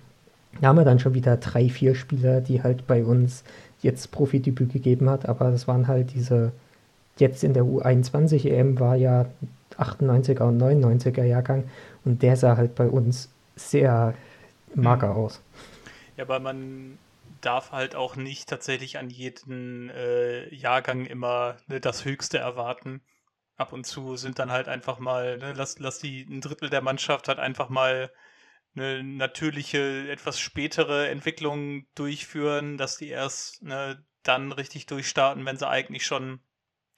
[0.60, 3.44] da haben wir dann schon wieder drei, vier Spieler, die halt bei uns
[3.82, 6.52] jetzt Profidebüt gegeben hat, aber das waren halt diese,
[7.18, 9.26] jetzt in der U21 EM war ja
[9.78, 11.64] 98er und 99er Jahrgang
[12.06, 14.14] und der sah halt bei uns sehr
[14.76, 15.18] mager mhm.
[15.18, 15.42] aus.
[16.18, 16.98] Ja, aber man
[17.42, 23.02] darf halt auch nicht tatsächlich an jeden äh, Jahrgang immer ne, das Höchste erwarten.
[23.56, 26.82] Ab und zu sind dann halt einfach mal, ne, lass, lass die ein Drittel der
[26.82, 28.12] Mannschaft halt einfach mal
[28.76, 35.68] eine natürliche, etwas spätere Entwicklung durchführen, dass die erst ne, dann richtig durchstarten, wenn sie
[35.68, 36.40] eigentlich schon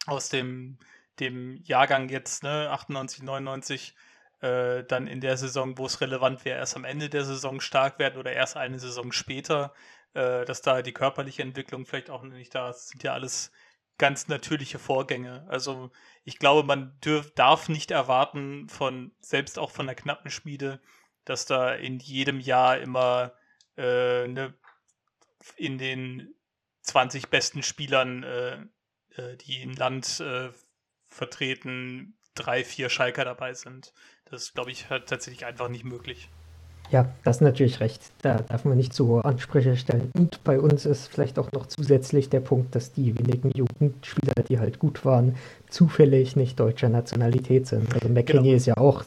[0.06, 0.78] aus dem,
[1.20, 3.96] dem Jahrgang jetzt, ne, 98, 99,
[4.42, 8.00] äh, dann in der Saison, wo es relevant wäre, erst am Ende der Saison stark
[8.00, 9.74] werden oder erst eine Saison später,
[10.14, 12.90] äh, dass da die körperliche Entwicklung vielleicht auch nicht da ist.
[12.90, 13.52] Sind ja alles
[13.98, 15.46] ganz natürliche Vorgänge.
[15.48, 15.92] Also
[16.24, 20.82] ich glaube, man dürf, darf nicht erwarten von, selbst auch von der knappen Schmiede,
[21.24, 23.34] dass da in jedem Jahr immer
[23.78, 24.54] äh, ne,
[25.56, 26.36] in den
[26.82, 28.58] 20 besten Spielern, äh,
[29.18, 30.50] äh, die im Land äh,
[31.08, 33.94] vertreten, drei, vier Schalker dabei sind.
[34.26, 36.30] Das glaube ich, halt tatsächlich einfach nicht möglich.
[36.92, 38.02] Ja, das ist natürlich recht.
[38.22, 40.12] Da darf man nicht zu hohe Ansprüche stellen.
[40.14, 44.60] Und bei uns ist vielleicht auch noch zusätzlich der Punkt, dass die wenigen Jugendspieler, die
[44.60, 45.36] halt gut waren,
[45.70, 47.92] zufällig nicht deutscher Nationalität sind.
[47.94, 48.56] Also McKinney genau.
[48.56, 49.04] ist ja auch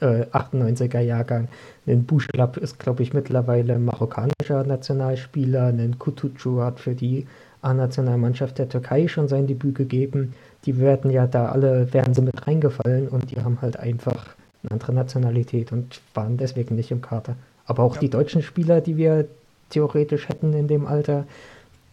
[0.00, 1.48] äh, 98er Jahrgang.
[1.86, 5.68] Ein Bouchelab ist, glaube ich, mittlerweile marokkanischer Nationalspieler.
[5.68, 7.26] Ein Kutucu hat für die
[7.62, 10.34] A-Nationalmannschaft der Türkei schon sein Debüt gegeben.
[10.66, 14.26] Die werden ja da alle, wären sie mit reingefallen und die haben halt einfach
[14.62, 17.36] eine andere Nationalität und waren deswegen nicht im Kader.
[17.64, 18.00] Aber auch ja.
[18.00, 19.26] die deutschen Spieler, die wir
[19.70, 21.24] theoretisch hätten in dem Alter,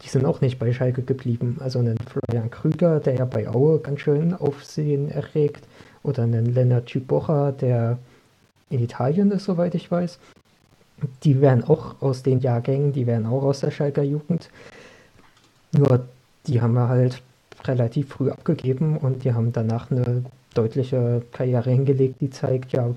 [0.01, 1.57] die sind auch nicht bei Schalke geblieben.
[1.59, 5.65] Also einen Florian Krüger, der ja bei Aue ganz schön Aufsehen erregt,
[6.03, 7.97] oder einen Lennart Cipocha, der
[8.69, 10.19] in Italien ist, soweit ich weiß.
[11.23, 14.49] Die wären auch aus den Jahrgängen, die wären auch aus der Schalker Jugend.
[15.71, 16.07] Nur
[16.47, 17.21] die haben wir halt
[17.63, 20.23] relativ früh abgegeben und die haben danach eine
[20.53, 22.95] deutliche Karriere hingelegt, die zeigt, ja,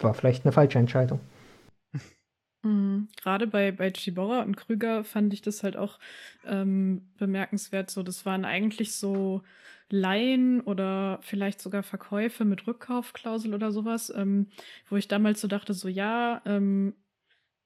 [0.00, 1.20] war vielleicht eine falsche Entscheidung.
[2.64, 3.08] Mhm.
[3.20, 5.98] Gerade bei, bei Chibora und Krüger fand ich das halt auch
[6.46, 7.90] ähm, bemerkenswert.
[7.90, 9.42] So, das waren eigentlich so
[9.90, 14.46] Laien oder vielleicht sogar Verkäufe mit Rückkaufklausel oder sowas, ähm,
[14.88, 16.94] wo ich damals so dachte, so ja, ähm,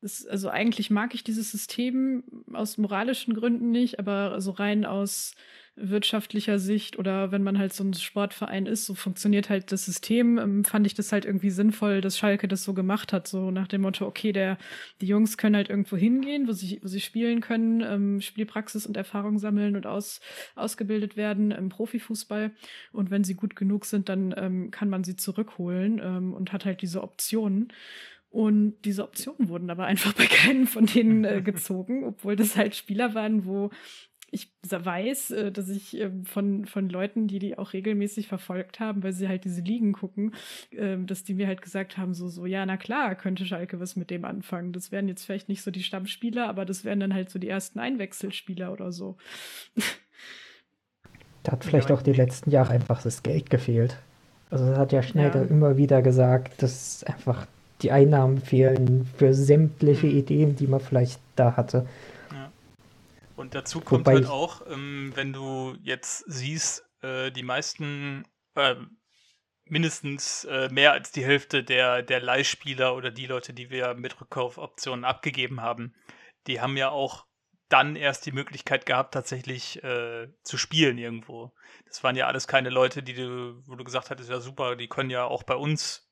[0.01, 5.35] das, also eigentlich mag ich dieses System aus moralischen Gründen nicht, aber so rein aus
[5.77, 10.39] wirtschaftlicher Sicht oder wenn man halt so ein Sportverein ist, so funktioniert halt das System,
[10.39, 13.68] ähm, fand ich das halt irgendwie sinnvoll, dass Schalke das so gemacht hat, so nach
[13.68, 14.56] dem Motto, okay, der,
[15.02, 18.97] die Jungs können halt irgendwo hingehen, wo sie, wo sie spielen können, ähm, Spielpraxis und
[18.97, 20.20] Erfahrung sammeln und aus,
[20.55, 22.52] ausgebildet werden im Profifußball.
[22.93, 26.64] Und wenn sie gut genug sind, dann ähm, kann man sie zurückholen ähm, und hat
[26.64, 27.68] halt diese Optionen.
[28.37, 32.75] Und diese Optionen wurden aber einfach bei keinem von denen äh, gezogen, obwohl das halt
[32.75, 33.71] Spieler waren, wo
[34.31, 39.03] ich weiß, äh, dass ich ähm, von, von Leuten, die die auch regelmäßig verfolgt haben,
[39.03, 40.35] weil sie halt diese Ligen gucken,
[40.73, 43.97] ähm, dass die mir halt gesagt haben, so, so, ja, na klar, könnte Schalke was
[43.97, 44.75] mit dem anfangen.
[44.75, 47.49] Das wären jetzt vielleicht nicht so die Stammspieler, aber das wären dann halt so die
[47.49, 49.17] ersten Einwechselspieler oder so.
[51.43, 53.97] Da hat vielleicht auch die letzten Jahre einfach das Geld gefehlt.
[54.51, 55.49] Also das hat ja Schneider ja.
[55.49, 57.47] immer wieder gesagt, dass einfach
[57.82, 60.19] die Einnahmen fehlen für sämtliche mhm.
[60.19, 61.86] Ideen, die man vielleicht da hatte.
[63.36, 68.24] Und dazu kommt Wobei halt auch, ähm, wenn du jetzt siehst, äh, die meisten,
[68.55, 68.77] äh,
[69.65, 74.19] mindestens äh, mehr als die Hälfte der, der Leihspieler oder die Leute, die wir mit
[74.20, 75.94] Rückkaufoptionen abgegeben haben,
[76.47, 77.27] die haben ja auch
[77.69, 81.53] dann erst die Möglichkeit gehabt, tatsächlich äh, zu spielen irgendwo.
[81.86, 84.89] Das waren ja alles keine Leute, die du, wo du gesagt hattest, ja super, die
[84.89, 86.06] können ja auch bei uns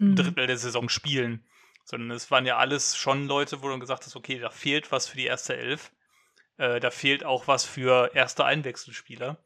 [0.00, 0.16] ein mhm.
[0.16, 1.44] Drittel der Saison spielen.
[1.84, 5.08] Sondern es waren ja alles schon Leute, wo du gesagt hast, okay, da fehlt was
[5.08, 5.92] für die erste Elf.
[6.56, 9.42] Äh, da fehlt auch was für erste Einwechselspieler.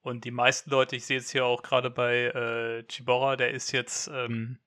[0.00, 3.72] Und die meisten Leute, ich sehe es hier auch gerade bei äh, Chibora, der ist
[3.72, 4.58] jetzt ähm,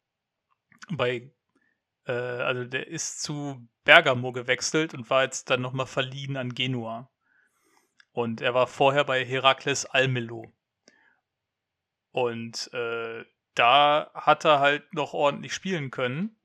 [0.89, 1.31] bei,
[2.05, 7.09] äh, also der ist zu Bergamo gewechselt und war jetzt dann nochmal verliehen an Genua.
[8.11, 10.53] Und er war vorher bei Herakles Almelo.
[12.11, 13.23] Und äh,
[13.55, 16.35] da hat er halt noch ordentlich spielen können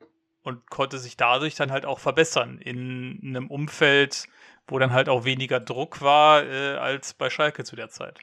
[0.43, 4.28] und konnte sich dadurch dann halt auch verbessern in einem Umfeld,
[4.69, 8.20] wo dann halt auch weniger Druck war äh, als bei Schalke zu der Zeit.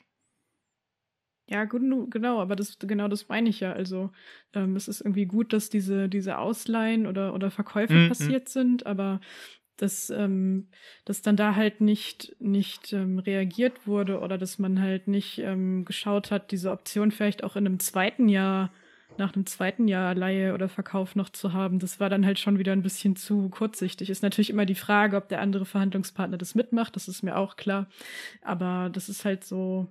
[1.49, 3.73] Ja, gut, genau, aber das, genau das meine ich ja.
[3.73, 4.11] Also
[4.53, 8.07] ähm, es ist irgendwie gut, dass diese, diese Ausleihen oder, oder Verkäufe mhm.
[8.07, 9.19] passiert sind, aber
[9.77, 10.67] dass, ähm,
[11.05, 15.85] dass dann da halt nicht, nicht ähm, reagiert wurde oder dass man halt nicht ähm,
[15.85, 18.71] geschaut hat, diese Option vielleicht auch in einem zweiten Jahr
[19.17, 22.57] nach einem zweiten Jahr Leihe oder Verkauf noch zu haben, das war dann halt schon
[22.57, 24.09] wieder ein bisschen zu kurzsichtig.
[24.09, 27.55] Ist natürlich immer die Frage, ob der andere Verhandlungspartner das mitmacht, das ist mir auch
[27.55, 27.87] klar.
[28.41, 29.87] Aber das ist halt so,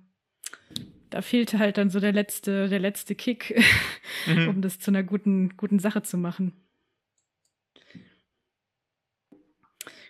[1.09, 3.61] da fehlte halt dann so der letzte, der letzte Kick,
[4.27, 4.49] mhm.
[4.49, 6.53] um das zu einer guten, guten Sache zu machen.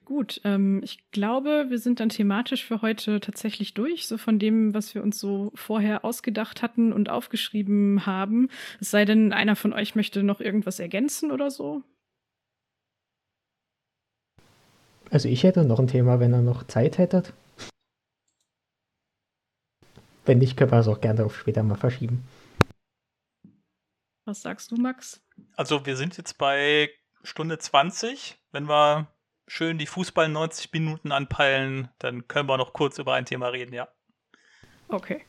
[0.05, 4.73] Gut, ähm, ich glaube, wir sind dann thematisch für heute tatsächlich durch, so von dem,
[4.73, 8.49] was wir uns so vorher ausgedacht hatten und aufgeschrieben haben.
[8.81, 11.83] Es sei denn, einer von euch möchte noch irgendwas ergänzen oder so.
[15.09, 17.33] Also ich hätte noch ein Thema, wenn ihr noch Zeit hättet.
[20.25, 22.27] Wenn nicht, können wir es auch gerne auf später mal verschieben.
[24.25, 25.21] Was sagst du, Max?
[25.55, 26.89] Also wir sind jetzt bei
[27.23, 28.37] Stunde 20.
[28.51, 29.12] Wenn wir
[29.53, 33.71] schön die Fußball 90 Minuten anpeilen, dann können wir noch kurz über ein Thema reden,
[33.71, 33.87] ja.
[34.89, 35.21] Okay.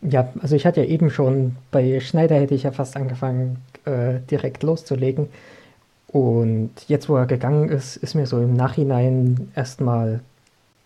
[0.00, 4.18] Ja, also ich hatte ja eben schon, bei Schneider hätte ich ja fast angefangen, äh,
[4.28, 5.28] direkt loszulegen.
[6.08, 10.20] Und jetzt, wo er gegangen ist, ist mir so im Nachhinein erstmal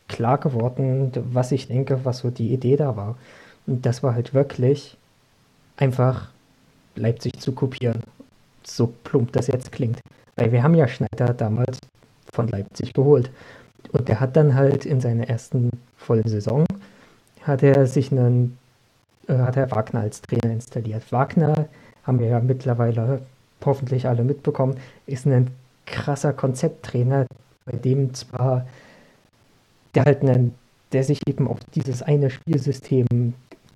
[0.09, 3.17] klar geworden, was ich denke, was so die Idee da war.
[3.67, 4.99] Und das war halt wirklich
[5.79, 6.29] einfach
[6.97, 8.03] Leipzig zu kopieren.
[8.63, 10.01] So plump das jetzt klingt.
[10.37, 11.79] Weil wir haben ja Schneider damals
[12.33, 13.31] von Leipzig geholt.
[13.93, 16.65] Und der hat dann halt in seiner ersten vollen Saison,
[17.43, 18.59] hat er sich einen,
[19.29, 21.13] äh, hat er Wagner als Trainer installiert.
[21.13, 21.69] Wagner,
[22.05, 23.23] haben wir ja mittlerweile
[23.65, 24.77] hoffentlich alle mitbekommen,
[25.07, 25.51] ist ein
[25.87, 27.27] krasser Konzepttrainer,
[27.65, 28.67] bei dem zwar
[29.95, 30.55] der halt einen,
[30.93, 33.35] der sich eben auf dieses eine Spielsystem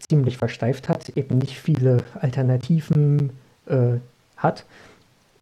[0.08, 3.30] ziemlich versteift hat, eben nicht viele Alternativen
[3.66, 3.98] äh,
[4.36, 4.64] hat.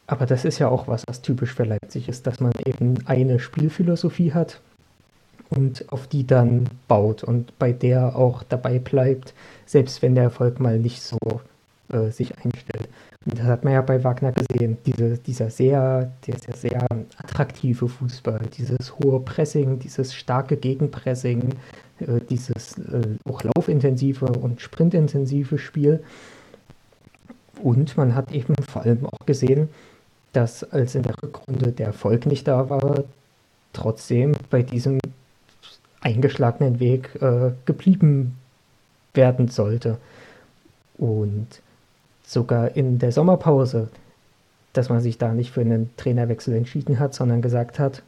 [0.07, 3.39] Aber das ist ja auch was, was typisch für Leipzig ist, dass man eben eine
[3.39, 4.61] Spielphilosophie hat
[5.49, 9.33] und auf die dann baut und bei der auch dabei bleibt,
[9.65, 11.17] selbst wenn der Erfolg mal nicht so
[11.89, 12.89] äh, sich einstellt.
[13.25, 16.87] Und das hat man ja bei Wagner gesehen, Diese, dieser sehr, der sehr, sehr
[17.17, 21.49] attraktive Fußball, dieses hohe Pressing, dieses starke Gegenpressing,
[21.99, 26.03] äh, dieses äh, auch laufintensive und sprintintensive Spiel.
[27.61, 29.69] Und man hat eben vor allem auch gesehen,
[30.35, 33.03] dass als in der Rückrunde der Erfolg nicht da war,
[33.73, 34.99] trotzdem bei diesem
[36.01, 38.35] eingeschlagenen Weg äh, geblieben
[39.13, 39.97] werden sollte.
[40.97, 41.47] Und
[42.23, 43.89] sogar in der Sommerpause,
[44.73, 48.03] dass man sich da nicht für einen Trainerwechsel entschieden hat, sondern gesagt hat,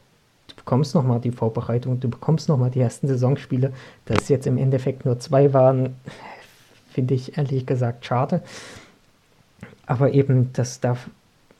[0.48, 3.72] du bekommst nochmal die Vorbereitung, du bekommst nochmal die ersten Saisonspiele.
[4.04, 5.96] Dass es jetzt im Endeffekt nur zwei waren,
[6.90, 8.42] finde ich ehrlich gesagt schade.
[9.86, 10.96] Aber eben, dass da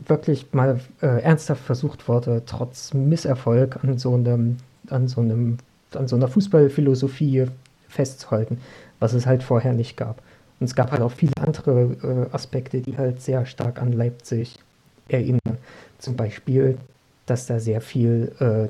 [0.06, 4.58] wirklich mal äh, ernsthaft versucht wurde, trotz Misserfolg an so einem,
[4.88, 5.58] an so einem,
[5.94, 7.46] an so einer Fußballphilosophie
[7.88, 8.58] festzuhalten,
[9.00, 10.22] was es halt vorher nicht gab.
[10.60, 14.58] Und es gab halt auch viele andere äh, Aspekte, die halt sehr stark an Leipzig
[15.08, 15.58] erinnern.
[15.98, 16.78] Zum Beispiel,
[17.26, 18.68] dass da sehr viel äh,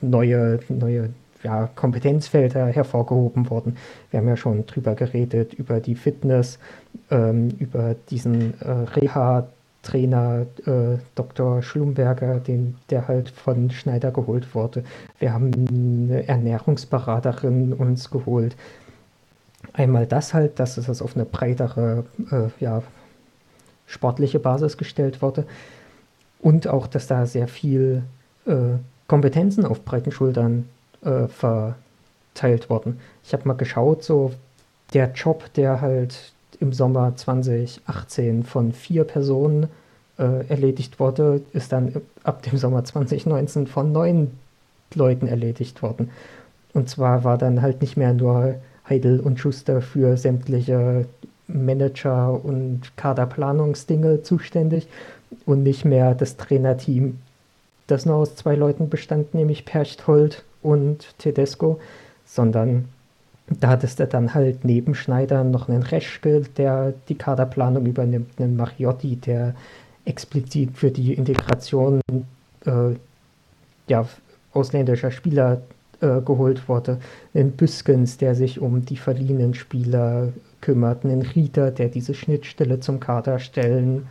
[0.00, 1.10] neue, neue
[1.42, 3.76] ja, Kompetenzfelder hervorgehoben wurden.
[4.10, 6.58] Wir haben ja schon drüber geredet, über die Fitness,
[7.10, 8.86] ähm, über diesen äh,
[9.82, 11.62] Reha-Trainer äh, Dr.
[11.62, 14.84] Schlumberger, den, der halt von Schneider geholt wurde.
[15.18, 18.56] Wir haben eine Ernährungsberaterin uns geholt.
[19.72, 22.82] Einmal das halt, dass es auf eine breitere, äh, ja,
[23.86, 25.44] sportliche Basis gestellt wurde.
[26.40, 28.02] Und auch, dass da sehr viel
[28.46, 30.68] äh, Kompetenzen auf breiten Schultern
[31.02, 33.00] äh, verteilt wurden.
[33.24, 34.32] Ich habe mal geschaut, so
[34.94, 39.68] der Job, der halt im Sommer 2018 von vier Personen
[40.18, 44.30] äh, erledigt wurde, ist dann ab dem Sommer 2019 von neun
[44.94, 46.10] Leuten erledigt worden.
[46.74, 48.56] Und zwar war dann halt nicht mehr nur
[48.88, 51.06] Heidel und Schuster für sämtliche
[51.48, 54.86] Manager- und Kaderplanungsdinge zuständig
[55.46, 57.18] und nicht mehr das Trainerteam,
[57.86, 61.80] das nur aus zwei Leuten bestand, nämlich Perchthold und Tedesco,
[62.24, 62.86] sondern
[63.58, 68.56] da hattest du dann halt neben Schneider noch einen Reschke, der die Kaderplanung übernimmt, einen
[68.56, 69.54] Mariotti, der
[70.04, 72.00] explizit für die Integration
[72.64, 72.94] äh,
[73.88, 74.06] ja,
[74.52, 75.62] ausländischer Spieler
[76.00, 76.98] äh, geholt wurde.
[77.34, 80.28] Einen Büskens, der sich um die verliehenen Spieler
[80.60, 81.04] kümmert.
[81.04, 84.06] Einen Rieter, der diese Schnittstelle zum Kader stellen,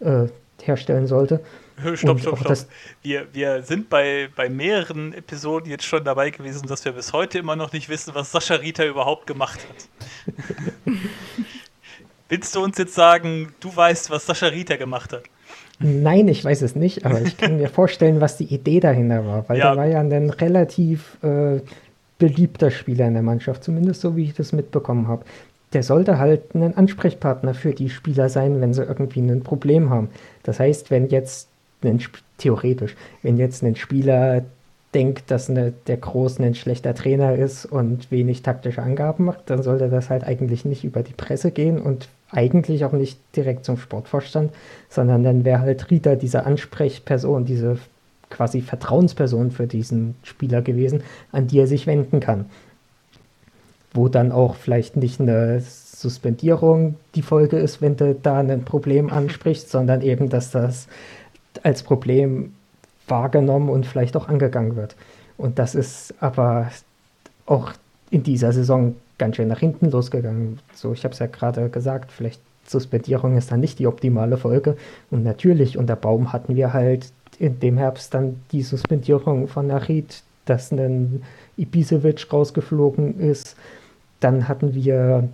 [0.00, 0.26] äh,
[0.62, 1.40] herstellen sollte.
[1.94, 2.58] Stopp, stopp, stopp.
[3.02, 7.38] Wir, wir sind bei, bei mehreren Episoden jetzt schon dabei gewesen, dass wir bis heute
[7.38, 10.94] immer noch nicht wissen, was Sascha Rieter überhaupt gemacht hat.
[12.28, 15.22] Willst du uns jetzt sagen, du weißt, was Sascha Rieter gemacht hat?
[15.80, 19.48] Nein, ich weiß es nicht, aber ich kann mir vorstellen, was die Idee dahinter war,
[19.48, 19.68] weil ja.
[19.68, 21.60] der war ja ein relativ äh,
[22.18, 25.24] beliebter Spieler in der Mannschaft, zumindest so wie ich das mitbekommen habe.
[25.72, 30.08] Der sollte halt ein Ansprechpartner für die Spieler sein, wenn sie irgendwie ein Problem haben.
[30.42, 31.48] Das heißt, wenn jetzt
[31.84, 32.02] ein,
[32.38, 34.42] theoretisch, wenn jetzt ein Spieler
[34.94, 39.62] denkt, dass eine, der Groß ein schlechter Trainer ist und wenig taktische Angaben macht, dann
[39.62, 43.76] sollte das halt eigentlich nicht über die Presse gehen und eigentlich auch nicht direkt zum
[43.76, 44.52] Sportvorstand,
[44.88, 47.78] sondern dann wäre halt Rita diese Ansprechperson, diese
[48.30, 51.02] quasi Vertrauensperson für diesen Spieler gewesen,
[51.32, 52.46] an die er sich wenden kann.
[53.92, 59.10] Wo dann auch vielleicht nicht eine Suspendierung die Folge ist, wenn du da ein Problem
[59.10, 60.88] ansprichst, sondern eben, dass das
[61.62, 62.54] als Problem
[63.06, 64.96] wahrgenommen und vielleicht auch angegangen wird.
[65.36, 66.70] Und das ist aber
[67.46, 67.72] auch
[68.10, 70.58] in dieser Saison ganz schön nach hinten losgegangen.
[70.74, 74.76] So, ich habe es ja gerade gesagt, vielleicht Suspendierung ist dann nicht die optimale Folge.
[75.10, 80.22] Und natürlich unter Baum hatten wir halt in dem Herbst dann die Suspendierung von Narid,
[80.44, 81.22] dass ein
[81.56, 83.56] Ibisevic rausgeflogen ist.
[84.20, 85.28] Dann hatten wir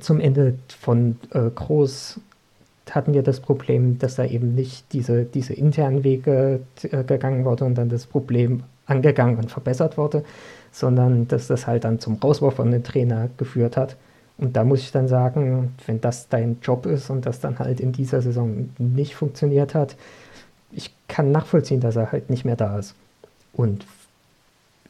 [0.00, 2.20] zum Ende von äh, Groß
[2.94, 7.64] hatten wir das Problem, dass da eben nicht diese, diese internen Wege äh, gegangen wurde
[7.64, 10.24] und dann das Problem angegangen und verbessert wurde,
[10.72, 13.96] sondern dass das halt dann zum Rauswurf von dem Trainer geführt hat.
[14.38, 17.78] Und da muss ich dann sagen, wenn das dein Job ist und das dann halt
[17.78, 19.96] in dieser Saison nicht funktioniert hat,
[20.72, 22.94] ich kann nachvollziehen, dass er halt nicht mehr da ist.
[23.52, 23.84] Und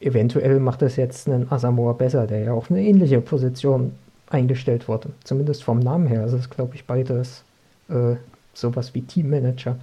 [0.00, 3.92] eventuell macht das jetzt einen Asamoah besser, der ja auf eine ähnliche Position
[4.28, 5.10] eingestellt wurde.
[5.24, 6.22] Zumindest vom Namen her.
[6.22, 7.42] Also ist, glaube ich, beides
[7.90, 8.16] äh,
[8.54, 9.78] sowas wie Teammanager.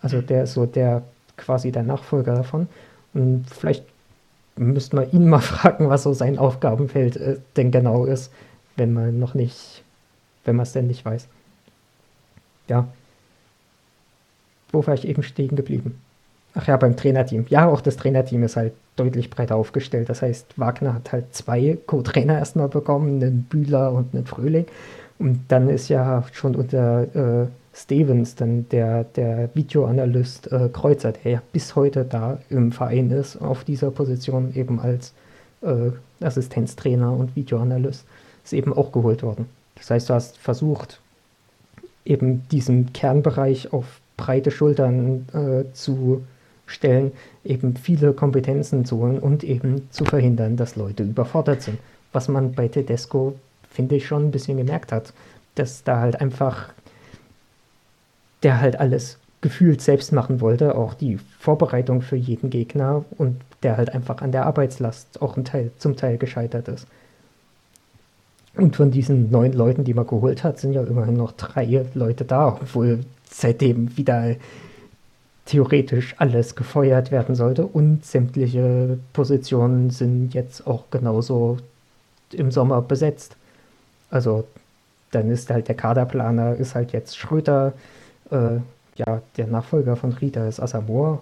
[0.00, 1.02] Also der ist so der
[1.36, 2.68] quasi der Nachfolger davon.
[3.14, 3.84] Und vielleicht
[4.56, 8.32] müsste man ihn mal fragen, was so sein Aufgabenfeld äh, denn genau ist,
[8.76, 9.82] wenn man noch nicht,
[10.44, 11.28] wenn man es denn nicht weiß.
[12.68, 12.88] Ja.
[14.72, 16.00] Wo war ich eben stehen geblieben?
[16.54, 17.46] Ach ja, beim Trainerteam.
[17.48, 20.08] Ja, auch das Trainerteam ist halt deutlich breiter aufgestellt.
[20.08, 24.66] Das heißt, Wagner hat halt zwei Co-Trainer erstmal bekommen, einen Bühler und einen Fröhling.
[25.18, 31.32] Und dann ist ja schon unter äh, Stevens dann der, der Videoanalyst äh, Kreuzer, der
[31.32, 35.12] ja bis heute da im Verein ist, auf dieser Position eben als
[35.62, 35.90] äh,
[36.20, 38.04] Assistenztrainer und Videoanalyst,
[38.44, 39.46] ist eben auch geholt worden.
[39.76, 41.00] Das heißt, du hast versucht,
[42.04, 46.24] eben diesen Kernbereich auf breite Schultern äh, zu
[46.66, 47.12] Stellen
[47.44, 51.78] eben viele Kompetenzen zu holen und eben zu verhindern, dass Leute überfordert sind.
[52.12, 53.34] Was man bei Tedesco,
[53.76, 55.12] finde ich, schon ein bisschen gemerkt hat,
[55.54, 56.70] dass da halt einfach
[58.42, 63.76] der halt alles gefühlt selbst machen wollte, auch die Vorbereitung für jeden Gegner und der
[63.76, 66.86] halt einfach an der Arbeitslast auch ein Teil, zum Teil gescheitert ist.
[68.54, 72.24] Und von diesen neun Leuten, die man geholt hat, sind ja immerhin noch drei Leute
[72.24, 73.00] da, obwohl
[73.30, 74.36] seitdem wieder
[75.44, 81.58] theoretisch alles gefeuert werden sollte und sämtliche Positionen sind jetzt auch genauso
[82.32, 83.35] im Sommer besetzt.
[84.10, 84.46] Also
[85.10, 87.72] dann ist halt der Kaderplaner ist halt jetzt Schröter,
[88.30, 88.58] äh,
[88.96, 91.20] ja, der Nachfolger von Rita ist Asamoah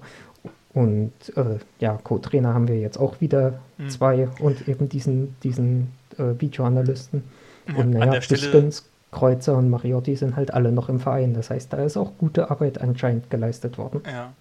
[0.73, 3.89] und äh, ja, Co-Trainer haben wir jetzt auch wieder mhm.
[3.89, 7.25] zwei und eben diesen, diesen äh, Videoanalysten.
[7.69, 8.85] Ja, und naja, Pistons
[9.15, 11.35] Kreuzer und Mariotti sind halt alle noch im Verein.
[11.35, 14.03] Das heißt, da ist auch gute Arbeit anscheinend geleistet worden.
[14.07, 14.33] Ja.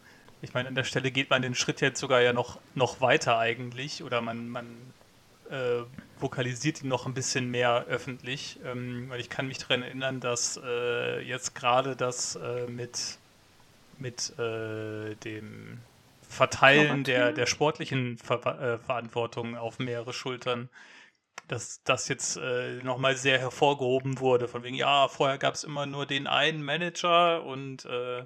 [0.42, 3.38] Ich meine, an der Stelle geht man den Schritt jetzt sogar ja noch, noch weiter
[3.38, 4.66] eigentlich oder man, man
[5.50, 5.84] äh,
[6.24, 10.60] vokalisiert ihn noch ein bisschen mehr öffentlich, ähm, weil ich kann mich daran erinnern, dass
[10.64, 13.20] äh, jetzt gerade das äh, mit,
[14.00, 15.80] mit äh, dem
[16.28, 20.70] Verteilen der, der sportlichen Ver äh, Verantwortung auf mehrere Schultern
[21.48, 24.48] dass das jetzt äh, nochmal sehr hervorgehoben wurde.
[24.48, 28.26] Von wegen, ja, vorher gab es immer nur den einen Manager und äh,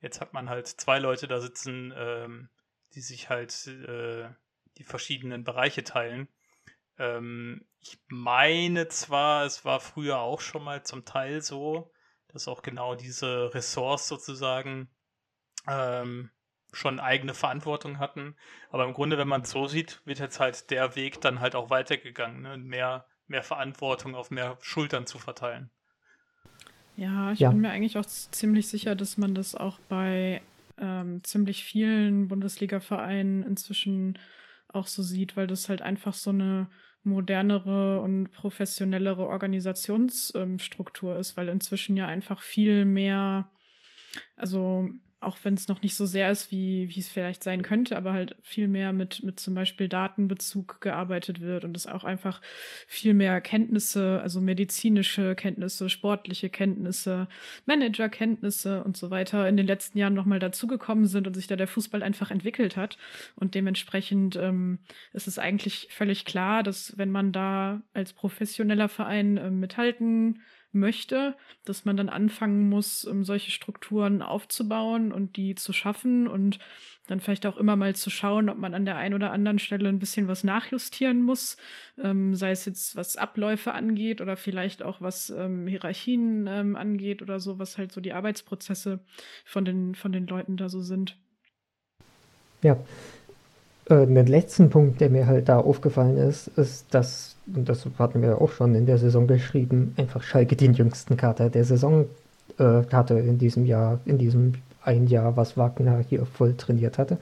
[0.00, 2.48] jetzt hat man halt zwei Leute da sitzen, ähm,
[2.94, 4.28] die sich halt äh,
[4.78, 6.28] die verschiedenen Bereiche teilen.
[7.00, 11.90] Ähm, ich meine zwar, es war früher auch schon mal zum Teil so,
[12.28, 14.90] dass auch genau diese Ressorts sozusagen
[15.66, 16.30] ähm,
[16.72, 18.36] schon eigene Verantwortung hatten.
[18.70, 21.54] Aber im Grunde, wenn man es so sieht, wird jetzt halt der Weg dann halt
[21.54, 22.58] auch weitergegangen, ne?
[22.58, 25.70] mehr, mehr Verantwortung auf mehr Schultern zu verteilen.
[26.96, 27.48] Ja, ich ja.
[27.48, 30.42] bin mir eigentlich auch ziemlich sicher, dass man das auch bei
[30.76, 34.18] ähm, ziemlich vielen Bundesliga-Vereinen inzwischen
[34.68, 36.68] auch so sieht, weil das halt einfach so eine
[37.02, 43.50] modernere und professionellere Organisationsstruktur ist, weil inzwischen ja einfach viel mehr,
[44.36, 44.88] also
[45.20, 48.14] auch wenn es noch nicht so sehr ist, wie, wie es vielleicht sein könnte, aber
[48.14, 52.40] halt viel mehr mit, mit zum Beispiel Datenbezug gearbeitet wird und es auch einfach
[52.86, 57.28] viel mehr Kenntnisse, also medizinische Kenntnisse, sportliche Kenntnisse,
[57.66, 61.68] Managerkenntnisse und so weiter in den letzten Jahren nochmal dazugekommen sind und sich da der
[61.68, 62.96] Fußball einfach entwickelt hat.
[63.36, 64.78] Und dementsprechend ähm,
[65.12, 70.40] ist es eigentlich völlig klar, dass wenn man da als professioneller Verein äh, mithalten
[70.72, 76.58] möchte, dass man dann anfangen muss, um solche Strukturen aufzubauen und die zu schaffen und
[77.06, 79.88] dann vielleicht auch immer mal zu schauen, ob man an der einen oder anderen Stelle
[79.88, 81.56] ein bisschen was nachjustieren muss,
[81.98, 87.20] ähm, sei es jetzt was Abläufe angeht oder vielleicht auch was ähm, Hierarchien ähm, angeht
[87.20, 89.00] oder so, was halt so die Arbeitsprozesse
[89.44, 91.16] von den, von den Leuten da so sind.
[92.62, 92.78] Ja,
[93.90, 98.22] äh, den letzten Punkt, der mir halt da aufgefallen ist, ist, dass, und das hatten
[98.22, 102.06] wir auch schon in der Saison geschrieben, einfach Schalke den jüngsten Kater der Saison
[102.58, 107.18] äh, hatte in diesem Jahr, in diesem ein Jahr, was Wagner hier voll trainiert hatte.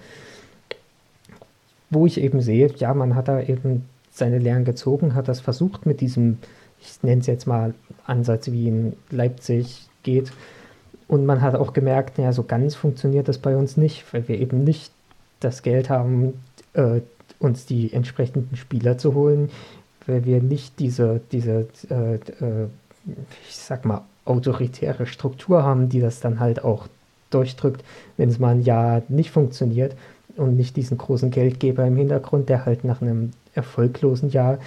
[1.91, 5.87] Wo ich eben sehe, ja, man hat da eben seine Lehren gezogen, hat das versucht
[5.87, 6.39] mit diesem
[6.81, 7.75] ich nenne es jetzt mal
[8.07, 10.33] Ansatz wie in Leipzig geht.
[11.07, 14.39] Und man hat auch gemerkt, ja, so ganz funktioniert das bei uns nicht, weil wir
[14.39, 14.93] eben nicht
[15.41, 16.35] das Geld haben,
[16.79, 17.01] äh,
[17.39, 19.51] uns die entsprechenden Spieler zu holen,
[20.07, 22.69] weil wir nicht diese, diese äh, äh,
[23.49, 26.87] ich sag mal, autoritäre Struktur haben, die das dann halt auch
[27.31, 27.85] durchdrückt,
[28.17, 29.95] wenn es mal ein Jahr nicht funktioniert
[30.37, 34.59] und nicht diesen großen Geldgeber im Hintergrund, der halt nach einem erfolglosen Jahr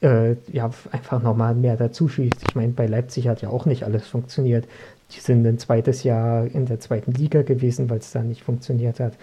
[0.00, 2.42] äh, ja einfach nochmal mehr dazu schießt.
[2.48, 4.66] Ich meine, bei Leipzig hat ja auch nicht alles funktioniert.
[5.12, 9.00] Die sind ein zweites Jahr in der zweiten Liga gewesen, weil es da nicht funktioniert
[9.00, 9.14] hat.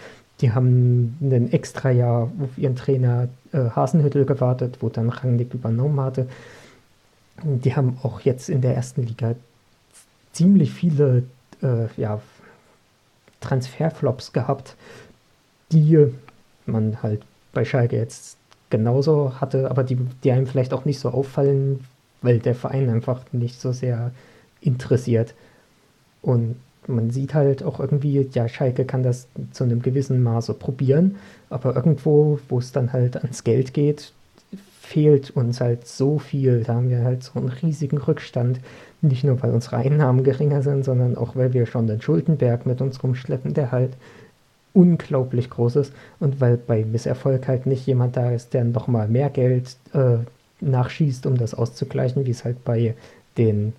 [0.42, 6.00] Die haben ein extra Jahr auf ihren Trainer äh, Hasenhüttel gewartet, wo dann Rangnick übernommen
[6.00, 6.28] hatte.
[7.44, 9.36] Die haben auch jetzt in der ersten Liga
[10.32, 11.24] ziemlich viele
[11.62, 12.22] äh, ja,
[13.42, 14.76] Transferflops gehabt,
[15.72, 16.08] die
[16.66, 17.22] man halt
[17.54, 18.38] bei Schalke jetzt
[18.70, 21.86] genauso hatte, aber die, die einem vielleicht auch nicht so auffallen,
[22.22, 24.12] weil der Verein einfach nicht so sehr
[24.62, 25.34] interessiert.
[26.22, 26.56] Und
[26.88, 31.18] man sieht halt auch irgendwie, ja, Schalke kann das zu einem gewissen Maße probieren,
[31.50, 34.12] aber irgendwo, wo es dann halt ans Geld geht,
[34.90, 36.64] fehlt uns halt so viel.
[36.64, 38.60] Da haben wir halt so einen riesigen Rückstand.
[39.02, 42.82] Nicht nur, weil unsere Einnahmen geringer sind, sondern auch, weil wir schon den Schuldenberg mit
[42.82, 43.92] uns rumschleppen, der halt
[44.74, 45.94] unglaublich groß ist.
[46.20, 50.18] Und weil bei Misserfolg halt nicht jemand da ist, der nochmal mehr Geld äh,
[50.60, 52.96] nachschießt, um das auszugleichen, wie es halt bei
[53.38, 53.74] den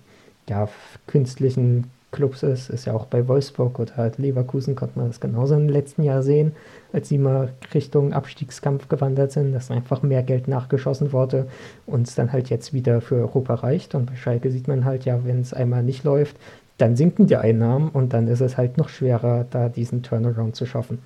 [0.49, 0.69] ja,
[1.07, 5.55] künstlichen Clubs ist, ist ja auch bei Wolfsburg oder halt Leverkusen konnte man das genauso
[5.55, 6.53] im letzten Jahr sehen,
[6.91, 11.47] als sie mal Richtung Abstiegskampf gewandert sind, dass einfach mehr Geld nachgeschossen wurde
[11.85, 13.95] und es dann halt jetzt wieder für Europa reicht.
[13.95, 16.35] Und bei Schalke sieht man halt ja, wenn es einmal nicht läuft,
[16.77, 20.65] dann sinken die Einnahmen und dann ist es halt noch schwerer, da diesen Turnaround zu
[20.65, 20.99] schaffen.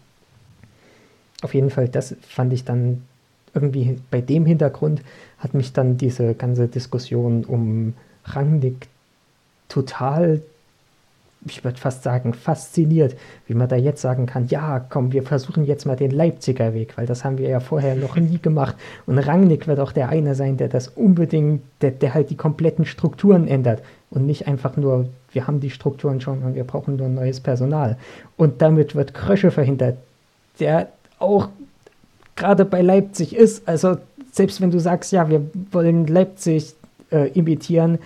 [1.42, 3.04] Auf jeden Fall, das fand ich dann
[3.54, 5.02] irgendwie bei dem Hintergrund
[5.38, 7.94] hat mich dann diese ganze Diskussion um
[8.26, 8.88] Rangnick
[9.70, 10.42] total
[11.48, 13.16] ich würde fast sagen, fasziniert,
[13.48, 16.98] wie man da jetzt sagen kann, ja, komm, wir versuchen jetzt mal den Leipziger Weg,
[16.98, 18.76] weil das haben wir ja vorher noch nie gemacht.
[19.06, 22.86] Und Rangnick wird auch der eine sein, der das unbedingt, der, der halt die kompletten
[22.86, 27.10] Strukturen ändert und nicht einfach nur, wir haben die Strukturen schon und wir brauchen nur
[27.10, 27.98] neues Personal.
[28.38, 29.98] Und damit wird Krösche verhindert,
[30.60, 30.90] der
[31.20, 31.50] auch
[32.36, 33.68] gerade bei Leipzig ist.
[33.68, 33.98] Also
[34.32, 35.42] selbst wenn du sagst, ja, wir
[35.72, 36.74] wollen Leipzig
[37.12, 38.00] äh, imitieren,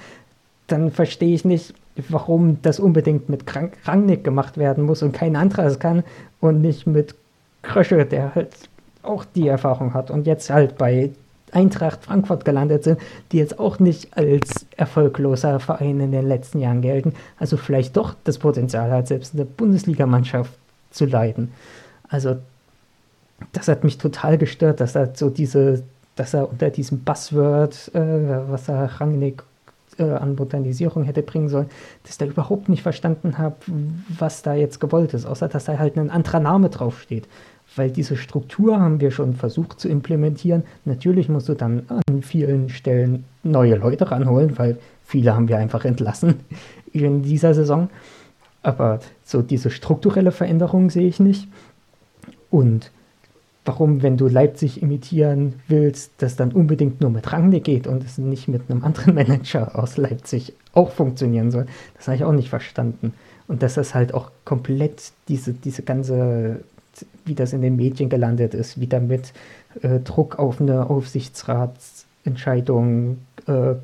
[0.67, 1.73] dann verstehe ich nicht,
[2.09, 3.43] warum das unbedingt mit
[3.85, 6.03] Rangnick gemacht werden muss und kein anderer es kann
[6.39, 7.15] und nicht mit
[7.61, 8.53] Krösche, der halt
[9.03, 11.11] auch die Erfahrung hat und jetzt halt bei
[11.51, 12.99] Eintracht Frankfurt gelandet sind,
[13.31, 18.15] die jetzt auch nicht als erfolgloser Verein in den letzten Jahren gelten, also vielleicht doch
[18.23, 20.51] das Potenzial hat, selbst eine Bundesligamannschaft
[20.91, 21.51] zu leiten.
[22.07, 22.37] Also
[23.51, 25.83] das hat mich total gestört, dass er so diese,
[26.15, 29.43] dass er unter diesem Buzzword, äh, was er Rangnick
[29.99, 31.67] äh, an Botanisierung hätte bringen sollen,
[32.03, 33.55] dass ich da überhaupt nicht verstanden habe,
[34.17, 37.27] was da jetzt gewollt ist, außer dass da halt ein anderer Name draufsteht.
[37.75, 40.63] Weil diese Struktur haben wir schon versucht zu implementieren.
[40.85, 45.85] Natürlich musst du dann an vielen Stellen neue Leute ranholen, weil viele haben wir einfach
[45.85, 46.39] entlassen
[46.93, 47.89] in dieser Saison.
[48.63, 51.47] Aber so diese strukturelle Veränderung sehe ich nicht.
[52.49, 52.91] Und
[53.69, 58.17] warum, wenn du Leipzig imitieren willst, das dann unbedingt nur mit Rangnick geht und es
[58.17, 61.67] nicht mit einem anderen Manager aus Leipzig auch funktionieren soll.
[61.95, 63.13] Das habe ich auch nicht verstanden.
[63.47, 66.61] Und dass das halt auch komplett diese, diese ganze,
[67.25, 69.33] wie das in den Medien gelandet ist, wieder mit
[69.83, 73.75] äh, Druck auf eine Aufsichtsratsentscheidung äh,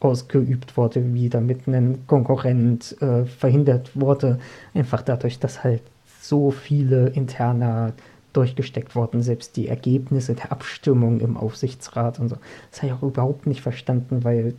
[0.00, 4.38] ausgeübt wurde, wie damit ein Konkurrent äh, verhindert wurde,
[4.74, 5.80] einfach dadurch, dass halt
[6.20, 7.94] so viele interner
[8.36, 12.36] durchgesteckt worden, selbst die Ergebnisse der Abstimmung im Aufsichtsrat und so.
[12.70, 14.54] Das habe ich auch überhaupt nicht verstanden, weil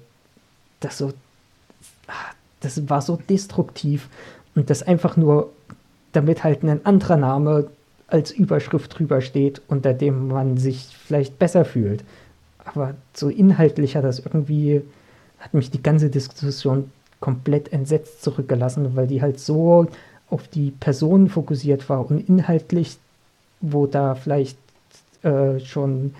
[0.80, 1.14] das so,
[2.08, 4.10] ah, das war so destruktiv
[4.56, 5.52] und das einfach nur,
[6.12, 7.68] damit halt ein anderer Name
[8.08, 12.04] als Überschrift drüber steht, unter dem man sich vielleicht besser fühlt.
[12.66, 14.82] Aber so inhaltlich hat das irgendwie,
[15.40, 19.88] hat mich die ganze Diskussion komplett entsetzt zurückgelassen, weil die halt so
[20.30, 22.98] auf die Person fokussiert war und inhaltlich
[23.62, 24.58] wo da vielleicht
[25.24, 26.16] äh, schon,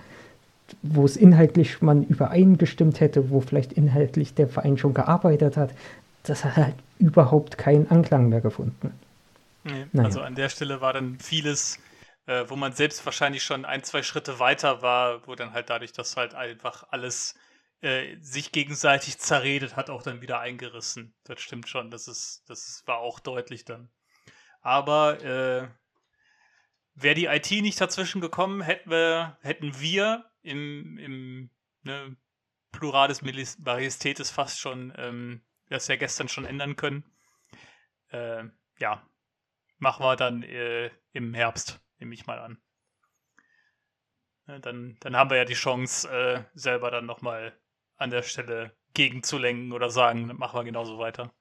[0.82, 5.70] wo es inhaltlich man übereingestimmt hätte, wo vielleicht inhaltlich der Verein schon gearbeitet hat,
[6.24, 8.92] das hat halt überhaupt keinen Anklang mehr gefunden.
[9.64, 10.06] Nee, naja.
[10.06, 11.78] Also an der Stelle war dann vieles,
[12.26, 15.92] äh, wo man selbst wahrscheinlich schon ein, zwei Schritte weiter war, wo dann halt dadurch,
[15.92, 17.34] dass halt einfach alles
[17.80, 21.14] äh, sich gegenseitig zerredet hat, auch dann wieder eingerissen.
[21.24, 23.88] Das stimmt schon, das ist, das ist, war auch deutlich dann.
[24.60, 25.68] Aber äh,
[27.00, 31.50] Wäre die IT nicht dazwischen gekommen, hätten wir, hätten wir im, im
[31.82, 32.16] ne,
[32.72, 37.04] Pluralis Majestätis fast schon, ähm, das ja gestern schon ändern können.
[38.08, 38.44] Äh,
[38.80, 39.06] ja,
[39.78, 42.60] machen wir dann äh, im Herbst, nehme ich mal an.
[44.48, 47.56] Ja, dann, dann haben wir ja die Chance, äh, selber dann nochmal
[47.96, 51.32] an der Stelle gegenzulenken oder sagen, machen wir genauso weiter.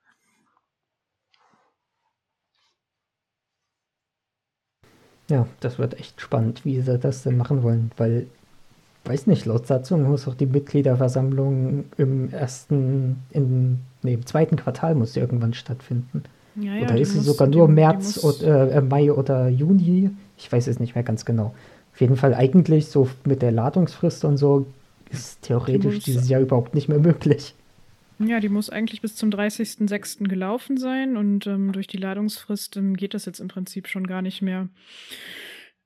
[5.29, 8.27] Ja, das wird echt spannend, wie sie das denn machen wollen, weil,
[9.05, 14.95] weiß nicht, laut Satzung muss auch die Mitgliederversammlung im ersten, in, nee, im zweiten Quartal
[14.95, 16.23] muss sie irgendwann stattfinden.
[16.55, 20.11] Ja, ja, oder ist sie sogar nur die, März die oder äh, Mai oder Juni?
[20.37, 21.53] Ich weiß es nicht mehr ganz genau.
[21.93, 24.65] Auf jeden Fall eigentlich so mit der Ladungsfrist und so
[25.09, 27.53] ist theoretisch dieses Jahr überhaupt nicht mehr möglich.
[28.19, 30.27] Ja, die muss eigentlich bis zum 30.06.
[30.27, 34.21] gelaufen sein und ähm, durch die Ladungsfrist ähm, geht das jetzt im Prinzip schon gar
[34.21, 34.69] nicht mehr.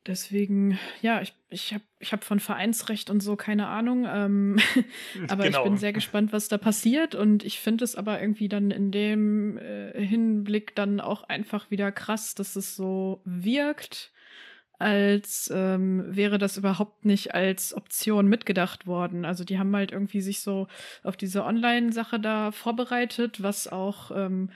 [0.07, 4.57] Deswegen, ja, ich, ich habe ich hab von Vereinsrecht und so keine Ahnung, ähm,
[5.27, 5.59] aber genau.
[5.59, 8.91] ich bin sehr gespannt, was da passiert und ich finde es aber irgendwie dann in
[8.91, 14.10] dem äh, Hinblick dann auch einfach wieder krass, dass es so wirkt,
[14.81, 19.23] als ähm, wäre das überhaupt nicht als Option mitgedacht worden.
[19.23, 20.67] Also die haben halt irgendwie sich so
[21.03, 24.49] auf diese Online-Sache da vorbereitet, was auch, ähm,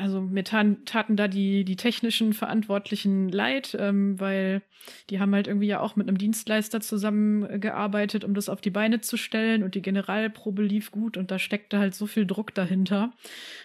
[0.00, 4.62] also mir taten da die, die technischen Verantwortlichen leid, ähm, weil
[5.08, 9.00] die haben halt irgendwie ja auch mit einem Dienstleister zusammengearbeitet, um das auf die Beine
[9.00, 13.12] zu stellen und die Generalprobe lief gut und da steckte halt so viel Druck dahinter.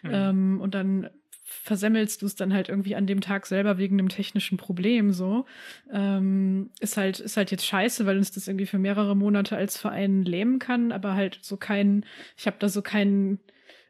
[0.03, 0.11] Mhm.
[0.13, 1.09] Ähm, und dann
[1.63, 5.45] versemmelst du es dann halt irgendwie an dem Tag selber wegen einem technischen Problem so.
[5.91, 9.77] Ähm, ist halt, ist halt jetzt scheiße, weil uns das irgendwie für mehrere Monate als
[9.77, 12.05] Verein lähmen kann, aber halt so kein,
[12.37, 13.39] ich habe da so keinen,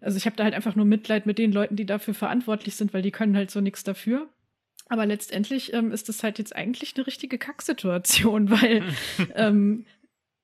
[0.01, 2.93] also ich habe da halt einfach nur Mitleid mit den Leuten, die dafür verantwortlich sind,
[2.93, 4.29] weil die können halt so nichts dafür.
[4.87, 8.83] Aber letztendlich ähm, ist das halt jetzt eigentlich eine richtige Kacksituation, weil
[9.33, 9.87] ähm,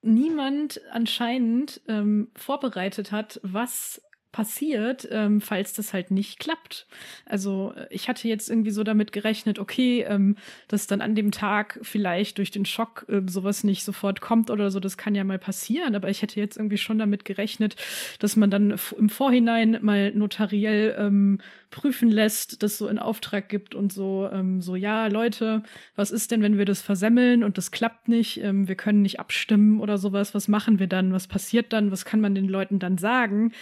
[0.02, 4.02] niemand anscheinend ähm, vorbereitet hat, was
[4.32, 6.86] passiert, ähm, falls das halt nicht klappt.
[7.26, 10.36] Also äh, ich hatte jetzt irgendwie so damit gerechnet, okay, ähm,
[10.68, 14.70] dass dann an dem Tag vielleicht durch den Schock äh, sowas nicht sofort kommt oder
[14.70, 17.76] so, das kann ja mal passieren, aber ich hätte jetzt irgendwie schon damit gerechnet,
[18.20, 21.40] dass man dann im Vorhinein mal notariell ähm,
[21.70, 25.62] prüfen lässt, das so in Auftrag gibt und so, ähm, so, ja, Leute,
[25.94, 29.20] was ist denn, wenn wir das versemmeln und das klappt nicht, ähm, wir können nicht
[29.20, 32.78] abstimmen oder sowas, was machen wir dann, was passiert dann, was kann man den Leuten
[32.78, 33.52] dann sagen?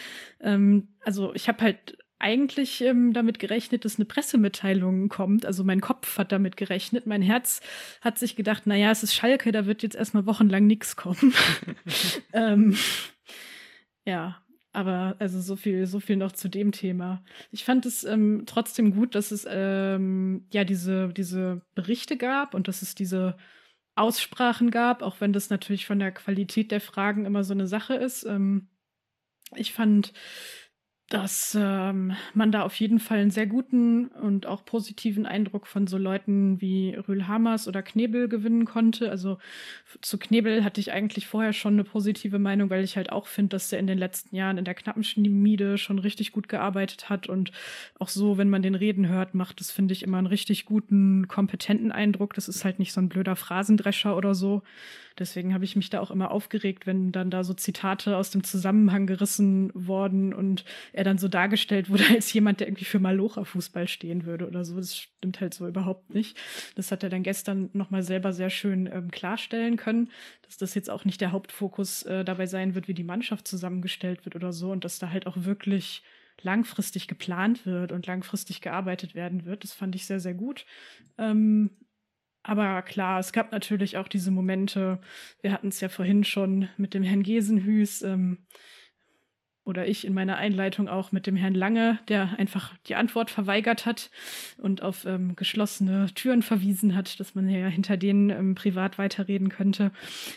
[0.40, 5.46] Ähm, also ich habe halt eigentlich ähm, damit gerechnet, dass eine Pressemitteilung kommt.
[5.46, 7.06] Also mein Kopf hat damit gerechnet.
[7.06, 7.60] Mein Herz
[8.00, 11.32] hat sich gedacht, naja, es ist Schalke, da wird jetzt erstmal wochenlang nichts kommen.
[12.32, 12.76] ähm,
[14.04, 14.42] ja,
[14.78, 17.24] aber also so viel, so viel noch zu dem Thema.
[17.50, 22.68] Ich fand es ähm, trotzdem gut, dass es ähm, ja diese, diese Berichte gab und
[22.68, 23.36] dass es diese
[23.96, 27.94] Aussprachen gab, auch wenn das natürlich von der Qualität der Fragen immer so eine Sache
[27.94, 28.22] ist.
[28.22, 28.68] Ähm,
[29.56, 30.12] ich fand
[31.08, 35.86] dass ähm, man da auf jeden Fall einen sehr guten und auch positiven Eindruck von
[35.86, 39.08] so Leuten wie Rühl Hamers oder Knebel gewinnen konnte.
[39.10, 39.38] Also
[40.02, 43.56] zu Knebel hatte ich eigentlich vorher schon eine positive Meinung, weil ich halt auch finde,
[43.56, 47.26] dass der in den letzten Jahren in der knappen Schmiede schon richtig gut gearbeitet hat
[47.26, 47.52] und
[47.98, 51.26] auch so, wenn man den reden hört, macht das, finde ich, immer einen richtig guten,
[51.26, 52.34] kompetenten Eindruck.
[52.34, 54.62] Das ist halt nicht so ein blöder Phrasendrescher oder so.
[55.18, 58.44] Deswegen habe ich mich da auch immer aufgeregt, wenn dann da so Zitate aus dem
[58.44, 63.88] Zusammenhang gerissen worden und er dann so dargestellt wurde als jemand, der irgendwie für Malocha-Fußball
[63.88, 64.76] stehen würde oder so.
[64.76, 66.36] Das stimmt halt so überhaupt nicht.
[66.76, 70.10] Das hat er dann gestern nochmal selber sehr schön ähm, klarstellen können,
[70.42, 74.24] dass das jetzt auch nicht der Hauptfokus äh, dabei sein wird, wie die Mannschaft zusammengestellt
[74.24, 76.02] wird oder so und dass da halt auch wirklich
[76.42, 79.64] langfristig geplant wird und langfristig gearbeitet werden wird.
[79.64, 80.66] Das fand ich sehr, sehr gut.
[81.18, 81.70] Ähm,
[82.48, 85.00] aber klar, es gab natürlich auch diese Momente,
[85.42, 88.38] wir hatten es ja vorhin schon mit dem Herrn Gesenhüß ähm,
[89.64, 93.84] oder ich in meiner Einleitung auch mit dem Herrn Lange, der einfach die Antwort verweigert
[93.84, 94.10] hat
[94.56, 99.50] und auf ähm, geschlossene Türen verwiesen hat, dass man ja hinter denen ähm, privat weiterreden
[99.50, 99.92] könnte.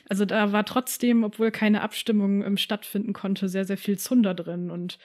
[0.09, 4.69] Also da war trotzdem, obwohl keine Abstimmung ähm, stattfinden konnte, sehr, sehr viel Zunder drin.
[4.69, 4.99] Und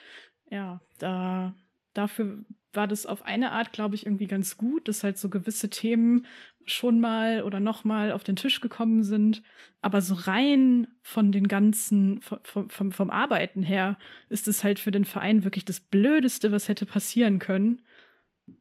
[0.51, 1.55] ja, da
[1.93, 2.43] dafür
[2.73, 6.25] war das auf eine Art, glaube ich, irgendwie ganz gut, dass halt so gewisse Themen
[6.67, 9.41] schon mal oder noch mal auf den Tisch gekommen sind.
[9.81, 13.97] Aber so rein von den ganzen, vom, vom, vom Arbeiten her,
[14.29, 17.81] ist es halt für den Verein wirklich das Blödeste, was hätte passieren können.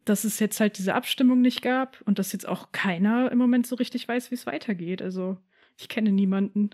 [0.04, 3.66] Dass es jetzt halt diese Abstimmung nicht gab und dass jetzt auch keiner im Moment
[3.66, 5.02] so richtig weiß, wie es weitergeht.
[5.02, 5.36] Also
[5.76, 6.70] ich kenne niemanden.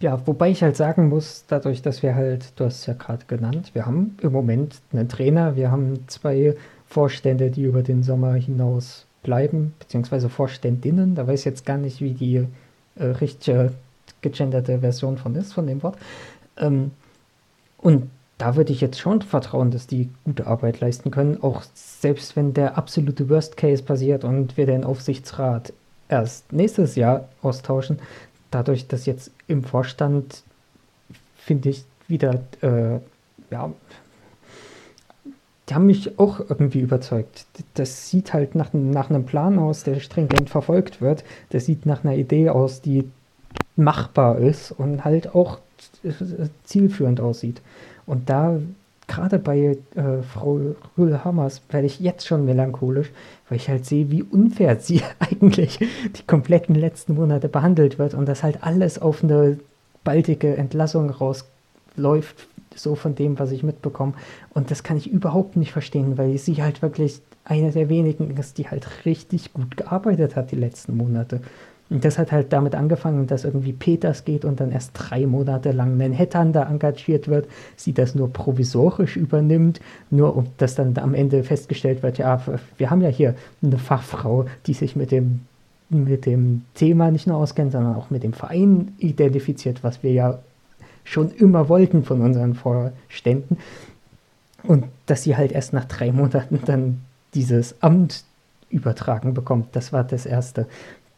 [0.00, 3.24] Ja, wobei ich halt sagen muss, dadurch, dass wir halt, du hast es ja gerade
[3.26, 6.56] genannt, wir haben im Moment einen Trainer, wir haben zwei
[6.86, 11.16] Vorstände, die über den Sommer hinaus bleiben, beziehungsweise Vorständinnen.
[11.16, 12.46] Da weiß ich jetzt gar nicht, wie die
[12.94, 13.72] äh, richtige
[14.20, 15.96] gegenderte Version von ist, von dem Wort.
[16.56, 16.92] Ähm,
[17.78, 22.34] und da würde ich jetzt schon vertrauen, dass die gute Arbeit leisten können, auch selbst
[22.34, 25.72] wenn der absolute Worst Case passiert und wir den Aufsichtsrat
[26.08, 27.98] erst nächstes Jahr austauschen.
[28.50, 30.42] Dadurch, dass jetzt im Vorstand,
[31.36, 32.98] finde ich, wieder, äh,
[33.50, 33.72] ja,
[35.68, 37.46] die haben mich auch irgendwie überzeugt.
[37.74, 41.24] Das sieht halt nach, nach einem Plan aus, der stringent verfolgt wird.
[41.50, 43.10] Das sieht nach einer Idee aus, die
[43.76, 45.58] machbar ist und halt auch
[46.64, 47.60] zielführend aussieht.
[48.06, 48.58] Und da,
[49.06, 50.60] gerade bei äh, Frau
[50.98, 53.10] Rühl-Hammers, werde ich jetzt schon melancholisch,
[53.48, 58.26] weil ich halt sehe, wie unfair sie eigentlich die kompletten letzten Monate behandelt wird und
[58.26, 59.58] das halt alles auf eine
[60.04, 62.46] baldige Entlassung rausläuft,
[62.76, 64.14] so von dem, was ich mitbekomme.
[64.52, 68.58] Und das kann ich überhaupt nicht verstehen, weil sie halt wirklich eine der wenigen ist,
[68.58, 71.40] die halt richtig gut gearbeitet hat die letzten Monate.
[71.90, 75.70] Und das hat halt damit angefangen, dass irgendwie Peters geht und dann erst drei Monate
[75.72, 77.46] lang Manhattan da engagiert wird,
[77.76, 79.80] sie das nur provisorisch übernimmt,
[80.10, 82.40] nur um dass dann am Ende festgestellt wird, ja,
[82.78, 85.40] wir haben ja hier eine Fachfrau, die sich mit dem,
[85.90, 90.38] mit dem Thema nicht nur auskennt, sondern auch mit dem Verein identifiziert, was wir ja
[91.04, 93.58] schon immer wollten von unseren Vorständen.
[94.62, 97.02] Und dass sie halt erst nach drei Monaten dann
[97.34, 98.24] dieses Amt
[98.70, 100.66] übertragen bekommt, das war das Erste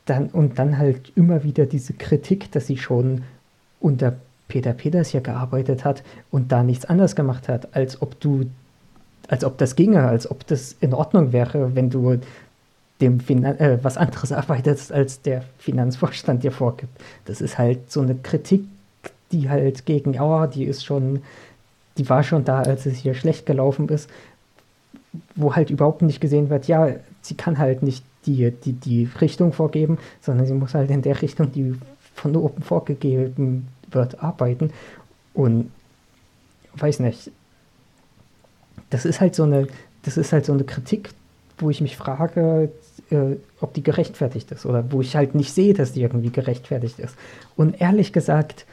[0.07, 3.25] dann, und dann halt immer wieder diese Kritik, dass sie schon
[3.81, 4.15] unter
[4.49, 8.47] Peter Peters hier gearbeitet hat und da nichts anderes gemacht hat, als ob du,
[9.29, 12.19] als ob das ginge, als ob das in Ordnung wäre, wenn du
[13.01, 16.97] dem Finan äh, was anderes arbeitest, als der Finanzvorstand dir vorgibt.
[17.25, 18.65] Das ist halt so eine Kritik,
[19.33, 21.23] die halt gegen, ja, die ist schon,
[21.99, 24.09] die war schon da, als es hier schlecht gelaufen ist,
[25.35, 26.91] wo halt überhaupt nicht gesehen wird, ja,
[27.23, 31.23] sie kann halt nicht die, die, die Richtung vorgeben, sondern sie muss halt in der
[31.23, 31.75] Richtung, die
[32.15, 34.73] von oben vorgegeben wird, arbeiten.
[35.35, 35.71] Und
[36.75, 37.31] weiß nicht.
[38.91, 39.67] Das ist halt so eine,
[40.03, 41.11] das ist halt so eine Kritik,
[41.59, 42.71] wo ich mich frage,
[43.11, 46.99] äh, ob die gerechtfertigt ist oder wo ich halt nicht sehe, dass die irgendwie gerechtfertigt
[46.99, 47.17] ist.
[47.57, 48.67] Und ehrlich gesagt,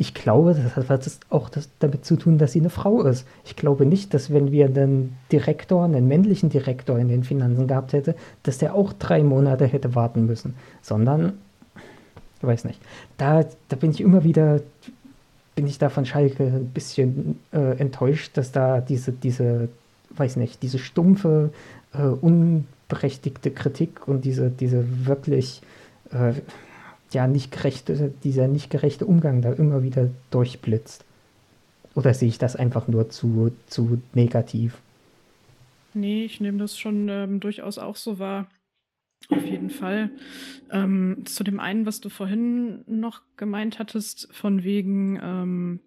[0.00, 3.26] ich glaube, das hat was auch das damit zu tun, dass sie eine Frau ist.
[3.44, 7.92] Ich glaube nicht, dass wenn wir einen Direktor, einen männlichen Direktor in den Finanzen gehabt
[7.92, 8.14] hätte,
[8.44, 11.32] dass der auch drei Monate hätte warten müssen, sondern,
[12.40, 12.80] ich weiß nicht,
[13.16, 14.60] da, da bin ich immer wieder,
[15.56, 19.68] bin ich da von Schalke ein bisschen äh, enttäuscht, dass da diese, diese,
[20.10, 21.50] weiß nicht, diese stumpfe,
[21.92, 25.60] äh, unberechtigte Kritik und diese, diese wirklich
[26.12, 26.34] äh,
[27.12, 31.04] ja, nicht gerechte, dieser nicht gerechte Umgang da immer wieder durchblitzt.
[31.94, 34.78] Oder sehe ich das einfach nur zu, zu negativ?
[35.94, 38.48] Nee, ich nehme das schon ähm, durchaus auch so wahr.
[39.30, 40.10] Auf jeden Fall.
[40.70, 45.80] Ähm, zu dem einen, was du vorhin noch gemeint hattest, von wegen, ähm,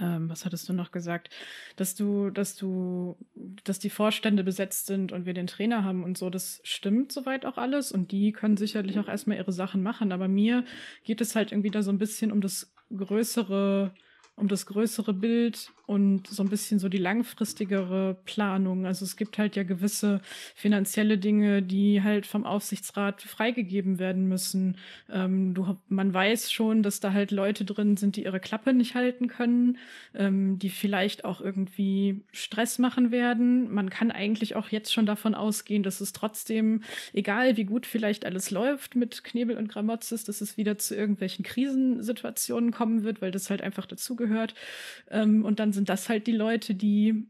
[0.00, 1.30] ähm, was hattest du noch gesagt,
[1.76, 3.16] dass du, dass du,
[3.64, 7.44] dass die Vorstände besetzt sind und wir den Trainer haben und so, das stimmt soweit
[7.46, 10.64] auch alles und die können sicherlich auch erstmal ihre Sachen machen, aber mir
[11.04, 13.92] geht es halt irgendwie da so ein bisschen um das größere,
[14.38, 18.84] um das größere Bild und so ein bisschen so die langfristigere Planung.
[18.84, 20.20] Also es gibt halt ja gewisse
[20.54, 24.76] finanzielle Dinge, die halt vom Aufsichtsrat freigegeben werden müssen.
[25.10, 28.94] Ähm, du, man weiß schon, dass da halt Leute drin sind, die ihre Klappe nicht
[28.94, 29.78] halten können,
[30.14, 33.72] ähm, die vielleicht auch irgendwie Stress machen werden.
[33.72, 36.82] Man kann eigentlich auch jetzt schon davon ausgehen, dass es trotzdem,
[37.14, 41.46] egal wie gut vielleicht alles läuft mit Knebel und Gramotzes, dass es wieder zu irgendwelchen
[41.46, 44.27] Krisensituationen kommen wird, weil das halt einfach dazugehört.
[45.10, 47.28] Ähm, und dann sind das halt die Leute, die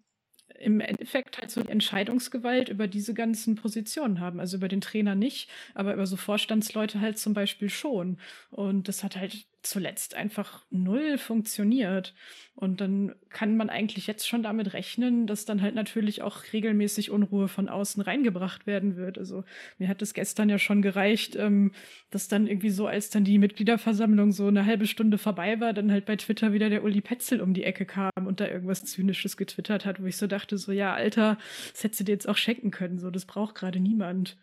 [0.58, 4.40] im Endeffekt halt so die Entscheidungsgewalt über diese ganzen Positionen haben.
[4.40, 8.18] Also über den Trainer nicht, aber über so Vorstandsleute halt zum Beispiel schon.
[8.50, 12.14] Und das hat halt zuletzt einfach null funktioniert.
[12.54, 17.10] Und dann kann man eigentlich jetzt schon damit rechnen, dass dann halt natürlich auch regelmäßig
[17.10, 19.18] Unruhe von außen reingebracht werden wird.
[19.18, 19.44] Also
[19.78, 21.72] mir hat es gestern ja schon gereicht, ähm,
[22.10, 25.92] dass dann irgendwie so, als dann die Mitgliederversammlung so eine halbe Stunde vorbei war, dann
[25.92, 29.36] halt bei Twitter wieder der Uli Petzel um die Ecke kam und da irgendwas Zynisches
[29.36, 31.38] getwittert hat, wo ich so dachte, so ja, Alter,
[31.72, 32.98] das hättest du dir jetzt auch schenken können.
[32.98, 34.36] So, das braucht gerade niemand.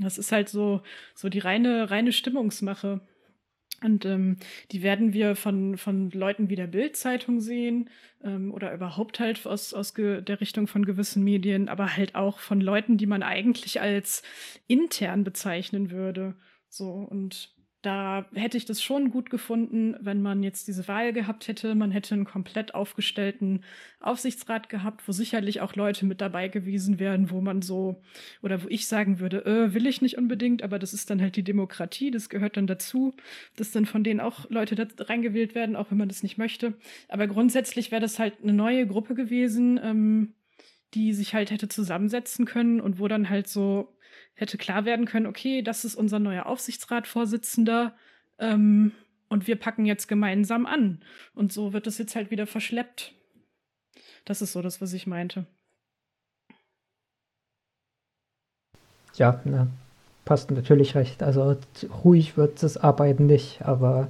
[0.00, 0.82] Das ist halt so,
[1.14, 3.00] so die reine, reine Stimmungsmache.
[3.82, 4.36] Und ähm,
[4.72, 7.88] die werden wir von, von Leuten wie der Bild-Zeitung sehen
[8.22, 12.60] ähm, oder überhaupt halt aus, aus der Richtung von gewissen Medien, aber halt auch von
[12.60, 14.22] Leuten, die man eigentlich als
[14.66, 16.34] intern bezeichnen würde.
[16.68, 21.48] So, und da hätte ich das schon gut gefunden, wenn man jetzt diese Wahl gehabt
[21.48, 21.74] hätte.
[21.74, 23.64] Man hätte einen komplett aufgestellten
[24.00, 28.02] Aufsichtsrat gehabt, wo sicherlich auch Leute mit dabei gewesen wären, wo man so,
[28.42, 31.36] oder wo ich sagen würde, äh, will ich nicht unbedingt, aber das ist dann halt
[31.36, 33.14] die Demokratie, das gehört dann dazu,
[33.56, 36.74] dass dann von denen auch Leute da reingewählt werden, auch wenn man das nicht möchte.
[37.08, 40.34] Aber grundsätzlich wäre das halt eine neue Gruppe gewesen, ähm,
[40.92, 43.96] die sich halt hätte zusammensetzen können und wo dann halt so
[44.34, 47.94] hätte klar werden können, okay, das ist unser neuer Aufsichtsratsvorsitzender
[48.38, 48.92] ähm,
[49.28, 51.02] und wir packen jetzt gemeinsam an.
[51.34, 53.14] Und so wird es jetzt halt wieder verschleppt.
[54.24, 55.46] Das ist so das, was ich meinte.
[59.14, 59.68] Ja, na,
[60.24, 61.22] passt natürlich recht.
[61.22, 61.56] Also
[62.04, 64.08] ruhig wird das Arbeiten nicht, aber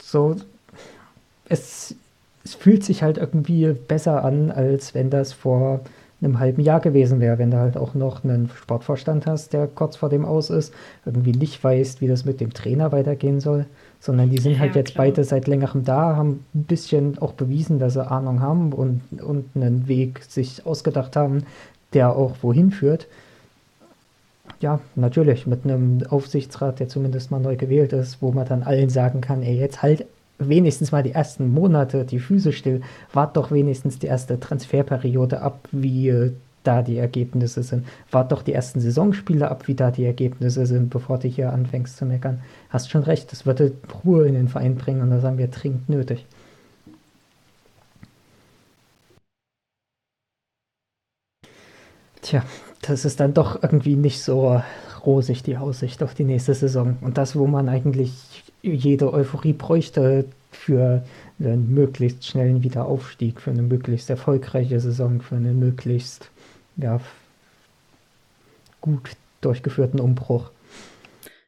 [0.00, 0.36] so,
[1.48, 1.94] es,
[2.44, 5.80] es fühlt sich halt irgendwie besser an, als wenn das vor
[6.20, 9.96] einem halben Jahr gewesen wäre, wenn du halt auch noch einen Sportvorstand hast, der kurz
[9.96, 10.72] vor dem aus ist,
[11.04, 13.66] irgendwie nicht weißt, wie das mit dem Trainer weitergehen soll,
[14.00, 15.06] sondern die sind ja, halt jetzt klar.
[15.06, 19.44] beide seit längerem da, haben ein bisschen auch bewiesen, dass sie Ahnung haben und, und
[19.54, 21.44] einen Weg sich ausgedacht haben,
[21.92, 23.06] der auch wohin führt.
[24.60, 28.88] Ja, natürlich, mit einem Aufsichtsrat, der zumindest mal neu gewählt ist, wo man dann allen
[28.88, 30.06] sagen kann, ey, jetzt halt
[30.38, 32.82] wenigstens mal die ersten Monate die Füße still.
[33.12, 36.32] Wart doch wenigstens die erste Transferperiode ab, wie äh,
[36.66, 37.86] da die Ergebnisse sind.
[38.10, 41.96] Wart doch die ersten Saisonspiele ab, wie da die Ergebnisse sind, bevor du hier anfängst
[41.96, 42.40] zu meckern.
[42.70, 43.72] Hast schon recht, das würde
[44.04, 46.26] Ruhe in den Verein bringen und das haben wir dringend nötig.
[52.22, 52.42] Tja,
[52.82, 54.60] das ist dann doch irgendwie nicht so
[55.04, 56.96] rosig, die Aussicht auf die nächste Saison.
[57.00, 61.04] Und das, wo man eigentlich jede Euphorie bräuchte für
[61.38, 66.30] einen möglichst schnellen Wiederaufstieg, für eine möglichst erfolgreiche Saison, für einen möglichst
[66.76, 67.00] ja,
[68.80, 69.10] gut
[69.40, 70.50] durchgeführten Umbruch.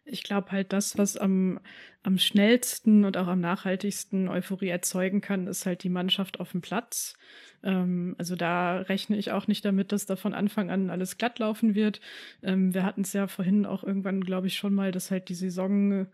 [0.04, 1.60] Ich glaube halt, das, was am,
[2.02, 6.62] am schnellsten und auch am nachhaltigsten Euphorie erzeugen kann, ist halt die Mannschaft auf dem
[6.62, 7.14] Platz.
[7.62, 11.38] Ähm, also da rechne ich auch nicht damit, dass da von Anfang an alles glatt
[11.38, 12.00] laufen wird.
[12.42, 15.34] Ähm, wir hatten es ja vorhin auch irgendwann, glaube ich, schon mal, dass halt die
[15.34, 16.06] Saison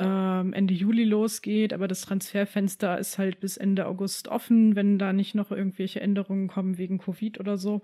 [0.00, 5.12] ähm, Ende Juli losgeht, aber das Transferfenster ist halt bis Ende August offen, wenn da
[5.12, 7.82] nicht noch irgendwelche Änderungen kommen wegen Covid oder so.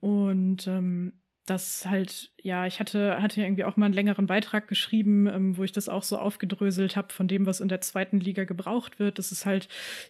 [0.00, 1.12] Und ähm,
[1.44, 5.64] das halt, ja, ich hatte, hatte irgendwie auch mal einen längeren Beitrag geschrieben, ähm, wo
[5.64, 9.18] ich das auch so aufgedröselt habe von dem, was in der zweiten Liga gebraucht wird.
[9.18, 9.68] Dass es halt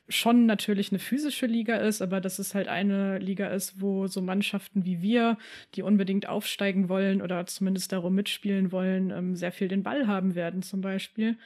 [0.09, 4.21] schon natürlich eine physische Liga ist, aber dass es halt eine Liga ist, wo so
[4.21, 5.39] Mannschaften wie wir,
[5.75, 10.35] die unbedingt aufsteigen wollen oder zumindest darum mitspielen wollen, ähm, sehr viel den Ball haben
[10.35, 11.39] werden, zum Beispiel.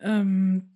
[0.00, 0.70] Ähm,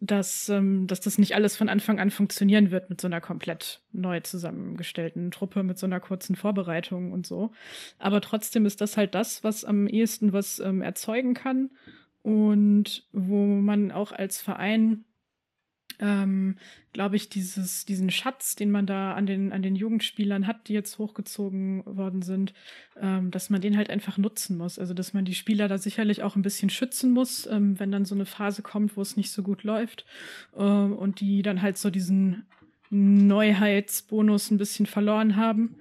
[0.00, 3.82] dass, ähm, dass das nicht alles von Anfang an funktionieren wird mit so einer komplett
[3.92, 7.52] neu zusammengestellten Truppe, mit so einer kurzen Vorbereitung und so.
[7.98, 11.70] Aber trotzdem ist das halt das, was am ehesten was ähm, erzeugen kann
[12.22, 15.04] und wo man auch als Verein
[16.00, 16.56] ähm,
[16.92, 20.72] glaube ich, dieses, diesen Schatz, den man da an den, an den Jugendspielern hat, die
[20.72, 22.52] jetzt hochgezogen worden sind,
[23.00, 24.78] ähm, dass man den halt einfach nutzen muss.
[24.78, 28.04] Also, dass man die Spieler da sicherlich auch ein bisschen schützen muss, ähm, wenn dann
[28.04, 30.04] so eine Phase kommt, wo es nicht so gut läuft
[30.56, 32.46] ähm, und die dann halt so diesen
[32.90, 35.76] Neuheitsbonus ein bisschen verloren haben.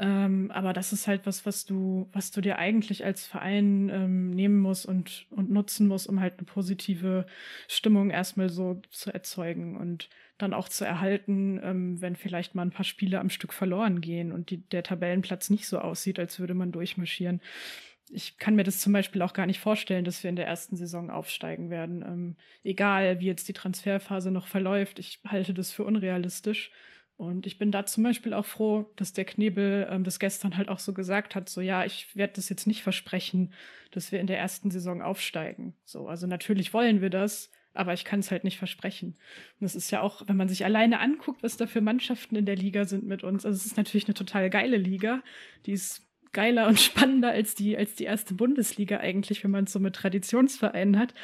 [0.00, 4.30] Ähm, aber das ist halt was, was du, was du dir eigentlich als Verein ähm,
[4.30, 7.26] nehmen musst und, und nutzen musst, um halt eine positive
[7.66, 10.08] Stimmung erstmal so zu erzeugen und
[10.38, 14.30] dann auch zu erhalten, ähm, wenn vielleicht mal ein paar Spiele am Stück verloren gehen
[14.30, 17.40] und die, der Tabellenplatz nicht so aussieht, als würde man durchmarschieren.
[18.10, 20.76] Ich kann mir das zum Beispiel auch gar nicht vorstellen, dass wir in der ersten
[20.76, 22.02] Saison aufsteigen werden.
[22.02, 26.70] Ähm, egal, wie jetzt die Transferphase noch verläuft, ich halte das für unrealistisch.
[27.18, 30.68] Und ich bin da zum Beispiel auch froh, dass der Knebel ähm, das gestern halt
[30.68, 33.52] auch so gesagt hat, so ja, ich werde das jetzt nicht versprechen,
[33.90, 35.74] dass wir in der ersten Saison aufsteigen.
[35.84, 39.14] So, also natürlich wollen wir das, aber ich kann es halt nicht versprechen.
[39.58, 42.46] Und das ist ja auch, wenn man sich alleine anguckt, was da für Mannschaften in
[42.46, 43.44] der Liga sind mit uns.
[43.44, 45.20] Also es ist natürlich eine total geile Liga.
[45.66, 49.72] Die ist geiler und spannender als die, als die erste Bundesliga eigentlich, wenn man es
[49.72, 51.14] so mit Traditionsvereinen hat.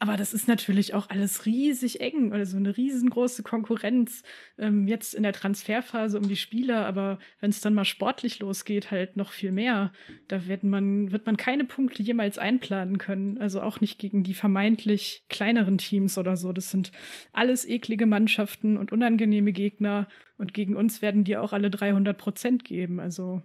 [0.00, 4.22] Aber das ist natürlich auch alles riesig eng oder so eine riesengroße Konkurrenz
[4.56, 6.86] ähm, jetzt in der Transferphase um die Spieler.
[6.86, 9.92] Aber wenn es dann mal sportlich losgeht, halt noch viel mehr.
[10.28, 13.38] Da wird man, wird man keine Punkte jemals einplanen können.
[13.38, 16.52] Also auch nicht gegen die vermeintlich kleineren Teams oder so.
[16.52, 16.92] Das sind
[17.32, 20.06] alles eklige Mannschaften und unangenehme Gegner.
[20.36, 23.00] Und gegen uns werden die auch alle 300 Prozent geben.
[23.00, 23.42] Also.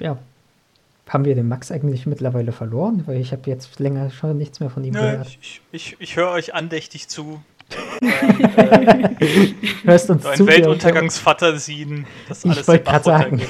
[0.00, 0.18] Ja,
[1.08, 3.02] haben wir den Max eigentlich mittlerweile verloren?
[3.06, 5.38] Weil ich habe jetzt länger schon nichts mehr von ihm Nö, gehört.
[5.40, 7.42] Ich, ich, ich höre euch andächtig zu.
[8.00, 8.06] äh,
[9.84, 13.42] Hörst uns ein Weltuntergangsfantasien, das alles Ich wollte gerade sagen.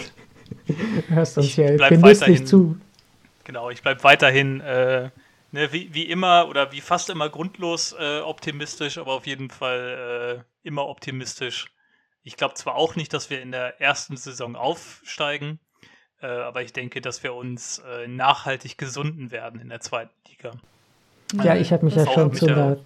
[1.09, 2.77] Hörst uns hier genüsslich zu.
[3.45, 5.11] Genau, ich bleibe weiterhin äh,
[5.55, 10.45] ne, wie, wie immer oder wie fast immer grundlos äh, optimistisch, aber auf jeden Fall
[10.65, 11.67] äh, immer optimistisch.
[12.23, 15.61] Ich glaube zwar auch nicht, dass wir in der ersten Saison aufsteigen,
[16.25, 20.53] äh, aber ich denke, dass wir uns äh, nachhaltig gesunden werden in der zweiten Liga.
[21.43, 22.79] Ja, ich habe mich ja schon zu einer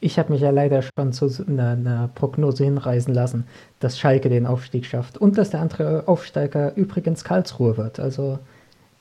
[0.00, 3.48] ich habe mich ja leider schon zu einer, einer, Prognose hinreißen lassen,
[3.80, 7.98] dass Schalke den Aufstieg schafft und dass der andere Aufsteiger übrigens Karlsruhe wird.
[7.98, 8.38] Also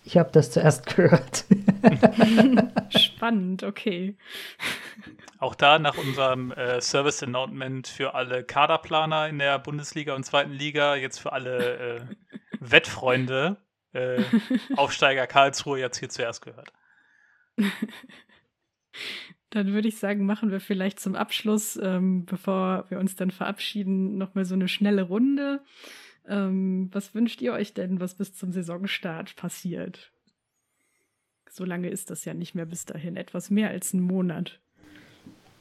[0.03, 1.45] ich habe das zuerst gehört.
[2.89, 4.15] Spannend, okay.
[5.39, 10.51] Auch da nach unserem äh, Service Announcement für alle Kaderplaner in der Bundesliga und zweiten
[10.51, 11.99] Liga, jetzt für alle äh,
[12.59, 13.57] Wettfreunde,
[13.93, 14.21] äh,
[14.75, 16.73] Aufsteiger Karlsruhe jetzt hier zuerst gehört.
[19.49, 24.17] Dann würde ich sagen, machen wir vielleicht zum Abschluss, ähm, bevor wir uns dann verabschieden,
[24.17, 25.61] nochmal so eine schnelle Runde.
[26.27, 30.11] Ähm, was wünscht ihr euch denn, was bis zum Saisonstart passiert?
[31.49, 34.59] So lange ist das ja nicht mehr bis dahin, etwas mehr als einen Monat.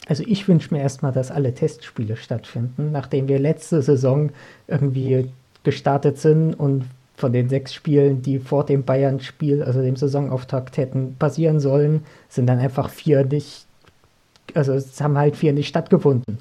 [0.09, 4.31] Also ich wünsche mir erstmal, dass alle Testspiele stattfinden, nachdem wir letzte Saison
[4.67, 5.31] irgendwie
[5.67, 6.87] gestartet sind und
[7.17, 12.47] von den sechs Spielen, die vor dem Bayern-Spiel, also dem Saisonauftakt hätten passieren sollen, sind
[12.47, 13.67] dann einfach vier nicht
[14.55, 16.39] also es haben halt vier nicht stattgefunden.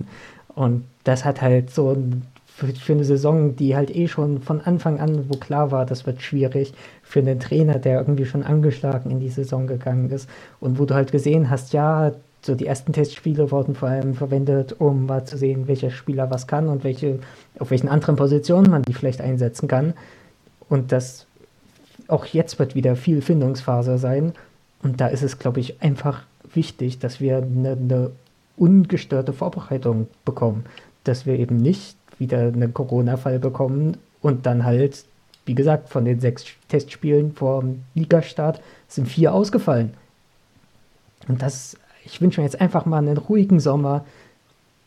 [0.53, 1.97] Und das hat halt so
[2.45, 6.05] für, für, eine Saison, die halt eh schon von Anfang an, wo klar war, das
[6.05, 6.73] wird schwierig,
[7.03, 10.29] für einen Trainer, der irgendwie schon angeschlagen in die Saison gegangen ist
[10.59, 12.13] und wo du halt gesehen hast, ja,
[12.45, 16.47] so die ersten Testspiele wurden vor allem verwendet, um mal zu sehen, welcher Spieler was
[16.47, 17.19] kann und welche,
[17.59, 19.93] auf welchen anderen Positionen man die vielleicht einsetzen kann.
[20.69, 21.25] Und das
[22.07, 24.33] auch jetzt wird wieder viel Findungsphase sein.
[24.83, 26.23] Und da ist es, glaube ich, einfach
[26.53, 28.11] wichtig, dass wir eine, eine
[28.57, 30.65] ungestörte Vorbereitung bekommen.
[31.03, 35.03] Dass wir eben nicht wieder einen Corona-Fall bekommen und dann halt,
[35.45, 39.93] wie gesagt, von den sechs Testspielen vor dem Ligastart sind vier ausgefallen.
[41.27, 44.05] Und das, ich wünsche mir jetzt einfach mal einen ruhigen Sommer.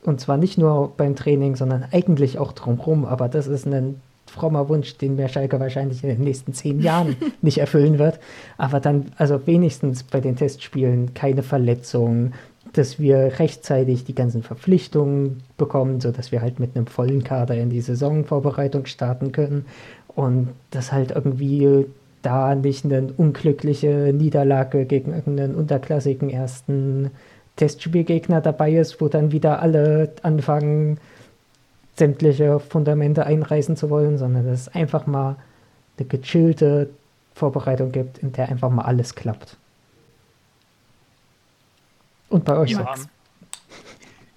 [0.05, 3.05] Und zwar nicht nur beim Training, sondern eigentlich auch drumherum.
[3.05, 7.17] Aber das ist ein frommer Wunsch, den mir Schalke wahrscheinlich in den nächsten zehn Jahren
[7.43, 8.21] nicht erfüllen wird.
[8.57, 12.35] Aber dann, also wenigstens bei den Testspielen keine Verletzungen,
[12.73, 17.71] dass wir rechtzeitig die ganzen Verpflichtungen bekommen, sodass wir halt mit einem vollen Kader in
[17.71, 19.65] die Saisonvorbereitung starten können
[20.15, 21.87] und dass halt irgendwie
[22.23, 27.11] da nicht eine unglückliche Niederlage gegen irgendeinen unterklassigen ersten
[27.57, 30.99] Testspielgegner dabei ist, wo dann wieder alle anfangen,
[31.97, 35.37] sämtliche Fundamente einreißen zu wollen, sondern dass es einfach mal
[35.99, 36.91] eine gechillte
[37.35, 39.57] Vorbereitung gibt, in der einfach mal alles klappt.
[42.29, 42.95] Und bei euch ja,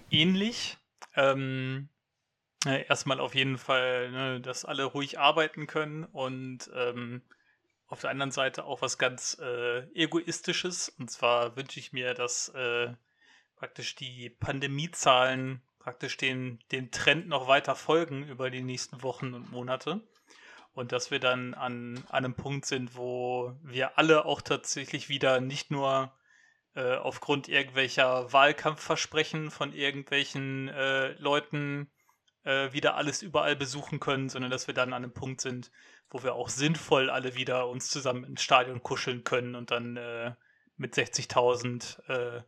[0.10, 0.78] Ähnlich.
[1.16, 1.90] Ähm,
[2.66, 7.22] äh, erstmal auf jeden Fall, ne, dass alle ruhig arbeiten können und ähm,
[7.92, 10.90] auf der anderen Seite auch was ganz äh, Egoistisches.
[10.90, 12.94] Und zwar wünsche ich mir, dass äh,
[13.58, 19.52] praktisch die Pandemiezahlen praktisch den, den Trend noch weiter folgen über die nächsten Wochen und
[19.52, 20.02] Monate.
[20.74, 25.42] Und dass wir dann an, an einem Punkt sind, wo wir alle auch tatsächlich wieder
[25.42, 26.14] nicht nur
[26.76, 31.92] äh, aufgrund irgendwelcher Wahlkampfversprechen von irgendwelchen äh, Leuten
[32.46, 35.72] äh, wieder alles überall besuchen können, sondern dass wir dann an einem Punkt sind,
[36.12, 40.34] wo wir auch sinnvoll alle wieder uns zusammen ins Stadion kuscheln können und dann äh,
[40.78, 42.42] mit 60.000 äh,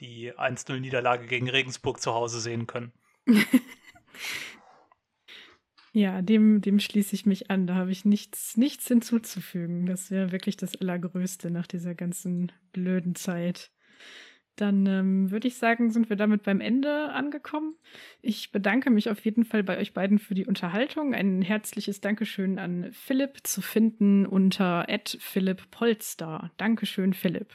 [0.00, 2.92] die 1-0-Niederlage gegen Regensburg zu Hause sehen können.
[5.92, 7.66] ja, dem, dem schließe ich mich an.
[7.66, 9.86] Da habe ich nichts, nichts hinzuzufügen.
[9.86, 13.70] Das wäre wirklich das Allergrößte nach dieser ganzen blöden Zeit.
[14.56, 17.74] Dann ähm, würde ich sagen, sind wir damit beim Ende angekommen.
[18.22, 21.14] Ich bedanke mich auf jeden Fall bei euch beiden für die Unterhaltung.
[21.14, 24.86] Ein herzliches Dankeschön an Philipp zu finden unter
[25.18, 26.50] Philipp Polster.
[26.56, 27.48] Dankeschön, Philipp.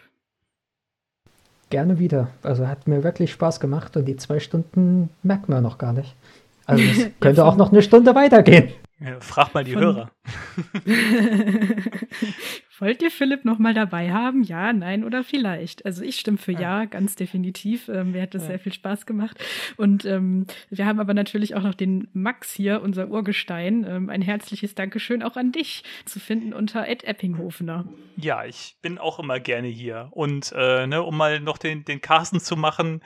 [1.71, 2.29] Gerne wieder.
[2.43, 6.15] Also hat mir wirklich Spaß gemacht und die zwei Stunden merkt man noch gar nicht.
[6.65, 8.69] Also es könnte auch noch eine Stunde weitergehen.
[9.03, 9.81] Ja, frag mal die von...
[9.81, 10.11] Hörer.
[12.79, 14.43] Wollt ihr Philipp noch mal dabei haben?
[14.43, 15.85] Ja, nein oder vielleicht?
[15.85, 17.89] Also ich stimme für ja, ja ganz definitiv.
[17.89, 18.49] Ähm, mir hat das ja.
[18.49, 19.43] sehr viel Spaß gemacht.
[19.77, 23.85] Und ähm, wir haben aber natürlich auch noch den Max hier, unser Urgestein.
[23.87, 27.85] Ähm, ein herzliches Dankeschön auch an dich zu finden unter Ed Eppinghofener.
[28.17, 30.09] Ja, ich bin auch immer gerne hier.
[30.11, 33.01] Und äh, ne, um mal noch den, den Carsten zu machen,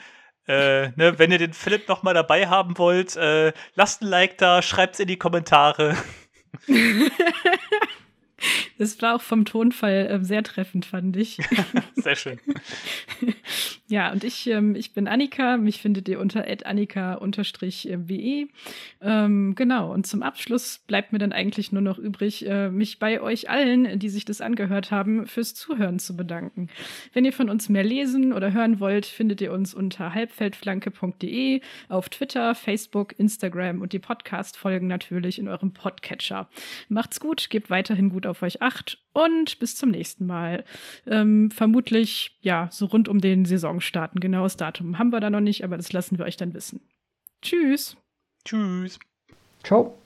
[0.48, 4.38] äh, ne, wenn ihr den Philipp noch mal dabei haben wollt, äh, lasst ein Like
[4.38, 5.98] da, schreibt es in die Kommentare.
[8.78, 11.38] Das war auch vom Tonfall äh, sehr treffend, fand ich.
[11.96, 12.40] sehr schön.
[13.88, 15.58] ja, und ich, ähm, ich bin Annika.
[15.58, 18.48] Mich findet ihr unter annika-we.
[19.02, 23.22] Ähm, genau, und zum Abschluss bleibt mir dann eigentlich nur noch übrig, äh, mich bei
[23.22, 26.70] euch allen, die sich das angehört haben, fürs Zuhören zu bedanken.
[27.14, 32.10] Wenn ihr von uns mehr lesen oder hören wollt, findet ihr uns unter halbfeldflanke.de, auf
[32.10, 36.50] Twitter, Facebook, Instagram und die Podcast-Folgen natürlich in eurem Podcatcher.
[36.90, 40.66] Macht's gut, gebt weiterhin gut auf euch acht und bis zum nächsten Mal.
[41.08, 44.20] Ähm, vermutlich, ja, so rund um den Saisonstarten.
[44.20, 46.82] Genaues Datum haben wir da noch nicht, aber das lassen wir euch dann wissen.
[47.42, 47.96] Tschüss.
[48.44, 49.00] Tschüss.
[49.64, 49.98] Ciao.